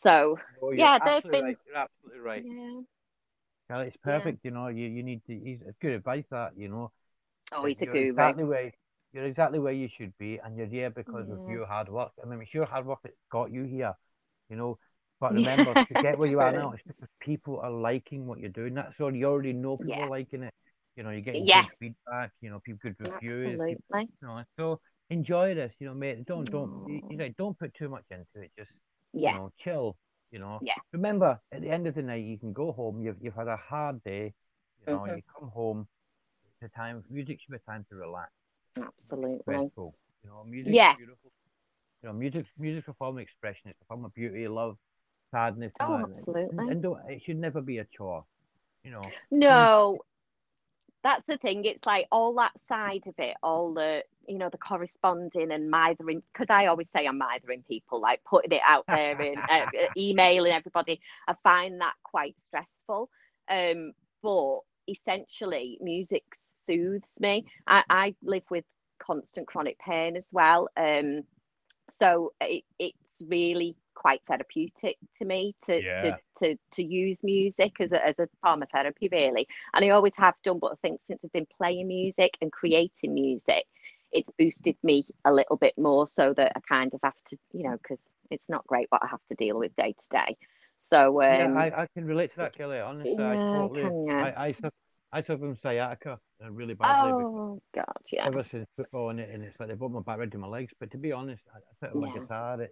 so 0.03 0.37
No, 0.61 0.71
Yeah, 0.71 0.99
they've 1.03 1.23
been- 1.31 1.43
right. 1.43 1.57
You're 1.65 1.75
absolutely 1.77 2.19
right. 2.21 2.45
yeah 2.45 2.81
Well, 3.69 3.81
it's 3.81 3.97
Yeah. 4.05 4.19
perfect. 4.19 4.39
You 4.43 4.51
know, 4.51 4.67
you, 4.67 4.87
you 4.87 5.03
need 5.03 5.23
to. 5.25 5.33
It's 5.33 5.63
good 5.81 5.93
advice 5.93 6.25
that 6.29 6.57
you 6.57 6.67
know. 6.69 6.91
oh 7.51 7.65
he's 7.65 7.81
a 7.81 7.85
guru 7.85 8.09
Exactly 8.09 8.43
where 8.43 8.71
you're 9.13 9.25
exactly 9.25 9.59
where 9.59 9.73
you 9.73 9.89
should 9.97 10.13
be, 10.17 10.39
and 10.43 10.55
you're 10.57 10.67
there 10.67 10.89
because 10.89 11.29
of 11.29 11.39
your 11.49 11.65
hard 11.65 11.89
work. 11.89 12.11
I 12.21 12.25
mean, 12.27 12.41
it's 12.41 12.53
your 12.53 12.65
hard 12.65 12.85
work 12.85 12.99
that 13.03 13.13
got 13.31 13.51
you 13.51 13.63
here. 13.63 13.93
You 14.49 14.55
know, 14.57 14.77
but 15.19 15.33
Yeah, 15.33 15.51
remember 15.51 15.85
to 15.85 15.93
get 16.01 16.17
where 16.17 16.29
you 16.29 16.39
are 16.39 16.51
now, 16.51 16.71
it's 16.73 16.83
because 16.87 17.09
people 17.19 17.59
are 17.59 17.71
liking 17.71 18.25
what 18.25 18.39
you're 18.39 18.49
doing. 18.49 18.73
That's 18.73 18.99
all. 18.99 19.13
You 19.13 19.25
already 19.27 19.53
know 19.53 19.77
people 19.77 19.93
Yeah. 19.93 20.05
are 20.05 20.09
liking 20.09 20.43
it. 20.43 20.53
You 20.95 21.03
know, 21.03 21.09
you're 21.11 21.21
getting 21.21 21.45
Yeah. 21.45 21.63
good 21.63 21.71
feedback. 21.79 22.31
You 22.41 22.49
know, 22.51 22.59
people 22.59 22.79
good 22.83 22.95
reviews. 22.99 23.33
absolutely 23.43 23.75
people- 23.75 23.99
you 24.01 24.27
know, 24.27 24.43
so 24.57 24.79
enjoy 25.09 25.53
this. 25.55 25.73
You 25.79 25.87
know, 25.87 25.93
mate. 25.93 26.25
Don't 26.25 26.49
don't 26.49 26.87
you, 26.89 27.01
you 27.09 27.17
know 27.17 27.29
don't 27.37 27.57
put 27.57 27.73
too 27.75 27.89
much 27.89 28.03
into 28.11 28.45
it. 28.45 28.51
Just 28.57 28.71
yeah 29.13 29.31
you 29.33 29.37
know, 29.37 29.51
chill. 29.63 29.97
You 30.31 30.39
know, 30.39 30.59
Yeah. 30.61 30.73
Remember, 30.93 31.39
at 31.51 31.61
the 31.61 31.69
end 31.69 31.87
of 31.87 31.95
the 31.95 32.01
night, 32.01 32.23
you 32.25 32.37
can 32.37 32.53
go 32.53 32.71
home. 32.71 33.01
You've 33.01 33.17
you've 33.21 33.35
had 33.35 33.47
a 33.47 33.57
hard 33.57 34.01
day. 34.03 34.33
You 34.79 34.93
know, 34.93 34.99
Mhm. 35.01 35.17
you 35.17 35.23
come 35.23 35.49
home. 35.49 35.87
It's 36.61 36.71
a 36.73 36.77
time. 36.77 37.03
Music 37.09 37.39
should 37.41 37.51
be 37.51 37.57
a 37.57 37.59
time 37.71 37.85
to 37.89 37.95
relax. 37.95 38.31
Absolutely 38.77 39.41
Restful. 39.45 39.95
You 40.23 40.29
know, 40.29 40.43
music's 40.43 40.75
Yeah. 40.75 40.95
beautiful. 40.95 41.31
You 42.01 42.09
know, 42.09 42.13
music 42.13 42.45
music's 42.57 42.87
a 42.87 42.93
form 42.93 43.17
of 43.17 43.21
expression. 43.21 43.69
It's 43.69 43.81
a 43.81 43.85
form 43.85 44.05
of 44.05 44.13
beauty, 44.13 44.47
love, 44.47 44.77
sadness. 45.31 45.73
Oh, 45.79 45.95
and, 45.95 46.05
and- 46.05 46.17
absolutely. 46.17 46.67
And, 46.69 46.81
don't, 46.81 46.99
it 47.09 47.21
should 47.23 47.37
never 47.37 47.61
be 47.61 47.77
a 47.79 47.85
chore. 47.85 48.25
You 48.83 48.91
know. 48.91 49.01
no 49.31 49.99
that's 51.03 51.25
the 51.27 51.37
thing 51.37 51.65
it's 51.65 51.85
like 51.85 52.07
all 52.11 52.33
that 52.35 52.51
side 52.67 53.07
of 53.07 53.15
it 53.17 53.35
all 53.43 53.73
the 53.73 54.03
you 54.27 54.37
know 54.37 54.49
the 54.49 54.57
corresponding 54.57 55.51
and 55.51 55.69
mithering 55.69 56.21
because 56.33 56.47
i 56.49 56.65
always 56.67 56.89
say 56.95 57.05
i'm 57.07 57.17
mithering 57.17 57.63
people 57.67 57.99
like 57.99 58.21
putting 58.23 58.51
it 58.51 58.61
out 58.65 58.85
there 58.87 59.19
and 59.19 59.37
uh, 59.49 59.65
emailing 59.97 60.51
everybody 60.51 60.99
i 61.27 61.33
find 61.43 61.81
that 61.81 61.93
quite 62.03 62.35
stressful 62.39 63.09
um 63.49 63.91
but 64.21 64.59
essentially 64.87 65.77
music 65.81 66.23
soothes 66.65 67.19
me 67.19 67.45
i, 67.67 67.83
I 67.89 68.15
live 68.23 68.43
with 68.49 68.65
constant 68.99 69.47
chronic 69.47 69.77
pain 69.79 70.15
as 70.15 70.27
well 70.31 70.69
um 70.77 71.23
so 71.89 72.33
it, 72.41 72.63
it's 72.79 72.97
really 73.27 73.75
quite 73.95 74.21
therapeutic 74.27 74.97
to 75.19 75.25
me 75.25 75.55
to, 75.65 75.81
Yeah. 75.81 76.11
to 76.11 76.13
to 76.39 76.57
to 76.71 76.83
use 76.83 77.23
music 77.23 77.73
as 77.79 77.91
a, 77.93 78.05
as 78.05 78.19
a 78.19 78.27
form 78.41 78.63
of 78.63 78.69
therapy 78.69 79.09
really 79.11 79.47
and 79.73 79.85
i 79.85 79.89
always 79.89 80.13
have 80.17 80.35
done 80.43 80.59
but 80.59 80.71
i 80.71 80.75
think 80.81 80.99
since 81.03 81.19
i've 81.23 81.31
been 81.33 81.47
playing 81.57 81.87
music 81.87 82.37
and 82.41 82.51
creating 82.51 83.13
music 83.13 83.65
it's 84.11 84.29
boosted 84.37 84.75
me 84.83 85.05
a 85.25 85.31
little 85.33 85.57
bit 85.57 85.77
more 85.77 86.07
so 86.07 86.33
that 86.33 86.51
i 86.55 86.59
kind 86.67 86.93
of 86.93 86.99
have 87.03 87.15
to 87.27 87.37
you 87.53 87.63
know 87.63 87.77
because 87.81 88.09
it's 88.31 88.49
not 88.49 88.65
great 88.67 88.87
what 88.89 89.03
i 89.03 89.07
have 89.07 89.23
to 89.27 89.35
deal 89.35 89.57
with 89.57 89.75
day 89.75 89.93
to 89.93 90.05
day 90.09 90.37
so 90.79 91.21
um 91.21 91.29
yeah, 91.29 91.51
I, 91.53 91.83
I 91.83 91.87
can 91.93 92.05
relate 92.05 92.31
to 92.31 92.37
that, 92.37 92.53
Kelly. 92.55 92.79
Honestly, 92.79 93.23
I 93.23 93.37
yeah, 93.43 93.51
totally. 93.51 93.81
can 93.81 94.05
ya? 94.07 94.19
I 94.19 94.47
I 94.47 94.55
I 95.13 95.21
suffer 95.21 95.39
from 95.39 95.57
sciatica 95.61 96.17
uh, 96.43 96.51
really 96.51 96.73
badly. 96.73 97.11
oh 97.11 97.61
god 97.75 97.85
yeah 98.11 98.25
ever 98.25 98.43
since 98.49 98.67
football 98.77 99.09
and, 99.09 99.19
it, 99.19 99.29
and 99.33 99.43
it's 99.43 99.59
like 99.59 99.69
they 99.69 99.75
brought 99.75 99.91
my 99.91 100.01
back 100.01 100.19
right 100.19 100.31
to 100.31 100.37
my 100.37 100.47
legs. 100.47 100.71
But 100.79 100.91
to 100.91 100.97
be 100.97 101.11
honest, 101.11 101.43
I, 101.53 101.57
I 101.57 101.87
put 101.87 101.95
on 101.95 102.01
my 102.01 102.17
guitar. 102.17 102.61
It, 102.61 102.71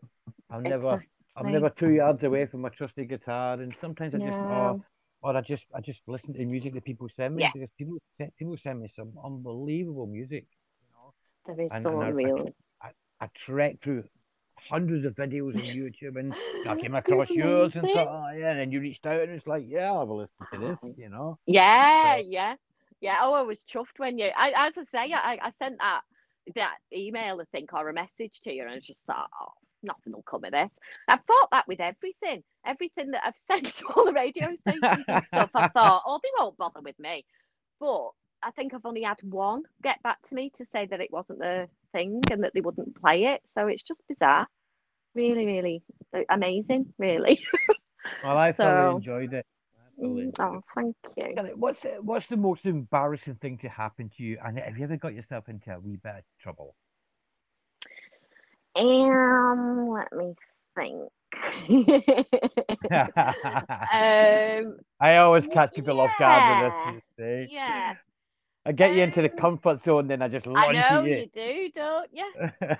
I'm 0.50 0.64
never, 0.64 1.04
I'm 1.36 1.52
never 1.52 1.70
two 1.70 1.92
yards 1.92 2.24
away 2.24 2.46
from 2.46 2.62
my 2.62 2.70
trusty 2.70 3.06
guitar, 3.06 3.54
and 3.62 3.74
sometimes 3.82 4.16
I 4.16 4.20
just, 4.20 4.32
or, 4.32 4.82
or 5.22 5.36
I 5.38 5.42
just, 5.42 5.64
I 5.76 5.82
just 5.82 6.02
listen 6.08 6.34
to 6.34 6.46
music 6.46 6.74
that 6.76 6.86
people 6.86 7.08
send 7.16 7.36
me 7.36 7.44
Yeah. 7.44 7.52
because 7.54 7.70
people, 7.78 7.98
people 8.38 8.56
send 8.64 8.80
me 8.82 8.90
some 8.96 9.12
unbelievable 9.24 10.08
music. 10.08 10.46
You 10.82 10.90
know, 10.94 11.14
there 11.56 11.66
is 11.66 11.72
and- 11.74 11.84
some 11.84 12.00
and 12.02 12.54
I- 12.82 12.88
I 12.88 12.92
I 13.22 13.28
trek 13.34 13.76
through 13.84 14.04
hundreds 14.70 15.05
of 15.05 15.16
videos 15.16 15.55
on 15.55 15.62
YouTube, 15.62 16.18
and 16.20 16.34
I 16.68 16.76
came 16.76 16.95
across 16.95 17.30
yours 17.30 17.76
and 17.76 17.84
thought, 17.88 18.07
oh 18.10 18.38
yeah, 18.38 18.51
and 18.51 18.60
then 18.60 18.72
you 18.72 18.80
reached 18.82 19.05
out 19.05 19.22
and 19.22 19.32
it's 19.32 19.47
like, 19.47 19.66
yeah, 19.68 19.91
I'll 19.91 19.99
have 19.99 20.10
a 20.10 20.14
listen 20.14 20.45
to 20.53 20.60
this. 20.60 20.78
You 20.97 21.10
know, 21.10 21.38
Yeah, 21.45 22.18
So- 22.18 22.24
yeah, 22.28 22.55
yeah. 23.01 23.18
Oh, 23.22 23.34
I 23.34 23.41
was 23.43 23.64
chuffed 23.64 23.97
when 23.97 24.18
you. 24.18 24.30
I, 24.36 24.53
as 24.55 24.74
I 24.78 24.84
say, 24.84 25.14
I, 25.14 25.38
I 25.41 25.51
sent 25.60 25.78
that 25.80 26.01
that 26.55 26.78
email, 26.91 27.39
I 27.41 27.45
think, 27.51 27.74
or 27.74 27.89
a 27.89 27.93
message 27.93 28.41
to 28.43 28.53
you, 28.53 28.64
and 28.64 28.72
I 28.72 28.80
just 28.80 29.03
thought, 29.05 29.30
oh, 29.39 29.51
nothing 29.84 30.14
will 30.14 30.24
come 30.24 30.43
of 30.43 30.51
this. 30.51 30.80
I've 31.07 31.24
thought 31.26 31.49
that 31.51 31.68
with 31.68 31.80
everything, 31.80 32.43
everything 32.66 33.12
that 33.12 33.22
I've 33.26 33.38
sent 33.51 33.74
to 33.78 33.86
all 33.88 34.05
the 34.05 34.14
radio 34.14 34.53
stations 34.55 35.05
and 35.07 35.28
stuff. 35.28 35.51
I 35.53 35.68
thought, 35.70 36.03
oh, 36.05 36.20
they 36.24 36.30
won't 36.39 36.57
bother 36.57 36.82
with 36.82 36.97
me. 36.99 37.26
But 37.80 38.10
I 38.41 38.51
think 38.51 38.74
I've 38.74 38.86
only 38.86 39.03
had 39.03 39.18
one 39.24 39.64
get 39.84 40.01
back 40.03 40.18
to 40.30 40.36
me 40.36 40.51
to 40.55 40.66
say 40.72 40.86
that 40.88 41.01
it 41.01 41.12
wasn't 41.12 41.39
the 41.39 41.68
thing 41.92 42.22
and 42.32 42.44
that 42.44 42.54
they 42.54 42.62
wouldn't 42.62 43.00
play 43.00 43.26
it. 43.26 43.42
So 43.46 43.68
it's 43.68 43.84
just 43.84 44.04
bizarre. 44.08 44.48
Really, 45.16 45.46
really 45.46 45.84
amazing. 46.30 46.94
Really. 46.98 47.42
well, 48.24 48.38
I 48.38 48.52
thoroughly 48.52 48.92
So- 48.92 48.98
enjoyed 48.98 49.34
it. 49.34 49.46
I 49.78 50.02
thoroughly 50.02 50.24
enjoyed 50.24 50.36
oh, 50.40 50.58
it. 50.58 50.64
thank 50.76 50.96
you. 51.18 51.56
What's 51.56 51.82
the- 51.82 51.98
what's 52.02 52.28
the 52.28 52.38
most 52.38 52.66
embarrassing 52.66 53.36
thing 53.36 53.58
to 53.60 53.70
happen 53.70 54.10
to 54.18 54.24
you? 54.24 54.38
And 54.44 54.58
have 54.60 54.78
you 54.78 54.84
ever 54.84 54.98
got 54.98 55.14
yourself 55.14 55.50
into 55.50 55.72
a 55.74 55.80
wee 55.80 55.98
bit 56.02 56.16
of 56.18 56.24
trouble? 56.42 56.76
Um, 58.76 59.90
let 59.90 60.12
me 60.14 60.36
think. 60.76 61.10
um, 62.92 64.78
I 65.00 65.18
always 65.18 65.48
catch 65.48 65.74
people 65.74 66.00
off 66.02 66.12
guard 66.18 66.64
with 66.64 66.74
yeah, 66.74 67.00
this. 67.18 67.50
you 67.52 67.58
yeah, 67.58 67.94
I 68.70 68.72
get 68.72 68.93
you 68.93 69.01
into 69.01 69.24
the 69.24 69.32
Um, 69.32 69.38
comfort 69.38 69.84
zone, 69.84 70.07
then 70.07 70.22
I 70.22 70.28
just 70.28 70.45
launch 70.45 70.76
you. 70.76 70.80
I 70.80 70.89
know 70.91 71.03
you. 71.03 71.15
you 71.15 71.28
do, 71.34 71.70
don't 71.74 72.09
you? 72.13 72.32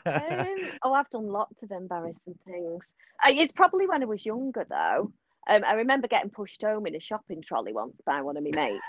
Um, 0.06 0.70
oh, 0.84 0.94
I've 0.94 1.10
done 1.10 1.26
lots 1.28 1.64
of 1.64 1.72
embarrassing 1.72 2.38
things. 2.46 2.84
It's 3.26 3.52
probably 3.52 3.88
when 3.88 4.04
I 4.04 4.06
was 4.06 4.24
younger, 4.24 4.68
though. 4.70 5.12
Um, 5.50 5.64
I 5.68 5.74
remember 5.74 6.08
getting 6.08 6.30
pushed 6.30 6.62
home 6.62 6.86
in 6.86 6.96
a 6.96 7.00
shopping 7.00 7.42
trolley 7.42 7.74
once 7.74 8.02
by 8.06 8.22
one 8.22 8.38
of 8.38 8.44
my 8.44 8.52
mates. 8.54 8.84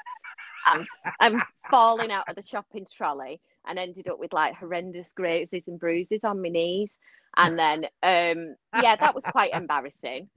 and 0.67 0.87
I'm 1.21 1.43
falling 1.71 2.13
out 2.13 2.29
of 2.29 2.37
the 2.37 2.43
shopping 2.43 2.87
trolley 2.95 3.41
and 3.67 3.79
ended 3.79 4.07
up 4.07 4.19
with 4.19 4.35
like 4.35 4.55
horrendous 4.57 5.13
grazes 5.13 5.69
and 5.69 5.81
bruises 5.81 6.23
on 6.23 6.43
my 6.43 6.51
knees. 6.51 6.99
And 7.35 7.59
then, 7.59 7.85
um, 8.03 8.57
yeah, 8.83 8.97
that 8.97 9.15
was 9.15 9.25
quite 9.25 9.53
embarrassing. 9.55 10.29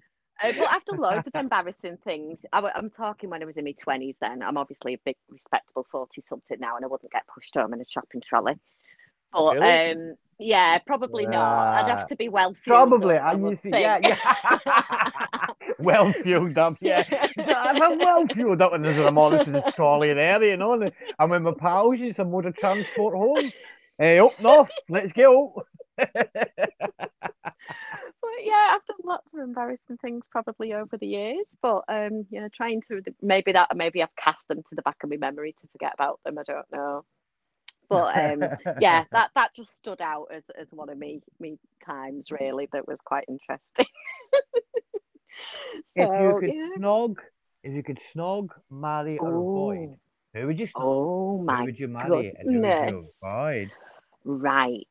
Uh, 0.41 0.51
but 0.57 0.67
I've 0.71 0.85
done 0.85 0.99
loads 0.99 1.27
of 1.27 1.35
embarrassing 1.35 1.97
things. 2.03 2.45
I, 2.51 2.71
am 2.75 2.89
talking 2.89 3.29
when 3.29 3.41
I 3.41 3.45
was 3.45 3.57
in 3.57 3.65
my 3.65 3.73
20s 3.73 4.17
then. 4.19 4.41
I'm 4.41 4.57
obviously 4.57 4.95
a 4.95 4.99
big, 5.05 5.15
respectable 5.29 5.85
40 5.91 6.21
something 6.21 6.57
now, 6.59 6.75
and 6.75 6.83
I 6.83 6.87
wouldn't 6.87 7.11
get 7.11 7.27
pushed 7.27 7.55
home 7.55 7.73
in 7.73 7.81
a 7.81 7.85
shopping 7.85 8.21
trolley. 8.21 8.55
But 9.31 9.53
Really? 9.55 9.91
um, 9.91 10.15
yeah, 10.39 10.77
probably 10.79 11.25
not. 11.25 11.85
I'd 11.85 11.87
have 11.87 12.07
to 12.07 12.15
be 12.15 12.29
well 12.29 12.53
fueled 12.63 12.89
Probably. 12.89 13.15
up, 13.15 13.23
I 13.23 13.33
used 13.33 13.61
to, 13.63 13.69
yeah, 13.69 13.99
yeah. 14.01 15.47
well 15.79 16.13
fueled 16.23 16.57
up, 16.57 16.77
yeah. 16.81 17.03
I'm 17.37 17.97
well 17.97 18.27
fueled 18.27 18.61
up 18.61 18.73
and 18.73 18.83
there's 18.83 18.97
a 18.97 19.11
monster 19.11 19.47
in 19.47 19.53
the 19.53 19.71
trolley 19.75 20.13
there, 20.13 20.43
you 20.43 20.57
know, 20.57 20.73
and 20.73 20.91
I'm 21.19 21.29
with 21.29 21.43
my 21.43 21.53
pals, 21.53 21.99
it's 21.99 22.19
a 22.19 22.25
mode 22.25 22.45
of 22.45 22.55
transport 22.55 23.15
home. 23.15 23.51
Hey, 23.97 24.19
up 24.19 24.39
north, 24.39 24.69
let's 24.89 25.13
go. 25.13 25.63
Yeah, 28.43 28.67
I've 28.71 28.85
done 28.85 28.97
lots 29.05 29.27
of 29.33 29.39
embarrassing 29.39 29.97
things 29.97 30.27
probably 30.29 30.73
over 30.73 30.97
the 30.97 31.07
years, 31.07 31.45
but 31.61 31.83
um, 31.87 32.25
yeah, 32.29 32.47
trying 32.53 32.81
to 32.89 33.01
maybe 33.21 33.51
that 33.53 33.75
maybe 33.75 34.03
I've 34.03 34.15
cast 34.15 34.47
them 34.47 34.63
to 34.69 34.75
the 34.75 34.81
back 34.81 34.97
of 35.03 35.09
my 35.09 35.17
memory 35.17 35.53
to 35.61 35.67
forget 35.71 35.93
about 35.93 36.19
them. 36.25 36.37
I 36.37 36.43
don't 36.43 36.71
know, 36.71 37.05
but 37.89 38.17
um, 38.17 38.49
yeah, 38.81 39.05
that 39.11 39.31
that 39.35 39.55
just 39.55 39.75
stood 39.75 40.01
out 40.01 40.27
as 40.33 40.43
as 40.59 40.67
one 40.71 40.89
of 40.89 40.97
me 40.97 41.21
me 41.39 41.57
times 41.85 42.31
really 42.31 42.67
that 42.73 42.87
was 42.87 42.99
quite 43.01 43.25
interesting. 43.27 43.61
if 45.95 46.09
you 46.21 46.35
could 46.39 46.53
yeah. 46.53 46.69
snog, 46.79 47.17
if 47.63 47.73
you 47.73 47.83
could 47.83 47.99
snog, 48.13 48.49
marry, 48.69 49.19
or 49.19 49.29
avoid, 49.29 49.89
Oh, 50.35 50.39
who 50.39 50.47
would 50.47 50.59
you 50.59 50.67
snog? 50.67 50.73
oh 50.75 51.45
who 51.47 51.63
would 51.63 51.79
you 51.79 51.87
marry 51.87 52.33
and 52.37 52.49
who 52.51 52.61
would 52.61 52.89
you 52.89 53.07
avoid? 53.21 53.71
Right. 54.25 54.87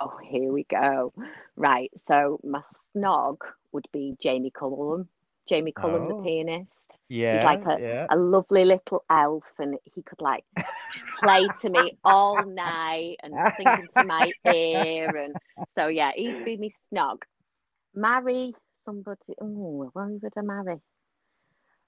Oh, 0.00 0.16
here 0.22 0.52
we 0.52 0.64
go. 0.64 1.12
Right. 1.56 1.90
So 1.96 2.40
my 2.44 2.62
snog 2.96 3.38
would 3.72 3.86
be 3.92 4.16
Jamie 4.20 4.50
Cullum. 4.50 5.08
Jamie 5.48 5.72
Cullum, 5.72 6.02
Oh. 6.10 6.18
the 6.18 6.22
pianist. 6.24 6.98
Yeah, 7.08 7.36
He's 7.36 7.44
like 7.44 7.64
a- 7.66 7.80
yeah. 7.80 8.06
A 8.10 8.16
lovely 8.16 8.64
little 8.64 9.04
elf, 9.10 9.44
and 9.58 9.76
he 9.94 10.02
could 10.02 10.20
like 10.20 10.44
just 10.92 11.06
play 11.18 11.46
to 11.62 11.68
me 11.70 11.98
all 12.04 12.44
night 12.44 13.16
and 13.22 13.34
sing 13.56 13.66
into 13.66 14.04
my 14.06 14.30
ear. 14.54 15.08
And 15.16 15.34
so 15.68 15.88
yeah, 15.88 16.12
he'd 16.14 16.44
be 16.44 16.56
me 16.56 16.70
snog. 16.92 17.22
Marry 17.94 18.54
somebody. 18.84 19.34
Oh, 19.40 19.90
who 19.94 20.18
would 20.22 20.32
I 20.36 20.40
marry? 20.42 20.80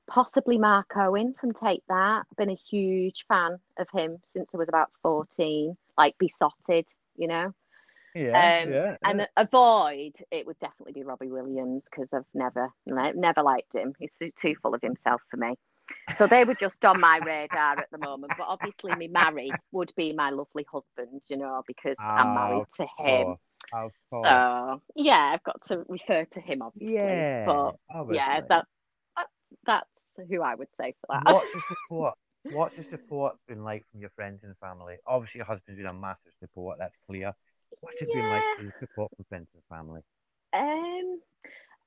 Possibly 0.07 0.59
Mark 0.59 0.93
Owen 0.97 1.35
from 1.41 1.53
Take 1.53 1.83
That. 1.89 2.25
I've 2.31 2.37
been 2.37 2.51
a 2.51 2.55
huge 2.71 3.25
fan 3.27 3.59
of 3.79 3.89
him 3.91 4.19
since 4.35 4.49
I 4.53 4.59
was 4.59 4.69
about 4.69 4.91
14, 5.03 5.77
like 5.97 6.15
besotted, 6.19 6.87
you 7.17 7.27
know. 7.27 7.55
Yeah, 8.15 8.53
Um, 8.63 8.65
yeah. 8.65 8.97
And 9.05 9.27
avoid 9.37 10.15
it 10.31 10.47
would 10.47 10.59
definitely 10.59 10.93
be 10.93 11.05
Robbie 11.05 11.31
Williams 11.31 11.89
because 11.91 12.09
I've 12.13 12.25
never 12.35 12.71
never 12.87 13.43
liked 13.43 13.75
him. 13.75 13.95
He's 13.99 14.19
too, 14.41 14.55
full 14.63 14.75
of 14.75 14.83
himself 14.83 15.23
for 15.31 15.37
me. 15.37 15.55
So 16.17 16.27
they 16.27 16.45
were 16.45 16.55
just 16.55 16.85
on 16.85 17.01
my 17.01 17.19
radar 17.19 17.81
at 17.81 17.91
the 17.93 17.99
moment. 17.99 18.35
But 18.37 18.49
obviously, 18.49 18.95
me 18.97 19.09
marry 19.09 19.59
would 19.73 19.93
be 19.97 20.13
my 20.15 20.31
lovely 20.31 20.67
husband, 20.73 21.23
you 21.29 21.37
know, 21.39 21.63
because 21.67 21.99
I'm 22.17 22.33
Ah, 22.33 22.35
married 22.35 22.67
to 22.77 22.87
him. 22.99 23.37
course, 23.73 23.95
course. 24.11 24.45
So 24.73 24.83
yeah, 24.97 25.31
I've 25.35 25.45
got 25.45 25.63
to 25.69 25.85
refer 25.89 26.25
to 26.27 26.41
him 26.41 26.63
obviously. 26.63 27.27
yeah, 27.27 27.45
But 27.45 27.75
yeah, 28.09 28.41
that, 28.49 28.67
that 29.17 29.29
that's 29.67 30.29
who 30.31 30.43
I 30.43 30.55
would 30.55 30.69
say 30.81 30.95
for 31.01 31.09
that. 31.25 31.25
What's 31.27 31.53
the 31.53 31.63
support? 31.69 32.15
What's 32.49 32.77
the 32.77 32.85
support 32.91 33.37
been 33.49 33.65
like 33.65 33.85
from 33.91 34.01
your 34.01 34.11
friends 34.11 34.41
and 34.45 34.55
family? 34.59 34.97
Obviously, 35.07 35.39
your 35.39 35.47
husband's 35.47 35.79
been 35.81 35.91
a 35.91 35.95
massive 35.95 36.33
support. 36.41 36.79
That's 36.79 36.97
clear. 37.07 37.33
What's 37.85 38.01
it 38.01 38.13
been 38.13 38.31
like 38.31 38.43
Yeah. 38.59 38.65
the 38.65 38.73
support 38.81 39.13
from 39.15 39.25
friends 39.27 39.49
and 39.55 39.63
family? 39.69 40.01
Um, 40.55 41.21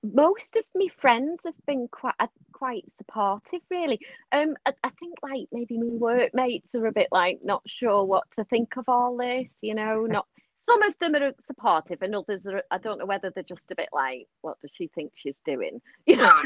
most 0.03 0.55
of 0.55 0.63
my 0.75 0.87
friends 0.99 1.39
have 1.43 1.55
been 1.65 1.87
quite 1.87 2.13
uh, 2.19 2.27
quite 2.53 2.85
supportive, 2.97 3.61
really. 3.71 3.99
Um, 4.31 4.55
I, 4.65 4.73
I 4.83 4.89
think 4.91 5.15
like 5.23 5.47
maybe 5.51 5.77
my 5.79 5.87
workmates 5.87 6.67
are 6.75 6.85
a 6.85 6.91
bit 6.91 7.07
like 7.11 7.39
not 7.43 7.63
sure 7.65 8.03
what 8.03 8.25
to 8.37 8.45
think 8.45 8.77
of 8.77 8.87
all 8.87 9.17
this. 9.17 9.51
You 9.61 9.73
know, 9.73 10.05
not 10.05 10.27
some 10.69 10.83
of 10.83 10.93
them 10.99 11.15
are 11.15 11.31
supportive, 11.47 12.03
and 12.03 12.13
others 12.13 12.45
are. 12.45 12.61
I 12.69 12.77
don't 12.77 12.99
know 12.99 13.05
whether 13.05 13.31
they're 13.31 13.43
just 13.43 13.71
a 13.71 13.75
bit 13.75 13.89
like, 13.91 14.27
what 14.41 14.59
does 14.61 14.71
she 14.75 14.87
think 14.93 15.13
she's 15.15 15.37
doing? 15.45 15.81
You 16.05 16.17
know. 16.17 16.43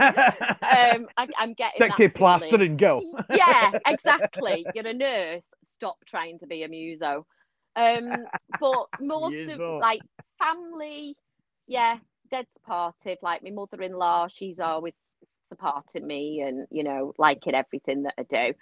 um, 0.00 1.08
I, 1.16 1.28
I'm 1.36 1.54
getting 1.54 1.88
that 1.88 2.14
plaster 2.14 2.56
and 2.56 2.78
go. 2.78 3.02
yeah, 3.34 3.72
exactly. 3.86 4.64
You're 4.74 4.86
a 4.86 4.94
nurse. 4.94 5.44
Stop 5.64 5.96
trying 6.06 6.38
to 6.38 6.46
be 6.46 6.62
a 6.62 6.68
muso. 6.68 7.26
Um, 7.76 8.26
but 8.60 8.86
most 9.00 9.34
of 9.48 9.60
Muso. 9.60 9.78
like 9.80 10.02
family, 10.38 11.16
yeah, 11.66 11.98
dead 12.30 12.46
supportive. 12.54 13.18
Like 13.22 13.42
my 13.42 13.50
mother-in-law, 13.50 14.28
she's 14.28 14.58
always 14.58 14.94
supporting 15.48 16.06
me 16.06 16.40
and 16.40 16.66
you 16.70 16.82
know 16.82 17.12
liking 17.18 17.54
everything 17.54 18.04
that 18.04 18.14
I 18.18 18.22
do. 18.22 18.54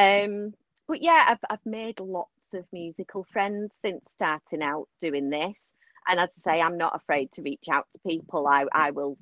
Um, 0.00 0.54
but 0.88 1.02
yeah, 1.02 1.24
I've 1.28 1.44
I've 1.50 1.66
made 1.66 2.00
lots 2.00 2.30
of 2.54 2.64
musical 2.72 3.24
friends 3.32 3.72
since 3.82 4.02
starting 4.14 4.62
out 4.62 4.88
doing 5.00 5.30
this. 5.30 5.58
And 6.08 6.18
as 6.18 6.30
I 6.44 6.54
say, 6.54 6.60
I'm 6.60 6.78
not 6.78 6.96
afraid 6.96 7.30
to 7.32 7.42
reach 7.42 7.68
out 7.70 7.86
to 7.92 7.98
people. 8.08 8.46
I 8.46 8.64
I 8.72 8.90
will 8.90 9.16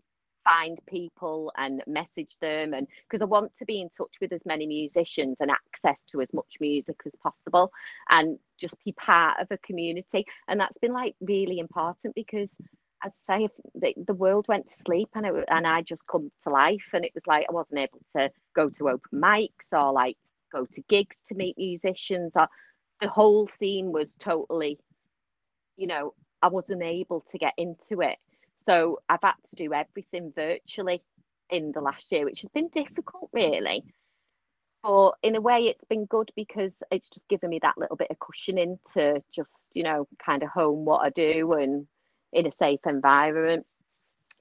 find 0.48 0.78
people 0.86 1.52
and 1.56 1.82
message 1.86 2.36
them 2.40 2.72
and 2.74 2.86
because 3.08 3.20
I 3.20 3.26
want 3.26 3.54
to 3.58 3.66
be 3.66 3.80
in 3.80 3.90
touch 3.90 4.14
with 4.20 4.32
as 4.32 4.46
many 4.46 4.66
musicians 4.66 5.38
and 5.40 5.50
access 5.50 6.00
to 6.12 6.20
as 6.20 6.32
much 6.32 6.56
music 6.60 6.96
as 7.06 7.14
possible 7.16 7.70
and 8.10 8.38
just 8.58 8.74
be 8.84 8.92
part 8.92 9.40
of 9.40 9.48
a 9.50 9.58
community. 9.58 10.24
And 10.48 10.60
that's 10.60 10.78
been 10.78 10.92
like 10.92 11.14
really 11.20 11.58
important 11.58 12.14
because 12.14 12.56
as 13.04 13.12
I 13.28 13.40
say 13.40 13.48
the, 13.74 13.94
the 14.06 14.14
world 14.14 14.46
went 14.48 14.68
to 14.68 14.74
sleep 14.86 15.10
and 15.14 15.26
it, 15.26 15.44
and 15.48 15.66
I 15.66 15.82
just 15.82 16.06
come 16.06 16.30
to 16.44 16.50
life 16.50 16.88
and 16.92 17.04
it 17.04 17.12
was 17.14 17.26
like 17.26 17.46
I 17.48 17.52
wasn't 17.52 17.80
able 17.80 18.00
to 18.16 18.30
go 18.54 18.70
to 18.70 18.88
open 18.90 19.20
mics 19.20 19.72
or 19.72 19.92
like 19.92 20.16
go 20.52 20.66
to 20.66 20.82
gigs 20.88 21.18
to 21.26 21.34
meet 21.34 21.56
musicians 21.58 22.32
or 22.34 22.48
the 23.00 23.08
whole 23.08 23.48
scene 23.60 23.92
was 23.92 24.12
totally 24.18 24.78
you 25.76 25.86
know 25.86 26.14
I 26.42 26.48
wasn't 26.48 26.82
able 26.82 27.24
to 27.30 27.38
get 27.38 27.54
into 27.56 28.00
it 28.00 28.16
so 28.66 29.00
I've 29.08 29.22
had 29.22 29.32
to 29.50 29.56
do 29.56 29.72
everything 29.72 30.32
virtually 30.34 31.02
in 31.50 31.72
the 31.72 31.80
last 31.80 32.10
year, 32.12 32.24
which 32.24 32.42
has 32.42 32.50
been 32.50 32.68
difficult, 32.68 33.30
really. 33.32 33.84
But 34.82 35.12
in 35.22 35.34
a 35.34 35.40
way, 35.40 35.64
it's 35.64 35.84
been 35.84 36.04
good 36.04 36.30
because 36.36 36.76
it's 36.90 37.08
just 37.08 37.28
given 37.28 37.50
me 37.50 37.58
that 37.62 37.78
little 37.78 37.96
bit 37.96 38.10
of 38.10 38.18
cushioning 38.18 38.78
to 38.94 39.22
just, 39.34 39.50
you 39.72 39.82
know, 39.82 40.06
kind 40.24 40.42
of 40.42 40.50
hone 40.50 40.84
what 40.84 41.04
I 41.04 41.10
do 41.10 41.52
and 41.54 41.86
in 42.32 42.46
a 42.46 42.52
safe 42.52 42.80
environment. 42.86 43.66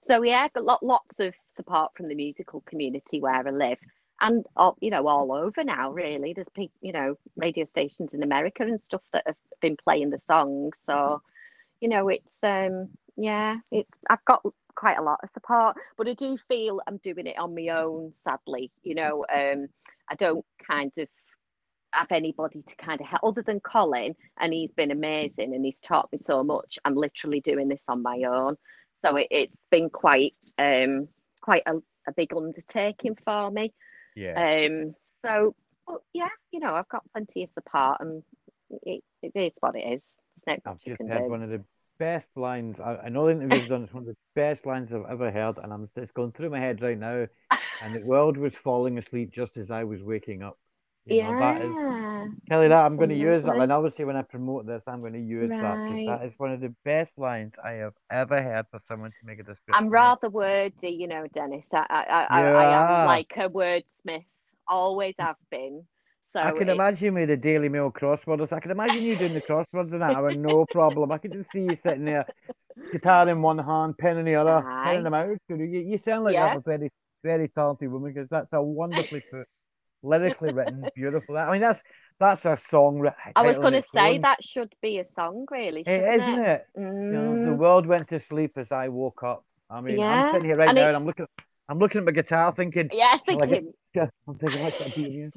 So 0.04 0.24
yeah, 0.24 0.48
got 0.54 0.64
lot, 0.64 0.84
lots 0.84 1.20
of 1.20 1.34
support 1.56 1.92
from 1.96 2.08
the 2.08 2.16
musical 2.16 2.62
community 2.62 3.20
where 3.20 3.48
I 3.48 3.50
live, 3.50 3.80
and 4.22 4.46
all, 4.56 4.78
you 4.80 4.90
know, 4.90 5.08
all 5.08 5.32
over 5.34 5.64
now. 5.64 5.92
Really, 5.92 6.34
there's 6.34 6.50
people, 6.50 6.78
you 6.82 6.94
know, 6.94 7.18
radio 7.36 7.66
stations 7.66 8.14
in 8.14 8.24
America 8.24 8.64
and 8.64 8.80
stuff 8.80 9.02
that 9.14 9.24
have 9.26 9.36
been 9.60 9.76
playing 9.76 10.12
the 10.12 10.20
songs. 10.20 10.78
So, 10.86 11.22
you 11.82 11.90
know, 11.90 12.10
it's 12.10 12.38
um, 12.44 12.90
yeah, 13.18 13.58
it's 13.72 13.98
I've 14.10 14.24
got 14.26 14.44
quite 14.76 14.98
a 14.98 15.04
lot 15.04 15.20
of 15.24 15.30
support, 15.30 15.76
but 15.98 16.08
I 16.08 16.14
do 16.14 16.38
feel 16.48 16.80
I'm 16.88 16.98
doing 16.98 17.26
it 17.26 17.38
on 17.38 17.56
my 17.56 17.70
own. 17.70 18.14
Sadly, 18.14 18.72
you 18.84 18.96
know, 18.96 19.26
um, 19.34 19.68
I 20.10 20.16
don't 20.16 20.46
kind 20.66 20.92
of 21.00 21.10
have 21.92 22.12
anybody 22.12 22.62
to 22.62 22.76
kind 22.76 23.02
of 23.02 23.08
help 23.08 23.24
other 23.24 23.42
than 23.42 23.60
Colin, 23.60 24.16
and 24.40 24.54
he's 24.54 24.72
been 24.72 24.92
amazing 24.92 25.54
and 25.56 25.66
he's 25.66 25.80
taught 25.80 26.12
me 26.12 26.20
so 26.22 26.44
much. 26.44 26.78
I'm 26.86 26.96
literally 26.96 27.42
doing 27.42 27.68
this 27.68 27.86
on 27.90 28.04
my 28.04 28.24
own, 28.28 28.56
so 29.04 29.16
it, 29.16 29.28
it's 29.32 29.58
been 29.72 29.90
quite 29.90 30.36
um 30.60 31.08
quite 31.42 31.64
a, 31.66 31.78
a 32.08 32.14
big 32.16 32.34
undertaking 32.36 33.18
for 33.26 33.50
me. 33.50 33.74
Yeah. 34.16 34.68
Um, 34.68 34.94
so 35.26 35.56
but 35.88 36.02
yeah, 36.14 36.30
you 36.52 36.60
know, 36.60 36.76
I've 36.76 36.90
got 36.90 37.04
plenty 37.14 37.44
of 37.44 37.50
support, 37.54 37.98
and 38.00 38.22
it, 38.84 39.04
it 39.24 39.32
is 39.34 39.54
what 39.60 39.76
it 39.76 39.86
is. 39.94 40.04
I've 40.48 40.80
just 40.80 40.98
can 40.98 41.10
heard 41.10 41.24
do. 41.24 41.30
one 41.30 41.44
of 41.44 41.50
the 41.50 41.64
best 42.00 42.28
lines. 42.36 42.80
I, 42.80 42.98
I 43.06 43.10
know 43.10 43.26
the 43.26 43.32
interview 43.34 43.60
you've 43.60 43.70
done. 43.70 43.84
It's 43.84 43.94
one 43.94 44.04
of 44.04 44.08
the 44.08 44.18
best 44.36 44.66
lines 44.66 44.92
I've 44.94 45.10
ever 45.10 45.32
heard, 45.32 45.58
and 45.58 45.74
I'm 45.74 45.90
it's 45.96 46.12
going 46.12 46.32
through 46.34 46.50
my 46.52 46.60
head 46.60 46.82
right 46.82 46.98
now. 47.00 47.28
And 47.82 47.96
the 47.96 48.00
world 48.00 48.38
was 48.38 48.54
falling 48.56 48.98
asleep 48.98 49.32
just 49.34 49.58
as 49.58 49.70
I 49.72 49.84
was 49.84 50.02
waking 50.02 50.44
up. 50.44 50.58
You 51.06 51.16
know, 51.16 51.36
that 51.36 51.62
is 51.62 51.78
yeah, 51.78 52.28
Kelly. 52.50 52.68
That 52.70 52.86
I'm 52.86 52.98
going 52.98 53.10
to 53.10 53.16
use 53.16 53.44
that. 53.46 53.58
And 53.58 53.72
obviously, 53.72 54.06
when 54.06 54.16
I 54.16 54.22
promote 54.24 54.66
this, 54.68 54.84
I'm 54.88 55.02
going 55.02 55.14
to 55.14 55.20
use 55.20 55.54
that 55.62 55.82
Right. 55.90 56.06
that 56.06 56.24
is 56.26 56.34
one 56.38 56.52
of 56.52 56.62
the 56.62 56.74
best 56.86 57.18
lines 57.18 57.54
I 57.64 57.72
have 57.74 57.94
ever 58.10 58.42
heard 58.42 58.66
for 58.72 58.80
someone 58.80 59.12
to 59.12 59.26
make 59.26 59.40
a 59.40 59.44
description. 59.44 59.74
I'm 59.74 59.90
rather 59.90 60.30
wordy, 60.30 60.90
you 60.90 61.08
know, 61.08 61.28
Denis. 61.28 61.66
I, 61.74 61.86
I, 61.90 62.04
I, 62.04 62.42
I, 62.42 62.44
I 62.66 62.66
am 62.80 63.06
like 63.06 63.34
a 63.38 63.50
wordsmith, 63.50 64.26
always 64.68 65.16
have 65.20 65.38
been. 65.52 65.86
So 66.34 66.40
I 66.40 66.52
can 66.52 66.70
it- 66.70 66.74
imagine 66.74 67.14
with 67.14 67.30
the 67.30 67.38
Daily 67.38 67.70
Mail 67.70 67.92
crosswords. 67.92 68.52
I 68.52 68.60
can 68.60 68.72
imagine 68.72 69.04
you 69.04 69.16
doing 69.16 69.34
the 69.34 69.42
crosswords 69.42 69.92
that. 69.92 70.02
I 70.02 70.32
no 70.32 70.66
problem. 70.66 71.12
I 71.12 71.18
could 71.18 71.34
just 71.34 71.52
see 71.52 71.62
you 71.62 71.76
sitting 71.76 72.06
there, 72.06 72.26
guitar 72.92 73.28
in 73.30 73.42
one 73.42 73.58
hand, 73.58 73.98
pen 73.98 74.18
in 74.18 74.26
the 74.26 74.36
other, 74.36 74.64
Aye. 74.68 74.84
penning 74.84 75.04
them 75.04 75.14
out. 75.14 75.38
You, 75.50 75.56
you 75.58 75.98
sound 75.98 76.26
like 76.26 76.34
you 76.34 76.40
Yeah. 76.40 76.50
have 76.50 76.58
a 76.58 76.62
very, 76.62 76.92
very 77.24 77.48
talented 77.48 77.90
woman 77.92 78.14
because 78.14 78.30
that's 78.30 78.52
a 78.54 78.62
wonderfully 78.62 79.22
put, 79.32 79.48
lyrically 80.04 80.50
written, 80.52 80.86
beautiful. 80.96 81.38
I 81.38 81.52
mean, 81.52 81.62
that's 81.62 81.82
that's 82.20 82.46
a 82.46 82.58
song. 82.58 83.08
I 83.36 83.44
was 83.44 83.58
going 83.60 83.74
to 83.74 83.82
say 83.82 84.16
own. 84.16 84.22
that 84.22 84.44
should 84.44 84.74
be 84.82 85.00
a 85.00 85.06
song, 85.06 85.46
really, 85.50 85.82
It 85.82 85.92
isn't 85.92 86.40
it? 86.40 86.50
it? 86.50 86.66
You 86.76 86.84
know, 87.18 87.36
the 87.44 87.52
Mm, 87.52 87.58
world 87.58 87.86
went 87.86 88.10
to 88.10 88.20
sleep 88.20 88.58
as 88.58 88.72
I 88.72 88.90
woke 88.90 89.24
up. 89.24 89.46
I 89.70 89.82
mean, 89.82 90.00
I'm 90.02 90.30
sitting 90.32 90.46
here 90.46 90.58
right 90.58 90.70
and 90.70 90.78
now 90.78 90.84
it- 90.84 90.88
and 90.90 90.98
I'm 90.98 91.06
looking, 91.06 91.26
I'm 91.70 91.80
looking 91.80 92.00
at 92.00 92.06
my 92.06 92.12
guitar, 92.12 92.54
thinking, 92.54 92.90
yeah, 92.94 93.18
Well, 93.28 93.44
I 93.44 93.46
get- 93.48 93.64
thinking. 93.64 93.74
"Yeah, 93.94 94.10
I'm 94.28 94.36
thinking, 94.38 95.32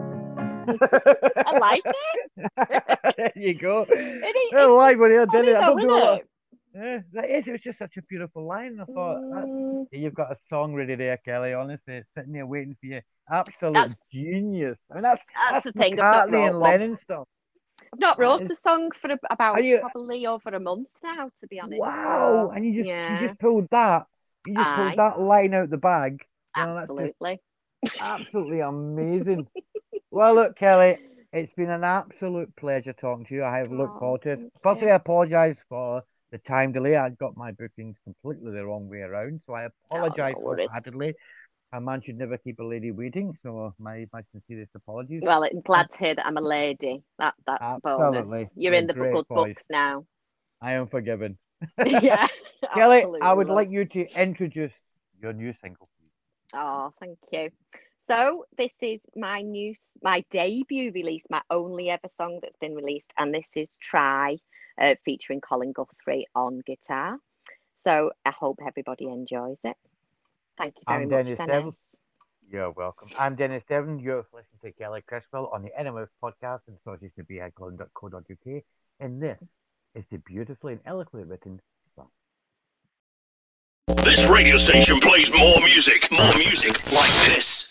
I 1.45 1.57
like 1.59 1.81
it. 1.85 3.13
there 3.17 3.31
you 3.35 3.53
go. 3.53 3.85
It, 3.89 4.55
I 4.55 4.65
like 4.65 4.97
when 4.99 5.11
did 5.11 5.19
it. 5.21 5.29
I 5.29 5.35
don't 5.35 5.45
do 5.45 5.51
a 5.55 5.77
isn't 5.77 5.87
lot. 5.89 6.19
it? 6.19 6.27
Yeah, 6.75 6.99
that 7.13 7.29
is. 7.29 7.47
It 7.47 7.51
was 7.53 7.61
just 7.61 7.79
such 7.79 7.97
a 7.97 8.01
beautiful 8.03 8.45
line. 8.45 8.79
I 8.79 8.85
thought, 8.85 9.17
Mm, 9.21 9.85
you've 9.91 10.13
got 10.13 10.31
a 10.31 10.35
song 10.49 10.73
ready 10.75 10.95
there, 10.95 11.17
Kelly. 11.17 11.53
Honestly, 11.53 11.95
it's 11.95 12.09
sitting 12.15 12.33
there 12.33 12.45
waiting 12.45 12.75
for 12.79 12.85
you. 12.87 13.01
Absolute 13.31 13.73
That's- 13.73 13.97
genius. 14.11 14.77
I 14.91 14.95
mean, 14.95 15.03
that's 15.03 15.23
That's 15.51 15.63
that's 15.63 15.65
the 15.65 15.71
thing, 15.81 15.97
McCartney 15.97 16.31
wrote 16.33 16.47
and. 16.49 16.59
Lennon 16.59 16.97
stuff. 16.97 17.27
I've 17.93 17.99
not 17.99 18.19
wrote 18.19 18.49
a 18.49 18.55
song 18.55 18.91
for 19.01 19.09
about 19.29 19.63
you- 19.63 19.79
probably 19.79 20.25
over 20.25 20.49
a 20.49 20.59
month 20.59 20.89
now, 21.03 21.31
to 21.41 21.47
be 21.47 21.59
honest. 21.59 21.79
Wow! 21.79 22.49
so, 22.49 22.51
And 22.55 22.65
you 22.65 22.83
just 22.83 22.87
yeah, 22.87 23.09
you 23.21 23.27
just 23.27 23.39
pulled 23.39 23.67
that. 23.71 24.05
You 24.45 24.55
just 24.55 24.69
Aye. 24.69 24.75
pulled 24.75 24.95
that 24.97 25.19
line 25.19 25.53
out 25.53 25.69
the 25.69 25.77
bag. 25.77 26.23
You 26.55 26.63
know, 26.63 26.79
just 26.81 26.89
absolutely. 26.89 27.39
absolutely 27.99 28.59
amazing. 28.61 29.47
well, 30.11 30.35
look, 30.35 30.55
Kelly, 30.55 30.97
it's 31.33 31.53
been 31.53 31.69
an 31.69 31.83
absolute 31.83 32.55
pleasure 32.55 32.93
talking 32.93 33.25
to 33.25 33.35
you. 33.35 33.43
I 33.43 33.57
have 33.59 33.71
looked 33.71 33.95
Oh, 33.95 33.99
forward 33.99 34.21
to 34.23 34.31
it. 34.31 34.41
Firstly, 34.63 34.87
you. 34.87 34.93
I 34.93 34.95
apologise 34.95 35.59
for 35.69 36.03
the 36.31 36.37
time 36.39 36.71
delay. 36.71 36.95
I 36.95 37.09
got 37.09 37.37
my 37.37 37.51
bookings 37.51 37.97
completely 38.03 38.51
the 38.51 38.65
wrong 38.65 38.89
way 38.89 39.01
around, 39.01 39.41
so 39.45 39.53
I 39.53 39.63
apologise 39.63 40.35
Oh, 40.35 40.39
no 40.39 40.45
worries. 40.45 40.69
wholeheartedly. 40.69 41.15
A 41.71 41.79
man 41.79 42.01
should 42.01 42.17
never 42.17 42.37
keep 42.37 42.59
a 42.59 42.63
lady 42.63 42.91
waiting, 42.91 43.37
so 43.43 43.73
my 43.77 44.07
my 44.11 44.23
sincerest 44.31 44.71
apologies. 44.75 45.21
Well, 45.23 45.43
I'm 45.43 45.61
glad 45.61 45.91
to 45.93 45.99
hear 45.99 46.15
that 46.15 46.25
I'm 46.25 46.37
a 46.37 46.41
lady. 46.41 47.03
That 47.19 47.35
that's 47.45 47.61
Absolutely. 47.61 48.21
bonus. 48.21 48.53
You're 48.55 48.73
You're 48.73 48.81
in 48.81 48.87
the 48.87 48.93
good 48.93 49.27
books 49.27 49.63
now. 49.69 50.05
I 50.61 50.73
am 50.73 50.87
forgiven. 50.87 51.37
yeah. 51.85 52.27
Kelly, 52.73 52.97
absolutely 53.01 53.21
I 53.21 53.33
would 53.33 53.47
like 53.47 53.69
you 53.71 53.85
to 53.85 54.21
introduce 54.21 54.73
your 55.21 55.33
new 55.33 55.53
single, 55.61 55.89
please. 55.99 56.11
Oh, 56.53 56.91
thank 56.99 57.17
you. 57.31 57.49
So 57.99 58.45
this 58.57 58.73
is 58.81 58.99
my 59.15 59.41
new, 59.41 59.75
my 60.01 60.23
debut 60.31 60.91
release, 60.91 61.23
my 61.29 61.41
only 61.51 61.89
ever 61.89 62.07
song 62.07 62.39
that's 62.41 62.57
been 62.57 62.73
released, 62.73 63.13
and 63.17 63.33
this 63.33 63.49
is 63.55 63.77
"Try," 63.77 64.37
uh, 64.81 64.95
featuring 65.05 65.41
Colin 65.41 65.71
Guthrie 65.71 66.25
on 66.33 66.59
guitar. 66.65 67.17
So 67.77 68.11
I 68.25 68.31
hope 68.31 68.59
everybody 68.65 69.05
enjoys 69.05 69.59
it. 69.63 69.77
Thank 70.59 70.75
you 70.75 70.83
very 70.87 71.03
I'm 71.03 71.09
much, 71.09 71.25
Denis 71.25 71.37
Denis. 71.37 71.51
Devil. 71.51 71.75
You're 72.51 72.71
welcome. 72.71 73.09
I'm 73.17 73.35
Denis 73.35 73.63
Devlin. 73.69 73.99
You're 73.99 74.25
listening 74.33 74.59
to 74.63 74.71
Kelly 74.73 75.01
Cresswell 75.07 75.49
on 75.53 75.61
the 75.61 75.69
NMF 75.79 76.07
podcast 76.21 76.59
and 76.67 76.77
associated 76.77 77.15
to 77.15 77.23
beeheadclothing.co.uk. 77.23 78.63
And 78.99 79.21
this 79.21 79.37
is 79.95 80.03
the 80.11 80.17
beautifully 80.17 80.73
and 80.73 80.81
eloquently 80.85 81.29
written 81.29 81.61
song. 81.95 82.09
This 84.03 84.27
radio 84.27 84.57
station 84.57 84.99
plays 84.99 85.31
more 85.31 85.61
music, 85.61 86.11
more 86.11 86.35
music 86.35 86.91
like 86.91 87.11
this. 87.27 87.68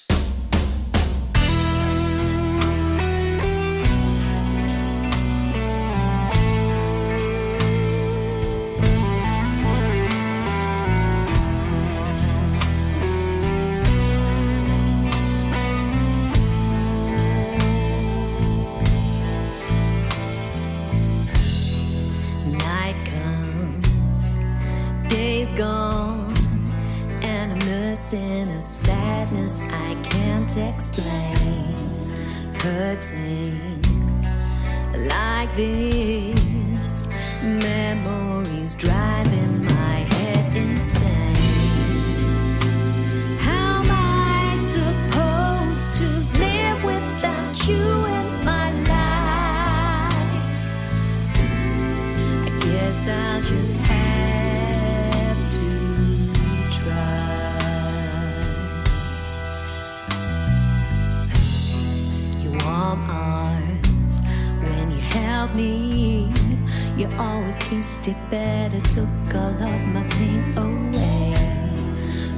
It 68.09 68.31
better, 68.31 68.81
took 68.81 69.35
all 69.35 69.63
of 69.63 69.83
my 69.89 70.03
pain 70.17 70.57
away. 70.57 71.35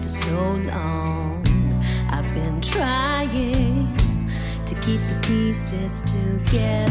For 0.03 0.09
so 0.09 0.55
long, 0.73 1.47
I've 2.11 2.33
been 2.35 2.61
trying 2.61 3.97
to 4.67 4.75
keep 4.77 5.01
the 5.11 5.19
pieces 5.23 6.03
together, 6.03 6.90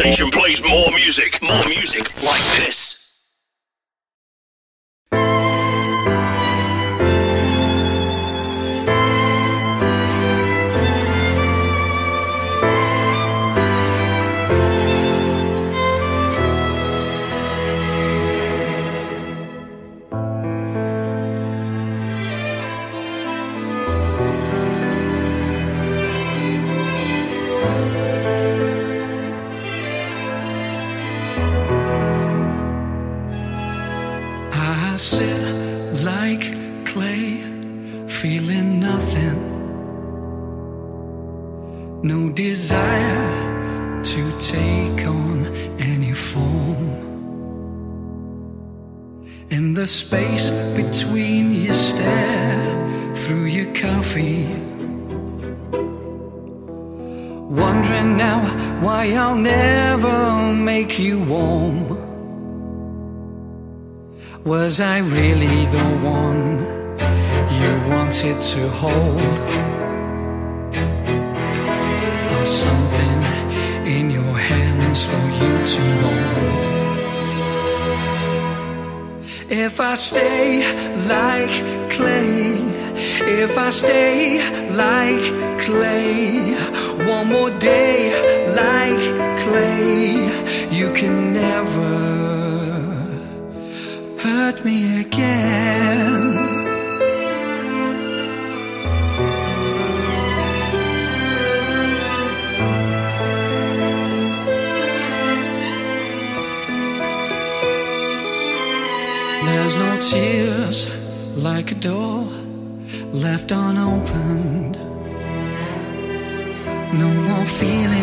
station 0.00 0.30
plays 0.30 0.62
more 0.62 0.90
music, 0.92 1.42
more 1.42 1.62
music 1.68 2.04
like 2.22 2.40
this. 2.56 2.79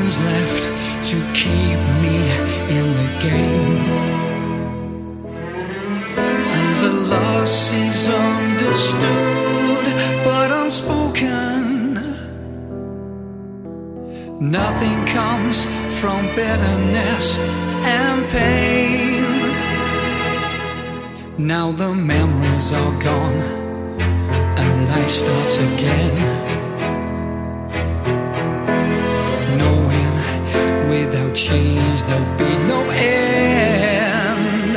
Feelings 0.08 0.22
left 0.24 0.64
to 1.04 1.18
keep 1.34 1.80
me 2.02 2.18
in 2.78 2.86
the 2.94 3.10
game. 3.22 3.86
And 6.18 6.84
the 6.84 6.94
loss 7.16 7.72
is 7.72 8.10
understood 8.10 9.86
but 10.24 10.52
unspoken. 10.52 11.94
Nothing 14.40 15.06
comes 15.08 15.66
from 16.00 16.26
bitterness 16.36 17.40
and 17.40 18.30
pain. 18.30 19.24
Now 21.38 21.72
the 21.72 21.94
memories 21.94 22.74
are 22.74 23.04
gone 23.04 23.42
and 24.58 24.90
life 24.90 25.10
starts 25.10 25.58
again. 25.58 26.67
Change 31.38 32.02
there'll 32.04 32.38
be 32.38 32.52
no 32.74 32.80
end. 32.90 34.76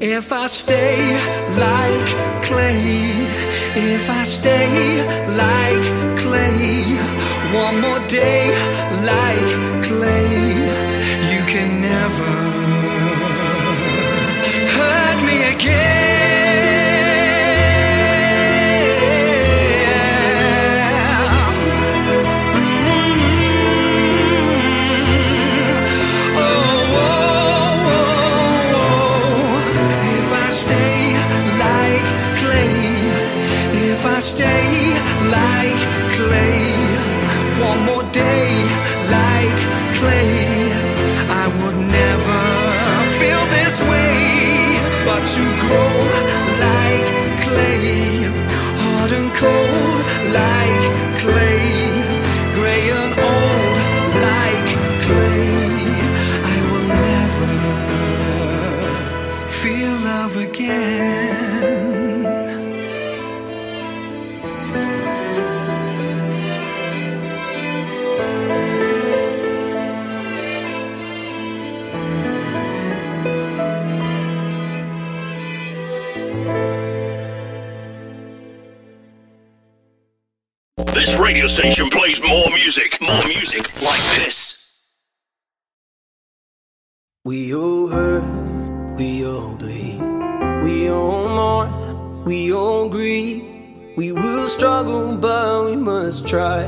If 0.00 0.32
I 0.32 0.46
stay 0.46 0.98
like 1.66 2.08
clay, 2.46 3.26
if 3.94 4.08
I 4.08 4.22
stay 4.24 5.04
like 5.44 5.86
clay, 6.22 6.96
one 7.52 7.76
more 7.82 8.00
day 8.08 8.44
like 9.12 9.50
clay, 9.84 10.32
you 11.30 11.40
can 11.52 11.68
never 11.82 12.30
hurt 14.76 15.18
me 15.28 15.36
again. 15.54 16.05
Stay 34.18 34.94
like 35.30 35.80
clay, 36.16 36.72
one 37.60 37.84
more 37.84 38.02
day 38.12 38.48
like 39.12 39.60
clay, 39.98 40.72
I 41.28 41.46
would 41.58 41.76
never 41.76 42.40
feel 43.18 43.46
this 43.56 43.82
way. 43.82 44.15
Radio 81.46 81.62
station 81.62 81.90
plays 81.90 82.20
more 82.22 82.50
music, 82.50 83.00
more 83.00 83.24
music 83.26 83.64
like 83.80 84.02
this. 84.16 84.68
We 87.24 87.54
all 87.54 87.86
hurt, 87.88 88.24
we 88.96 89.24
all 89.24 89.54
bleed, 89.54 90.00
we 90.64 90.90
all 90.90 91.28
mourn, 91.28 92.24
we 92.24 92.52
all 92.52 92.88
grieve. 92.88 93.44
We 93.96 94.12
will 94.12 94.48
struggle, 94.48 95.16
but 95.16 95.66
we 95.66 95.76
must 95.76 96.26
try. 96.26 96.66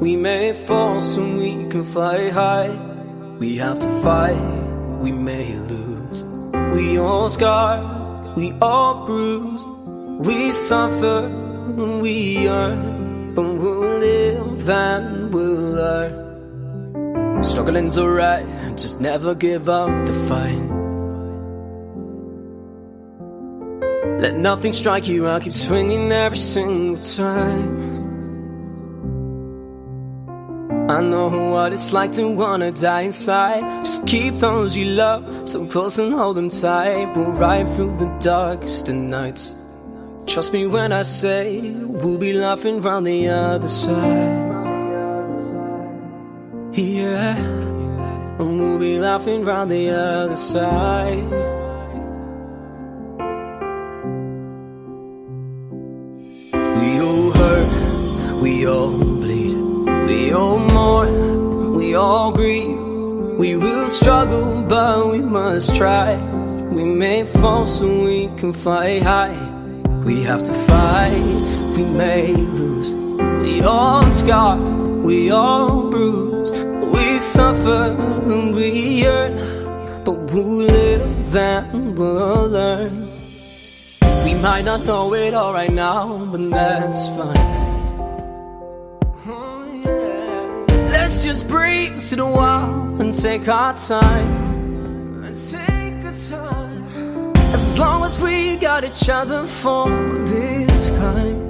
We 0.00 0.16
may 0.16 0.52
fall 0.52 1.00
soon 1.00 1.36
we 1.36 1.68
can 1.70 1.84
fly 1.84 2.30
high. 2.30 2.74
We 3.38 3.58
have 3.58 3.78
to 3.80 3.88
fight, 4.00 4.40
we 5.00 5.12
may 5.12 5.54
lose. 5.68 6.24
We 6.72 6.98
all 6.98 7.28
scarred, 7.28 8.36
we 8.36 8.52
all 8.60 9.04
bruised. 9.06 9.68
We 10.26 10.50
suffer, 10.52 11.30
and 11.66 12.00
we 12.00 12.48
earn, 12.48 12.93
but 13.34 13.42
we'll 13.42 13.98
live 13.98 14.70
and 14.70 15.32
we'll 15.34 15.72
learn. 15.72 17.42
Struggling's 17.42 17.98
alright, 17.98 18.46
just 18.76 19.00
never 19.00 19.34
give 19.34 19.68
up 19.68 19.90
the 20.06 20.14
fight. 20.28 20.74
Let 24.20 24.36
nothing 24.36 24.72
strike 24.72 25.08
you, 25.08 25.26
I'll 25.26 25.40
keep 25.40 25.52
swinging 25.52 26.10
every 26.10 26.38
single 26.38 27.02
time. 27.02 27.94
I 30.88 31.00
know 31.00 31.28
what 31.50 31.72
it's 31.72 31.92
like 31.92 32.12
to 32.12 32.28
wanna 32.28 32.70
die 32.70 33.02
inside. 33.02 33.84
Just 33.84 34.06
keep 34.06 34.34
those 34.36 34.76
you 34.76 34.84
love 34.84 35.48
so 35.48 35.66
close 35.66 35.98
and 35.98 36.12
hold 36.12 36.36
them 36.36 36.50
tight. 36.50 37.16
We'll 37.16 37.32
ride 37.32 37.66
through 37.74 37.96
the 37.96 38.14
darkest 38.20 38.88
of 38.88 38.94
nights. 38.94 39.63
Trust 40.26 40.52
me 40.52 40.66
when 40.66 40.90
I 40.90 41.02
say 41.02 41.60
we'll 41.60 42.18
be 42.18 42.32
laughing 42.32 42.80
round 42.80 43.06
the 43.06 43.28
other 43.28 43.68
side. 43.68 44.52
Yeah, 46.72 47.36
and 47.36 48.58
we'll 48.58 48.78
be 48.78 48.98
laughing 48.98 49.44
round 49.44 49.70
the 49.70 49.90
other 49.90 50.36
side. 50.36 51.22
We 56.52 57.00
all 57.00 57.30
hurt, 57.30 58.42
we 58.42 58.66
all 58.66 58.98
bleed, 58.98 59.54
we 60.08 60.32
all 60.32 60.58
mourn, 60.58 61.74
we 61.74 61.94
all 61.94 62.32
grieve. 62.32 62.78
We 63.38 63.56
will 63.56 63.88
struggle, 63.88 64.62
but 64.62 65.12
we 65.12 65.20
must 65.20 65.76
try. 65.76 66.16
We 66.72 66.84
may 66.84 67.24
fall 67.24 67.66
so 67.66 67.86
we 67.86 68.28
can 68.36 68.52
fly 68.52 68.98
high. 68.98 69.53
We 70.04 70.22
have 70.24 70.42
to 70.42 70.52
fight, 70.52 71.74
we 71.76 71.84
may 71.96 72.34
lose. 72.34 72.94
We 72.94 73.62
all 73.62 74.10
scar, 74.10 74.58
we 74.58 75.30
all 75.30 75.90
bruise. 75.90 76.52
We 76.92 77.18
suffer 77.18 77.96
and 78.26 78.54
we 78.54 78.68
yearn, 79.02 80.04
but 80.04 80.30
we'll 80.30 80.66
live 80.66 81.34
and 81.34 81.96
we'll 81.96 82.48
learn. 82.50 83.08
We 84.26 84.34
might 84.42 84.66
not 84.66 84.84
know 84.84 85.14
it 85.14 85.32
all 85.32 85.54
right 85.54 85.72
now, 85.72 86.18
but 86.26 86.50
that's 86.50 87.08
fine. 87.08 87.36
Oh. 89.26 90.66
Let's 90.92 91.24
just 91.24 91.48
breathe 91.48 91.98
to 92.10 92.16
the 92.16 92.26
while 92.26 93.00
and 93.00 93.14
take 93.14 93.48
our 93.48 93.74
time. 93.74 94.44
As 97.74 97.80
long 97.80 98.04
as 98.04 98.20
we 98.20 98.56
got 98.58 98.84
each 98.84 99.08
other 99.08 99.48
for 99.48 99.88
this 100.26 100.90
climb. 100.90 101.40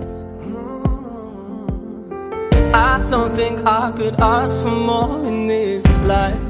I 2.72 3.04
don't 3.10 3.30
think 3.34 3.60
I 3.66 3.92
could 3.92 4.18
ask 4.18 4.58
for 4.62 4.70
more 4.70 5.22
in 5.26 5.46
this 5.46 5.84
life. 6.00 6.40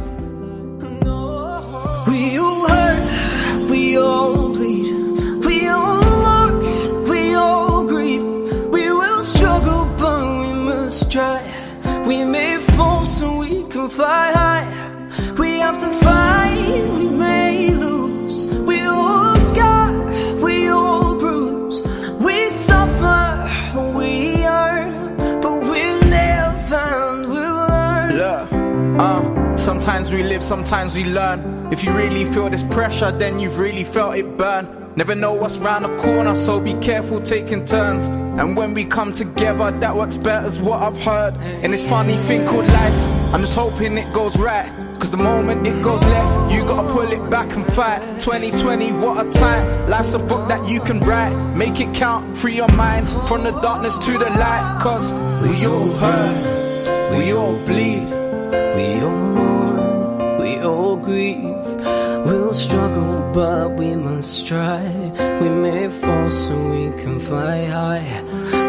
We 2.07 2.39
all 2.39 2.69
hurt, 2.69 3.69
we 3.69 3.99
all 3.99 4.51
bleed, 4.51 5.45
we 5.45 5.67
all 5.67 6.19
mourn, 6.25 7.09
we 7.09 7.35
all 7.35 7.85
grieve. 7.85 8.23
We 8.71 8.93
will 8.93 9.25
struggle, 9.25 9.87
but 9.99 10.23
we 10.43 10.53
must 10.71 11.11
try. 11.11 11.43
We 12.07 12.23
may 12.23 12.59
fall 12.77 13.05
so 13.05 13.39
we 13.39 13.65
can 13.65 13.89
fly 13.89 14.31
high. 14.31 14.67
We 15.37 15.59
have 15.59 15.79
to 15.79 16.04
sometimes 29.85 30.11
we 30.11 30.23
live, 30.23 30.43
sometimes 30.43 30.95
we 30.95 31.05
learn. 31.05 31.71
If 31.71 31.85
you 31.85 31.93
really 31.93 32.25
feel 32.25 32.49
this 32.49 32.63
pressure, 32.63 33.13
then 33.13 33.39
you've 33.39 33.59
really 33.59 33.85
felt 33.85 34.17
it 34.17 34.39
burn. 34.39 34.95
Never 34.97 35.15
know 35.15 35.35
what's 35.35 35.59
round 35.59 35.85
the 35.85 35.95
corner, 35.99 36.35
so 36.35 36.59
be 36.59 36.73
careful 36.75 37.21
taking 37.21 37.67
turns. 37.67 38.07
And 38.07 38.57
when 38.57 38.73
we 38.73 38.87
come 38.87 39.13
together, 39.13 39.71
that 39.73 39.95
works 39.95 40.17
better, 40.17 40.47
is 40.47 40.59
what 40.59 40.83
I've 40.83 40.99
heard. 41.03 41.37
In 41.63 41.71
this 41.71 41.87
funny 41.87 42.17
thing 42.17 42.49
called 42.49 42.67
life, 42.67 43.35
I'm 43.35 43.43
just 43.43 43.55
hoping 43.55 43.99
it 43.99 44.11
goes 44.15 44.39
right. 44.39 44.73
Cause 44.99 45.11
the 45.11 45.19
moment 45.19 45.67
it 45.67 45.83
goes 45.85 46.01
left, 46.01 46.51
you 46.51 46.65
gotta 46.65 46.91
pull 46.91 47.13
it 47.13 47.31
back 47.31 47.55
and 47.55 47.67
fight. 47.75 48.01
2020, 48.21 48.93
what 48.93 49.27
a 49.27 49.31
time. 49.31 49.91
Life's 49.91 50.15
a 50.15 50.19
book 50.19 50.49
that 50.49 50.67
you 50.67 50.81
can 50.81 50.99
write. 51.01 51.35
Make 51.55 51.79
it 51.79 51.95
count, 51.95 52.39
free 52.39 52.57
your 52.57 52.73
mind 52.73 53.07
from 53.29 53.43
the 53.43 53.51
darkness 53.61 53.99
to 53.99 54.13
the 54.13 54.31
light. 54.31 54.79
Cause 54.81 55.13
we 55.43 55.67
all 55.67 55.91
hurt, 55.99 57.19
we 57.19 57.35
all 57.35 57.59
bleed. 57.67 58.09
We 58.77 59.01
all 59.03 59.24
all 60.65 60.97
grieve. 60.97 61.45
We'll 62.27 62.55
struggle, 62.55 63.31
but 63.33 63.73
we 63.79 63.95
must 63.95 64.39
strive. 64.41 65.13
We 65.41 65.49
may 65.49 65.89
fall 65.89 66.31
so 66.31 66.57
we 66.71 66.91
can 67.01 67.19
fly 67.19 67.67
high. 67.67 68.23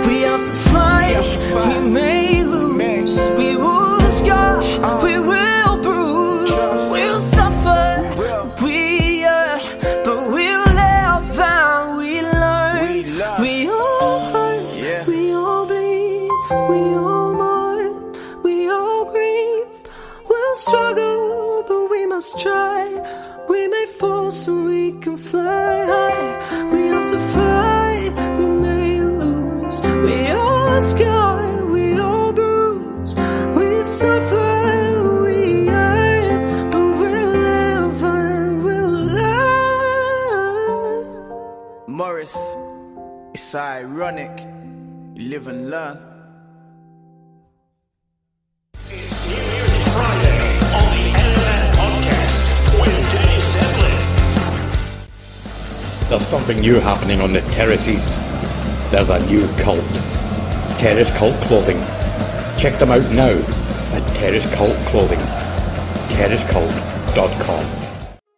We 0.08 0.22
have 0.22 0.44
to 0.46 0.56
fight, 0.72 1.84
we 1.84 1.90
may 1.90 2.44
lose. 2.44 3.30
We 3.38 3.56
will 3.56 4.00
scar, 4.10 4.60
oh. 4.62 5.04
we 5.04 5.18
will 5.20 5.45
must 22.26 22.40
try. 22.40 22.86
We 23.48 23.68
may 23.68 23.86
fall 23.86 24.32
so 24.32 24.52
we 24.66 24.94
can 24.94 25.16
fly 25.16 25.86
high. 25.86 26.72
We 26.74 26.88
have 26.88 27.08
to 27.12 27.20
fight, 27.36 28.12
we 28.40 28.46
may 28.66 29.00
lose. 29.02 29.82
We 30.06 30.32
all 30.32 30.82
scar, 30.82 31.66
we 31.66 32.00
all 32.00 32.34
bruise. 32.34 33.16
We 33.58 33.84
suffer, 33.84 35.22
we 35.24 35.70
earn, 35.70 36.72
but 36.72 36.88
we'll 37.00 37.34
live 37.52 38.04
and 38.04 38.64
we'll 38.64 39.00
learn. 39.20 41.04
Morris, 41.88 42.36
it's 43.36 43.54
Ironik. 43.54 44.38
You 45.16 45.30
live 45.30 45.48
and 45.48 45.70
learn. 45.70 46.15
There's 56.08 56.28
something 56.28 56.58
new 56.58 56.76
happening 56.76 57.20
on 57.20 57.34
the 57.34 57.42
terraces. 57.42 58.08
There's 58.92 59.10
a 59.10 59.18
new 59.26 59.48
cult. 59.56 59.84
Terrace 60.78 61.10
Cult 61.10 61.36
Clothing. 61.48 61.82
Check 62.60 62.78
them 62.78 62.92
out 62.92 63.10
now 63.12 63.32
at 63.32 64.16
Terrace 64.16 64.46
Cult 64.54 64.78
Clothing. 64.86 65.20
TerraceCult.com. 66.10 67.85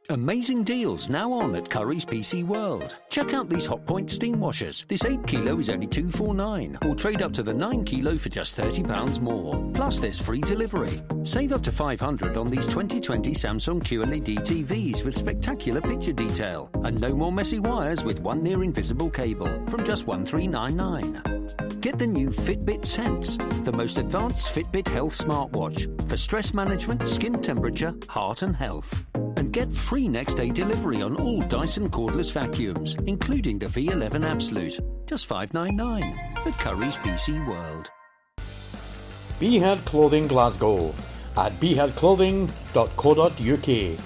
Amazing 0.09 0.63
deals 0.63 1.09
now 1.09 1.33
on 1.33 1.53
at 1.57 1.65
Currys 1.65 2.05
PC 2.05 2.41
World. 2.45 2.97
Check 3.09 3.33
out 3.33 3.49
these 3.49 3.67
Hotpoint 3.67 4.09
steam 4.09 4.39
washers. 4.39 4.85
This 4.87 5.03
8 5.03 5.27
kilo 5.27 5.59
is 5.59 5.69
only 5.69 5.85
249 5.85 6.77
or 6.85 6.95
trade 6.95 7.21
up 7.21 7.33
to 7.33 7.43
the 7.43 7.53
9 7.53 7.83
kilo 7.83 8.17
for 8.17 8.29
just 8.29 8.55
£30 8.55 9.19
more. 9.19 9.69
Plus 9.73 9.99
there's 9.99 10.17
free 10.17 10.39
delivery. 10.39 11.03
Save 11.25 11.51
up 11.51 11.61
to 11.63 11.73
500 11.73 12.37
on 12.37 12.49
these 12.49 12.67
2020 12.67 13.31
Samsung 13.31 13.83
QLED 13.83 14.37
TVs 14.39 15.03
with 15.03 15.17
spectacular 15.17 15.81
picture 15.81 16.13
detail 16.13 16.69
and 16.85 17.01
no 17.01 17.13
more 17.13 17.33
messy 17.33 17.59
wires 17.59 18.05
with 18.05 18.21
one 18.21 18.41
near 18.41 18.63
invisible 18.63 19.09
cable 19.09 19.61
from 19.67 19.83
just 19.83 20.07
1399. 20.07 21.36
Get 21.87 21.99
the 21.99 22.05
new 22.05 22.27
Fitbit 22.27 22.85
Sense, 22.85 23.37
the 23.63 23.71
most 23.71 23.97
advanced 23.97 24.53
Fitbit 24.53 24.89
health 24.89 25.17
smartwatch 25.17 25.87
for 26.09 26.17
stress 26.17 26.53
management, 26.53 27.07
skin 27.07 27.41
temperature, 27.41 27.93
heart 28.09 28.41
and 28.41 28.53
health. 28.53 29.05
And 29.37 29.53
get 29.53 29.71
free 29.71 30.09
next 30.09 30.33
day 30.33 30.49
delivery 30.49 31.01
on 31.01 31.15
all 31.15 31.39
Dyson 31.39 31.89
cordless 31.89 32.29
vacuums, 32.29 32.95
including 33.05 33.57
the 33.57 33.67
V11 33.67 34.25
Absolute. 34.25 34.81
Just 35.05 35.29
$5.99 35.29 36.03
at 36.35 36.53
Currys 36.55 36.97
PC 36.97 37.47
World. 37.47 37.89
Beehead 39.39 39.85
Clothing 39.85 40.27
Glasgow 40.27 40.93
at 41.37 41.57
beeheadclothing.co.uk. 41.61 43.99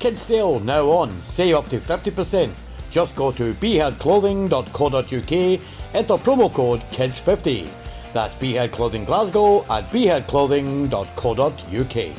Kids 0.00 0.20
sale 0.20 0.58
now 0.58 0.90
on. 0.90 1.22
Save 1.26 1.54
up 1.54 1.68
to 1.68 1.78
50%. 1.78 2.50
Just 2.90 3.14
go 3.14 3.30
to 3.30 3.54
beeheadclothing.co.uk, 3.54 5.60
enter 5.94 6.14
promo 6.14 6.52
code 6.52 6.82
KIDS50. 6.90 7.70
That's 8.12 8.34
Beehead 8.36 8.72
Clothing 8.72 9.04
Glasgow 9.04 9.62
at 9.70 9.90
beeheadclothing.co.uk. 9.90 12.16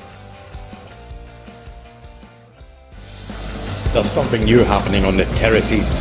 There's 3.93 4.11
something 4.11 4.41
new 4.43 4.59
happening 4.59 5.03
on 5.03 5.17
the 5.17 5.25
terraces. 5.35 5.93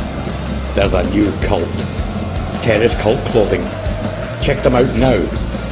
There's 0.75 0.93
a 0.93 1.03
new 1.11 1.29
cult. 1.41 1.67
Terrace 2.63 2.93
Cult 2.95 3.19
Clothing. 3.31 3.65
Check 4.41 4.63
them 4.63 4.75
out 4.75 4.95
now 4.95 5.17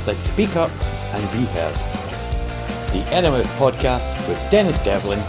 let's 0.06 0.20
speak 0.20 0.58
up 0.58 0.72
and 0.84 1.24
be 1.32 1.46
heard. 1.54 1.78
The 2.92 3.02
NMF 3.12 3.46
podcast 3.58 4.28
with 4.28 4.38
Denis 4.52 4.78
Devlin 4.80 5.20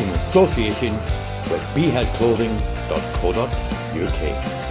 in 0.00 0.08
association 0.10 0.94
with 1.50 1.60
beeheadclothing.co.uk. 1.74 4.63